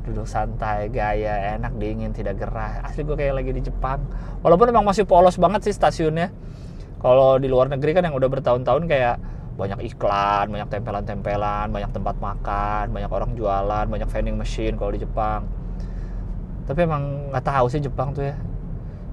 duduk 0.09 0.25
santai 0.25 0.89
gaya 0.89 1.59
enak 1.59 1.77
dingin 1.77 2.09
tidak 2.15 2.41
gerah. 2.41 2.81
Asli 2.81 3.05
gue 3.05 3.13
kayak 3.13 3.37
lagi 3.37 3.51
di 3.53 3.61
Jepang. 3.61 4.01
Walaupun 4.41 4.73
memang 4.73 4.87
masih 4.87 5.05
polos 5.05 5.37
banget 5.37 5.69
sih 5.69 5.73
stasiunnya. 5.75 6.33
Kalau 6.99 7.37
di 7.37 7.47
luar 7.47 7.69
negeri 7.69 7.95
kan 7.95 8.03
yang 8.03 8.17
udah 8.17 8.27
bertahun-tahun 8.27 8.83
kayak 8.89 9.15
banyak 9.55 9.79
iklan, 9.91 10.51
banyak 10.51 10.67
tempelan-tempelan, 10.71 11.67
banyak 11.71 11.91
tempat 11.91 12.15
makan, 12.19 12.85
banyak 12.95 13.11
orang 13.11 13.31
jualan, 13.35 13.85
banyak 13.87 14.07
vending 14.07 14.35
machine 14.39 14.75
kalau 14.75 14.91
di 14.91 15.03
Jepang. 15.03 15.47
Tapi 16.69 16.85
emang 16.85 17.33
nggak 17.33 17.41
tahu 17.41 17.65
sih 17.65 17.81
Jepang 17.81 18.13
tuh 18.13 18.29
ya. 18.29 18.37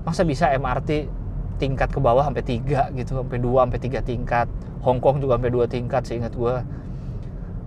Masa 0.05 0.29
bisa 0.29 0.53
MRT 0.53 1.09
tingkat 1.57 1.89
ke 1.89 1.97
bawah 1.97 2.21
sampai 2.21 2.45
tiga 2.45 2.93
gitu, 2.93 3.17
sampai 3.17 3.41
dua, 3.41 3.65
sampai 3.65 3.81
tiga 3.81 4.05
tingkat. 4.05 4.45
Hong 4.85 5.01
Kong 5.01 5.25
juga 5.25 5.41
sampai 5.41 5.49
dua 5.49 5.65
tingkat 5.65 6.05
seingat 6.05 6.37
gue. 6.37 6.55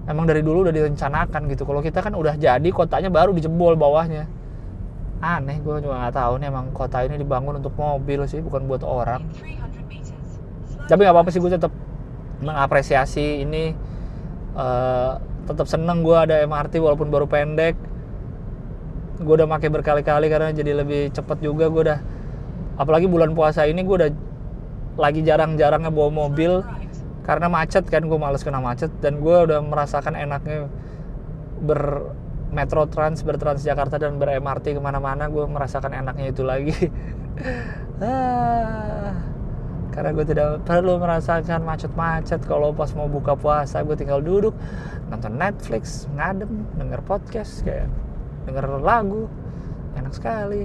Emang 0.06 0.30
dari 0.30 0.46
dulu 0.46 0.70
udah 0.70 0.74
direncanakan 0.74 1.50
gitu. 1.50 1.66
Kalau 1.66 1.82
kita 1.82 2.06
kan 2.06 2.14
udah 2.14 2.38
jadi 2.38 2.70
kotanya 2.70 3.10
baru 3.10 3.34
dijebol 3.34 3.74
bawahnya. 3.74 4.30
Aneh, 5.20 5.58
gue 5.60 5.84
juga 5.84 6.00
nggak 6.06 6.16
tahu 6.16 6.34
nih 6.40 6.48
emang 6.48 6.72
kota 6.72 7.04
ini 7.04 7.18
dibangun 7.20 7.60
untuk 7.60 7.74
mobil 7.76 8.24
sih, 8.30 8.40
bukan 8.40 8.70
buat 8.70 8.86
orang. 8.86 9.26
Tapi 10.86 11.00
nggak 11.02 11.14
apa-apa 11.18 11.30
sih 11.34 11.42
gue 11.42 11.52
tetap 11.52 11.74
mengapresiasi 12.40 13.44
ini 13.44 13.76
uh, 14.56 15.20
tetap 15.44 15.68
seneng 15.68 16.06
gue 16.06 16.16
ada 16.16 16.40
MRT 16.46 16.80
walaupun 16.80 17.12
baru 17.12 17.28
pendek 17.28 17.76
gue 19.20 19.34
udah 19.36 19.48
pakai 19.48 19.70
berkali-kali 19.70 20.28
karena 20.32 20.50
jadi 20.56 20.72
lebih 20.80 21.12
cepet 21.12 21.44
juga 21.44 21.68
gue 21.68 21.82
udah. 21.92 22.00
Apalagi 22.80 23.12
bulan 23.12 23.36
puasa 23.36 23.68
ini 23.68 23.84
gue 23.84 23.96
udah 23.96 24.12
lagi 25.00 25.24
jarang-jarangnya 25.24 25.92
bawa 25.92 26.28
mobil 26.28 26.64
karena 27.24 27.48
macet 27.52 27.86
kan 27.88 28.08
gue 28.08 28.20
males 28.20 28.42
kena 28.42 28.60
macet 28.64 28.90
dan 29.04 29.20
gue 29.20 29.36
udah 29.46 29.60
merasakan 29.62 30.16
enaknya 30.16 30.68
ber 31.60 32.16
Metro 32.50 32.90
Trans, 32.90 33.22
bertrans 33.22 33.62
Jakarta 33.62 34.02
dan 34.02 34.18
ber 34.18 34.34
MRT 34.42 34.74
ke 34.74 34.82
mana-mana 34.82 35.30
gue 35.30 35.46
merasakan 35.46 35.94
enaknya 35.94 36.34
itu 36.34 36.44
lagi. 36.44 36.76
Ah 38.00 39.30
karena 40.00 40.16
gue 40.16 40.26
tidak 40.32 40.64
perlu 40.64 40.96
merasakan 40.96 41.68
macet-macet. 41.68 42.48
Kalau 42.48 42.72
pas 42.72 42.88
mau 42.96 43.12
buka 43.12 43.36
puasa 43.36 43.84
gue 43.84 44.00
tinggal 44.00 44.24
duduk 44.24 44.56
nonton 45.12 45.36
Netflix 45.36 46.08
ngadem 46.16 46.64
denger 46.80 47.04
podcast 47.04 47.66
kayak 47.68 47.92
denger 48.48 48.80
lagu. 48.80 49.28
Enak 49.98 50.14
sekali. 50.14 50.64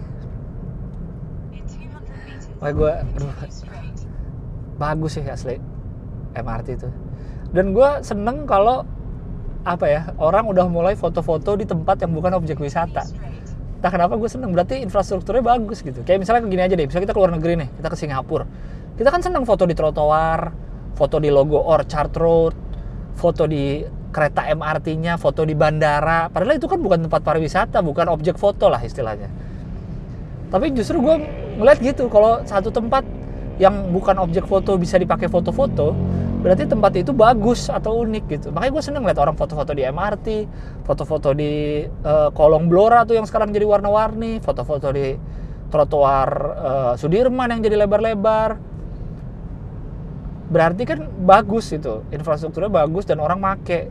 Wah 2.63 2.71
gue 2.71 2.93
aduh, 2.93 3.33
bagus 4.79 5.19
sih 5.19 5.25
asli 5.27 5.59
MRT 6.35 6.69
itu. 6.79 6.89
Dan 7.55 7.75
gue 7.75 7.89
seneng 8.03 8.47
kalau 8.47 8.83
apa 9.65 9.87
ya 9.89 10.03
orang 10.21 10.45
udah 10.45 10.69
mulai 10.69 10.93
foto-foto 10.93 11.57
di 11.57 11.65
tempat 11.65 12.05
yang 12.05 12.13
bukan 12.13 12.37
objek 12.37 12.61
wisata. 12.61 13.07
Entah 13.81 13.91
kenapa 13.93 14.17
gue 14.17 14.29
seneng 14.29 14.53
berarti 14.53 14.81
infrastrukturnya 14.81 15.45
bagus 15.45 15.85
gitu. 15.85 16.01
Kayak 16.05 16.25
misalnya 16.25 16.41
gini 16.49 16.63
aja 16.65 16.75
deh 16.77 16.87
misalnya 16.89 17.05
kita 17.11 17.15
keluar 17.17 17.33
negeri 17.33 17.55
nih 17.65 17.69
kita 17.81 17.89
ke 17.93 17.97
Singapura. 17.99 18.47
Kita 18.95 19.09
kan 19.11 19.21
senang 19.21 19.45
foto 19.45 19.67
di 19.67 19.75
trotoar 19.75 20.41
foto 20.95 21.17
di 21.19 21.29
logo 21.29 21.59
Orchard 21.59 22.15
Road 22.15 22.55
foto 23.15 23.47
di 23.47 23.83
kereta 24.15 24.47
MRT-nya 24.47 25.19
foto 25.19 25.43
di 25.43 25.59
bandara. 25.59 26.31
Padahal 26.31 26.55
itu 26.55 26.71
kan 26.71 26.79
bukan 26.79 27.11
tempat 27.11 27.21
pariwisata 27.27 27.83
bukan 27.83 28.07
objek 28.15 28.39
foto 28.39 28.71
lah 28.71 28.79
istilahnya. 28.79 29.27
Tapi 30.55 30.71
justru 30.71 31.03
gue 31.03 31.19
ngeliat 31.59 31.83
gitu 31.83 32.07
kalau 32.07 32.47
satu 32.47 32.71
tempat 32.71 33.03
yang 33.59 33.91
bukan 33.91 34.15
objek 34.23 34.47
foto 34.47 34.79
bisa 34.79 34.99
dipakai 34.99 35.27
foto-foto 35.27 35.95
berarti 36.45 36.69
tempat 36.69 36.93
itu 37.01 37.11
bagus 37.11 37.67
atau 37.73 38.05
unik 38.07 38.25
gitu. 38.31 38.47
Makanya 38.55 38.73
gue 38.77 38.85
seneng 38.85 39.03
lihat 39.03 39.19
orang 39.19 39.35
foto-foto 39.35 39.75
di 39.75 39.83
MRT 39.83 40.27
foto-foto 40.87 41.35
di 41.35 41.83
uh, 41.83 42.31
kolong 42.31 42.71
Blora 42.71 43.03
tuh 43.03 43.19
yang 43.19 43.27
sekarang 43.27 43.51
jadi 43.51 43.67
warna-warni 43.67 44.39
foto-foto 44.39 44.93
di 44.95 45.17
trotoar 45.73 46.29
uh, 46.55 46.93
Sudirman 46.95 47.51
yang 47.51 47.61
jadi 47.65 47.83
lebar-lebar. 47.83 48.61
Berarti 50.53 50.85
kan 50.87 51.09
bagus 51.25 51.73
itu 51.73 52.05
infrastrukturnya 52.13 52.71
bagus 52.71 53.09
dan 53.09 53.19
orang 53.19 53.41
make 53.41 53.91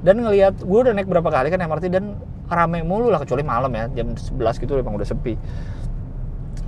dan 0.00 0.16
ngelihat 0.24 0.56
gue 0.64 0.78
udah 0.80 0.96
naik 0.96 1.08
berapa 1.08 1.28
kali 1.28 1.52
kan 1.52 1.60
MRT 1.60 1.92
dan 1.92 2.16
rame 2.48 2.80
mulu 2.82 3.12
lah 3.12 3.20
kecuali 3.20 3.44
malam 3.44 3.70
ya 3.76 3.86
jam 3.92 4.16
11 4.16 4.62
gitu 4.62 4.72
memang 4.80 4.96
udah 4.96 5.08
sepi. 5.08 5.36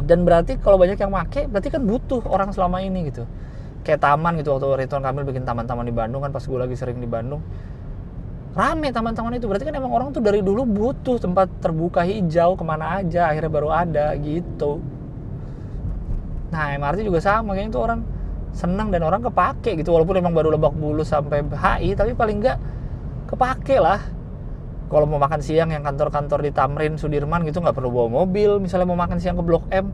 Dan 0.03 0.27
berarti 0.27 0.59
kalau 0.61 0.77
banyak 0.77 0.99
yang 1.01 1.13
make 1.13 1.49
berarti 1.49 1.69
kan 1.73 1.83
butuh 1.83 2.21
orang 2.29 2.53
selama 2.53 2.85
ini 2.85 3.09
gitu. 3.09 3.25
Kayak 3.83 4.05
taman 4.05 4.39
gitu 4.39 4.55
waktu 4.55 4.87
Ridwan 4.87 5.03
Kamil 5.03 5.25
bikin 5.27 5.43
taman-taman 5.43 5.85
di 5.89 5.95
Bandung 5.95 6.23
kan 6.23 6.31
pas 6.31 6.45
gue 6.45 6.59
lagi 6.59 6.77
sering 6.77 7.01
di 7.01 7.09
Bandung. 7.09 7.43
Rame 8.53 8.93
taman-taman 8.93 9.41
itu 9.41 9.49
berarti 9.49 9.65
kan 9.65 9.75
emang 9.81 9.97
orang 9.97 10.13
tuh 10.13 10.21
dari 10.21 10.45
dulu 10.45 10.69
butuh 10.69 11.17
tempat 11.17 11.49
terbuka 11.65 12.05
hijau 12.05 12.53
ke 12.53 12.65
mana 12.69 13.01
aja 13.01 13.33
akhirnya 13.33 13.49
baru 13.49 13.73
ada 13.73 14.13
gitu. 14.21 14.77
Nah 16.53 16.77
MRT 16.77 17.09
juga 17.09 17.25
sama 17.25 17.57
kayaknya 17.57 17.73
tuh 17.73 17.83
orang 17.83 18.01
senang 18.53 18.93
dan 18.93 19.01
orang 19.09 19.25
kepake 19.25 19.81
gitu 19.81 19.97
walaupun 19.97 20.21
emang 20.21 20.37
baru 20.37 20.53
lebak 20.53 20.77
bulus 20.77 21.09
sampai 21.09 21.41
HI 21.49 21.97
tapi 21.97 22.13
paling 22.13 22.45
enggak 22.45 22.61
kepake 23.33 23.81
lah. 23.81 24.01
Kalau 24.93 25.09
mau 25.09 25.17
makan 25.17 25.41
siang 25.41 25.73
yang 25.73 25.81
kantor-kantor 25.81 26.45
di 26.45 26.53
Tamrin 26.53 27.01
Sudirman 27.01 27.49
gitu 27.49 27.65
nggak 27.65 27.73
perlu 27.73 27.89
bawa 27.89 28.09
mobil. 28.23 28.61
Misalnya 28.61 28.85
mau 28.85 28.99
makan 29.01 29.17
siang 29.17 29.41
ke 29.41 29.45
Blok 29.45 29.65
M 29.73 29.89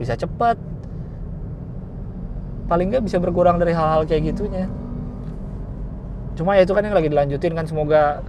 bisa 0.00 0.16
cepet. 0.16 0.56
Paling 2.64 2.88
nggak 2.88 3.04
bisa 3.04 3.20
berkurang 3.20 3.60
dari 3.60 3.76
hal-hal 3.76 4.08
kayak 4.08 4.32
gitunya. 4.32 4.64
Cuma 6.32 6.56
ya 6.56 6.64
itu 6.64 6.72
kan 6.72 6.80
yang 6.80 6.96
lagi 6.96 7.12
dilanjutin 7.12 7.52
kan 7.52 7.68
semoga 7.68 8.24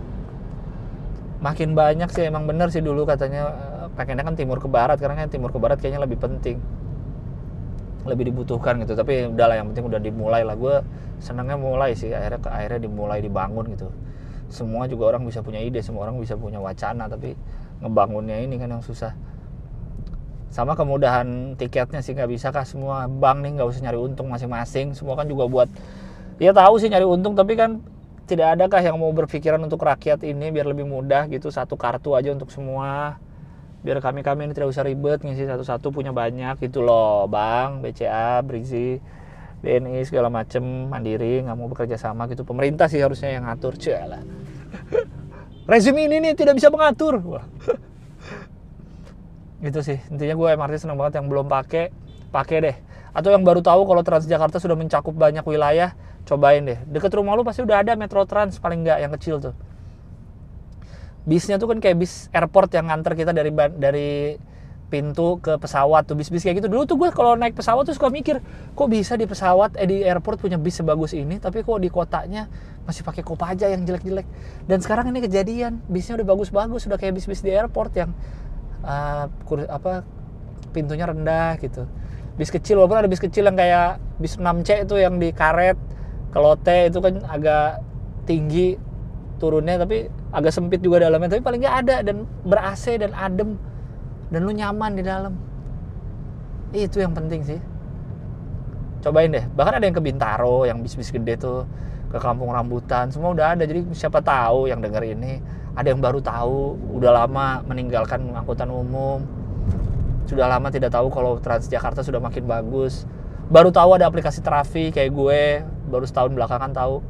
makin 1.39 1.71
banyak 1.71 2.11
sih. 2.11 2.27
Emang 2.27 2.43
bener 2.43 2.67
sih 2.67 2.83
dulu 2.83 3.07
katanya 3.07 3.55
eh, 3.55 3.87
pengennya 3.95 4.27
kan 4.27 4.35
timur 4.35 4.59
ke 4.59 4.67
barat. 4.67 4.99
Karena 4.99 5.23
kan 5.23 5.31
timur 5.31 5.55
ke 5.55 5.59
barat 5.59 5.79
kayaknya 5.79 6.03
lebih 6.03 6.19
penting. 6.19 6.59
Lebih 8.03 8.35
dibutuhkan 8.35 8.75
gitu. 8.83 8.91
Tapi 8.91 9.31
udahlah 9.31 9.55
yang 9.55 9.71
penting 9.71 9.87
udah 9.87 10.03
dimulai 10.03 10.43
lah. 10.43 10.59
Gue 10.59 10.83
senangnya 11.23 11.55
mulai 11.55 11.95
sih. 11.95 12.11
Akhirnya 12.11 12.43
ke 12.43 12.51
akhirnya 12.51 12.91
dimulai 12.91 13.23
dibangun 13.23 13.71
gitu 13.71 13.87
semua 14.49 14.89
juga 14.89 15.15
orang 15.15 15.23
bisa 15.25 15.45
punya 15.45 15.61
ide 15.61 15.79
semua 15.85 16.09
orang 16.09 16.17
bisa 16.17 16.33
punya 16.33 16.57
wacana 16.57 17.05
tapi 17.05 17.37
ngebangunnya 17.79 18.41
ini 18.41 18.57
kan 18.57 18.69
yang 18.73 18.83
susah. 18.83 19.15
Sama 20.49 20.73
kemudahan 20.73 21.53
tiketnya 21.55 22.01
sih 22.01 22.17
nggak 22.17 22.29
bisa 22.29 22.49
kah 22.49 22.65
semua 22.65 23.05
bank 23.05 23.45
nih 23.45 23.61
nggak 23.61 23.69
usah 23.69 23.81
nyari 23.85 23.99
untung 24.01 24.27
masing-masing. 24.27 24.97
Semua 24.97 25.13
kan 25.13 25.29
juga 25.29 25.45
buat 25.45 25.69
ya 26.41 26.51
tahu 26.51 26.81
sih 26.81 26.89
nyari 26.89 27.05
untung 27.05 27.37
tapi 27.37 27.53
kan 27.53 27.79
tidak 28.25 28.57
adakah 28.57 28.81
yang 28.81 28.97
mau 28.97 29.09
berpikiran 29.09 29.57
untuk 29.61 29.81
rakyat 29.81 30.21
ini 30.21 30.53
biar 30.53 30.69
lebih 30.69 30.85
mudah 30.85 31.25
gitu 31.29 31.49
satu 31.49 31.77
kartu 31.77 32.17
aja 32.17 32.33
untuk 32.33 32.49
semua. 32.49 33.21
Biar 33.79 34.03
kami 34.03 34.25
kami 34.25 34.49
ini 34.49 34.53
tidak 34.57 34.73
usah 34.73 34.83
ribet 34.83 35.23
ngisi 35.23 35.47
satu-satu 35.47 35.93
punya 35.95 36.11
banyak 36.11 36.59
gitu 36.59 36.83
loh. 36.83 37.29
Bang 37.29 37.79
BCA 37.79 38.43
Brizi 38.43 38.99
BNI 39.59 40.07
segala 40.07 40.31
macem 40.31 40.63
mandiri 40.87 41.43
nggak 41.43 41.57
mau 41.59 41.67
bekerja 41.67 41.99
sama 41.99 42.31
gitu. 42.31 42.47
Pemerintah 42.47 42.87
sih 42.87 43.03
harusnya 43.03 43.35
yang 43.35 43.43
ngatur 43.47 43.75
lah. 44.07 44.23
Rezim 45.69 45.93
ini 45.99 46.17
nih 46.23 46.33
tidak 46.33 46.57
bisa 46.57 46.71
mengatur. 46.71 47.21
Wah. 47.21 47.45
Gitu 49.59 49.79
sih. 49.83 49.99
Intinya 50.07 50.33
gue 50.39 50.47
MRT 50.55 50.87
seneng 50.87 50.95
banget 50.95 51.19
yang 51.19 51.27
belum 51.27 51.51
pakai 51.51 51.91
pakai 52.31 52.57
deh. 52.63 52.75
Atau 53.11 53.35
yang 53.35 53.43
baru 53.43 53.59
tahu 53.59 53.83
kalau 53.83 54.01
Transjakarta 54.01 54.57
sudah 54.57 54.79
mencakup 54.79 55.11
banyak 55.11 55.43
wilayah 55.43 55.93
cobain 56.23 56.63
deh. 56.63 56.79
Deket 56.87 57.11
rumah 57.11 57.35
lu 57.35 57.43
pasti 57.43 57.61
udah 57.61 57.83
ada 57.83 57.93
Metro 57.99 58.23
Trans 58.23 58.55
paling 58.57 58.87
nggak 58.87 58.97
yang 59.03 59.11
kecil 59.19 59.35
tuh. 59.43 59.53
Bisnya 61.27 61.59
tuh 61.59 61.69
kan 61.69 61.83
kayak 61.83 61.99
bis 61.99 62.31
airport 62.31 62.71
yang 62.73 62.87
nganter 62.87 63.13
kita 63.13 63.35
dari 63.35 63.51
dari 63.75 64.09
pintu 64.89 65.37
ke 65.37 65.55
pesawat 65.61 66.09
tuh 66.09 66.17
bis-bis 66.17 66.41
kayak 66.41 66.65
gitu. 66.65 66.67
Dulu 66.67 66.83
tuh 66.89 66.97
gue 66.97 67.09
kalau 67.13 67.37
naik 67.37 67.53
pesawat 67.53 67.85
tuh 67.85 67.93
suka 67.93 68.09
mikir 68.09 68.41
kok 68.73 68.89
bisa 68.89 69.13
di 69.13 69.29
pesawat 69.29 69.77
eh 69.77 69.85
di 69.85 70.01
airport 70.01 70.41
punya 70.41 70.57
bis 70.57 70.81
sebagus 70.81 71.13
ini 71.13 71.37
tapi 71.37 71.61
kok 71.61 71.77
di 71.77 71.87
kotanya 71.93 72.49
masih 72.89 73.05
pakai 73.05 73.21
kopaja 73.21 73.69
yang 73.69 73.85
jelek-jelek. 73.85 74.25
Dan 74.65 74.81
sekarang 74.81 75.13
ini 75.13 75.21
kejadian 75.21 75.79
bisnya 75.85 76.17
udah 76.17 76.27
bagus-bagus 76.33 76.89
udah 76.89 76.97
kayak 76.97 77.21
bis-bis 77.21 77.45
di 77.45 77.53
airport 77.53 77.93
yang 77.93 78.11
uh, 78.81 79.29
apa 79.69 80.03
pintunya 80.73 81.05
rendah 81.05 81.61
gitu. 81.61 81.85
Bis 82.35 82.49
kecil 82.49 82.81
walaupun 82.81 83.05
ada 83.05 83.09
bis 83.09 83.21
kecil 83.21 83.45
yang 83.45 83.55
kayak 83.55 84.01
bis 84.17 84.41
6C 84.41 84.89
itu 84.89 84.95
yang 84.97 85.21
di 85.21 85.29
karet 85.29 85.77
kelote 86.33 86.89
itu 86.89 86.97
kan 86.97 87.21
agak 87.29 87.81
tinggi 88.25 88.77
turunnya 89.41 89.81
tapi 89.81 90.11
agak 90.35 90.51
sempit 90.53 90.83
juga 90.83 91.01
dalamnya 91.01 91.31
tapi 91.31 91.41
paling 91.41 91.63
nggak 91.63 91.77
ada 91.87 91.95
dan 92.05 92.27
ber 92.45 92.59
AC 92.59 92.99
dan 92.99 93.15
adem 93.15 93.57
dan 94.29 94.39
lu 94.45 94.53
nyaman 94.53 94.93
di 94.93 95.03
dalam. 95.05 95.33
Itu 96.69 97.01
yang 97.01 97.17
penting 97.17 97.41
sih. 97.45 97.59
Cobain 99.01 99.31
deh. 99.33 99.45
Bahkan 99.57 99.73
ada 99.81 99.85
yang 99.85 99.95
ke 99.95 100.03
Bintaro 100.03 100.69
yang 100.69 100.85
bis-bis 100.85 101.09
gede 101.09 101.39
tuh 101.39 101.65
ke 102.09 102.17
kampung 102.17 102.53
rambutan 102.53 103.09
semua 103.09 103.33
udah 103.33 103.57
ada. 103.57 103.63
Jadi 103.65 103.89
siapa 103.93 104.21
tahu 104.21 104.69
yang 104.69 104.81
denger 104.81 105.01
ini 105.05 105.41
ada 105.73 105.87
yang 105.89 106.01
baru 106.01 106.21
tahu 106.21 106.77
udah 106.99 107.25
lama 107.25 107.65
meninggalkan 107.65 108.33
angkutan 108.33 108.69
umum. 108.69 109.25
Sudah 110.29 110.45
lama 110.45 110.69
tidak 110.69 110.93
tahu 110.93 111.09
kalau 111.09 111.41
Transjakarta 111.41 112.05
sudah 112.05 112.21
makin 112.21 112.45
bagus. 112.45 113.09
Baru 113.49 113.73
tahu 113.73 113.97
ada 113.97 114.05
aplikasi 114.05 114.45
traffic 114.45 114.93
kayak 114.93 115.09
gue 115.09 115.41
baru 115.89 116.05
setahun 116.05 116.37
belakangan 116.37 116.69
tahu. 116.69 117.01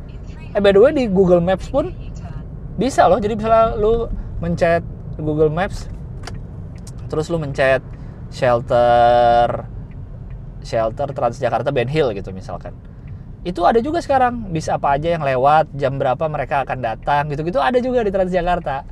Eh 0.55 0.63
by 0.63 0.72
the 0.72 0.80
way 0.80 0.95
di 0.95 1.11
Google 1.11 1.43
Maps 1.43 1.67
pun 1.67 1.91
bisa 2.80 3.11
loh. 3.11 3.20
Jadi 3.20 3.36
misalnya 3.36 3.76
lu 3.76 4.07
mencet 4.39 4.88
Google 5.20 5.51
Maps 5.51 5.91
terus 7.10 7.28
lu 7.34 7.41
mencet 7.41 7.82
shelter 8.30 9.66
shelter 10.62 11.10
Transjakarta 11.12 11.74
Ben 11.74 11.89
Hill 11.89 12.14
gitu 12.14 12.30
misalkan. 12.30 12.76
Itu 13.41 13.64
ada 13.64 13.80
juga 13.80 14.03
sekarang 14.03 14.51
bis 14.51 14.68
apa 14.68 14.99
aja 14.99 15.16
yang 15.16 15.24
lewat 15.24 15.72
jam 15.74 15.95
berapa 15.95 16.28
mereka 16.28 16.68
akan 16.68 16.78
datang 16.84 17.32
gitu-gitu 17.32 17.57
ada 17.57 17.80
juga 17.80 18.03
di 18.03 18.12
Transjakarta. 18.12 18.86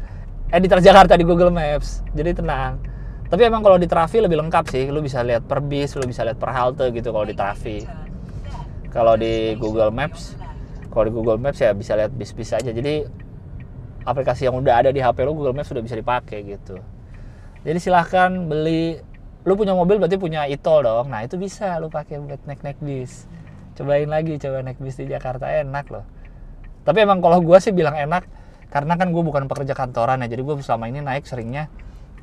Eh 0.47 0.59
di 0.63 0.71
Transjakarta 0.71 1.19
di 1.19 1.27
Google 1.27 1.51
Maps. 1.51 2.01
Jadi 2.15 2.31
tenang. 2.31 2.79
Tapi 3.27 3.41
emang 3.43 3.59
kalau 3.59 3.75
di 3.75 3.91
Trafi 3.91 4.23
lebih 4.23 4.39
lengkap 4.39 4.65
sih. 4.71 4.87
Lu 4.87 5.03
bisa 5.03 5.19
lihat 5.19 5.43
per 5.43 5.59
bis 5.59 5.93
lu 5.99 6.07
bisa 6.07 6.23
lihat 6.23 6.39
per 6.39 6.55
halte 6.55 6.87
gitu 6.95 7.11
kalau 7.11 7.27
di 7.27 7.35
Trafi 7.35 7.79
kalau 8.87 9.19
di 9.19 9.53
Google 9.59 9.91
Maps 9.91 10.33
kalau 10.89 11.03
di 11.05 11.13
Google 11.13 11.37
Maps 11.37 11.59
ya 11.59 11.75
bisa 11.75 11.93
lihat 11.99 12.15
bis-bis 12.15 12.55
aja. 12.55 12.71
Jadi 12.71 13.03
aplikasi 14.07 14.47
yang 14.47 14.55
udah 14.55 14.87
ada 14.87 14.89
di 14.95 15.03
HP 15.03 15.27
lu 15.27 15.35
Google 15.35 15.53
Maps 15.53 15.67
sudah 15.67 15.83
bisa 15.83 15.99
dipakai 15.99 16.47
gitu 16.47 16.79
jadi 17.63 17.79
silahkan 17.81 18.29
beli. 18.45 18.99
Lu 19.47 19.55
punya 19.55 19.71
mobil 19.71 19.95
berarti 19.95 20.19
punya 20.19 20.43
e-tol 20.43 20.83
dong. 20.83 21.07
Nah 21.07 21.23
itu 21.23 21.39
bisa 21.39 21.79
lu 21.79 21.87
pakai 21.87 22.19
buat 22.19 22.43
naik-naik 22.43 22.83
bis. 22.83 23.25
Cobain 23.79 24.09
lagi 24.09 24.35
coba 24.41 24.59
naik 24.59 24.81
bis 24.83 24.99
di 24.99 25.07
Jakarta 25.07 25.47
enak 25.47 25.85
loh. 25.87 26.03
Tapi 26.83 27.03
emang 27.03 27.23
kalau 27.23 27.39
gue 27.39 27.55
sih 27.63 27.71
bilang 27.71 27.95
enak 27.95 28.27
karena 28.67 28.99
kan 28.99 29.15
gue 29.15 29.23
bukan 29.23 29.47
pekerja 29.47 29.71
kantoran 29.71 30.19
ya. 30.25 30.27
Jadi 30.27 30.41
gue 30.43 30.55
selama 30.59 30.91
ini 30.91 30.99
naik 30.99 31.23
seringnya 31.23 31.71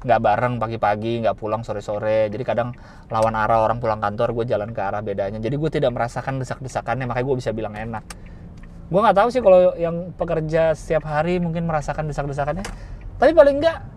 nggak 0.05 0.21
bareng 0.21 0.55
pagi-pagi 0.61 1.25
nggak 1.25 1.37
pulang 1.41 1.65
sore-sore. 1.65 2.29
Jadi 2.29 2.45
kadang 2.45 2.77
lawan 3.09 3.33
arah 3.33 3.65
orang 3.65 3.81
pulang 3.81 4.05
kantor 4.05 4.37
gue 4.37 4.45
jalan 4.53 4.77
ke 4.77 4.81
arah 4.85 5.01
bedanya. 5.01 5.41
Jadi 5.41 5.57
gue 5.57 5.71
tidak 5.73 5.97
merasakan 5.97 6.45
desak-desakannya 6.45 7.09
makanya 7.09 7.25
gue 7.25 7.37
bisa 7.41 7.51
bilang 7.57 7.73
enak. 7.73 8.05
Gue 8.93 9.01
nggak 9.01 9.17
tahu 9.17 9.29
sih 9.33 9.41
kalau 9.41 9.73
yang 9.81 10.13
pekerja 10.13 10.77
setiap 10.77 11.09
hari 11.09 11.41
mungkin 11.41 11.65
merasakan 11.65 12.05
desak-desakannya. 12.05 12.69
Tapi 13.17 13.33
paling 13.33 13.65
nggak 13.65 13.94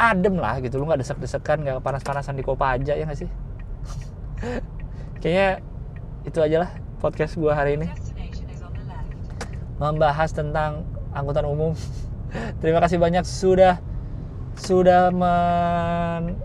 adem 0.00 0.40
lah 0.40 0.56
gitu. 0.64 0.80
Lu 0.80 0.88
nggak 0.88 1.04
desak-desakan 1.04 1.60
nggak 1.60 1.76
panas-panasan 1.84 2.40
di 2.40 2.42
kopa 2.42 2.80
aja 2.80 2.96
ya 2.96 3.04
nggak 3.04 3.20
sih? 3.20 3.28
Kayaknya 5.20 5.60
itu 6.24 6.38
aja 6.40 6.56
lah 6.64 6.70
podcast 7.04 7.36
gue 7.36 7.52
hari 7.52 7.76
ini. 7.76 7.86
Membahas 9.76 10.32
tentang 10.32 10.88
angkutan 11.12 11.44
umum. 11.44 11.76
Terima 12.64 12.80
kasih 12.80 12.96
banyak 12.96 13.28
sudah 13.28 13.76
sudah 14.56 15.12
men 15.12 16.40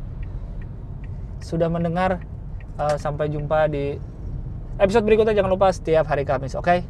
sudah 1.40 1.72
mendengar. 1.72 2.20
Uh, 2.76 3.00
sampai 3.00 3.32
jumpa 3.32 3.72
di 3.72 3.96
episode 4.76 5.08
berikutnya. 5.08 5.32
Jangan 5.32 5.52
lupa 5.56 5.72
setiap 5.72 6.04
hari 6.12 6.28
Kamis 6.28 6.60
oke? 6.60 6.68
Okay? 6.68 6.84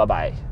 bye 0.00 0.06
bye 0.06 0.49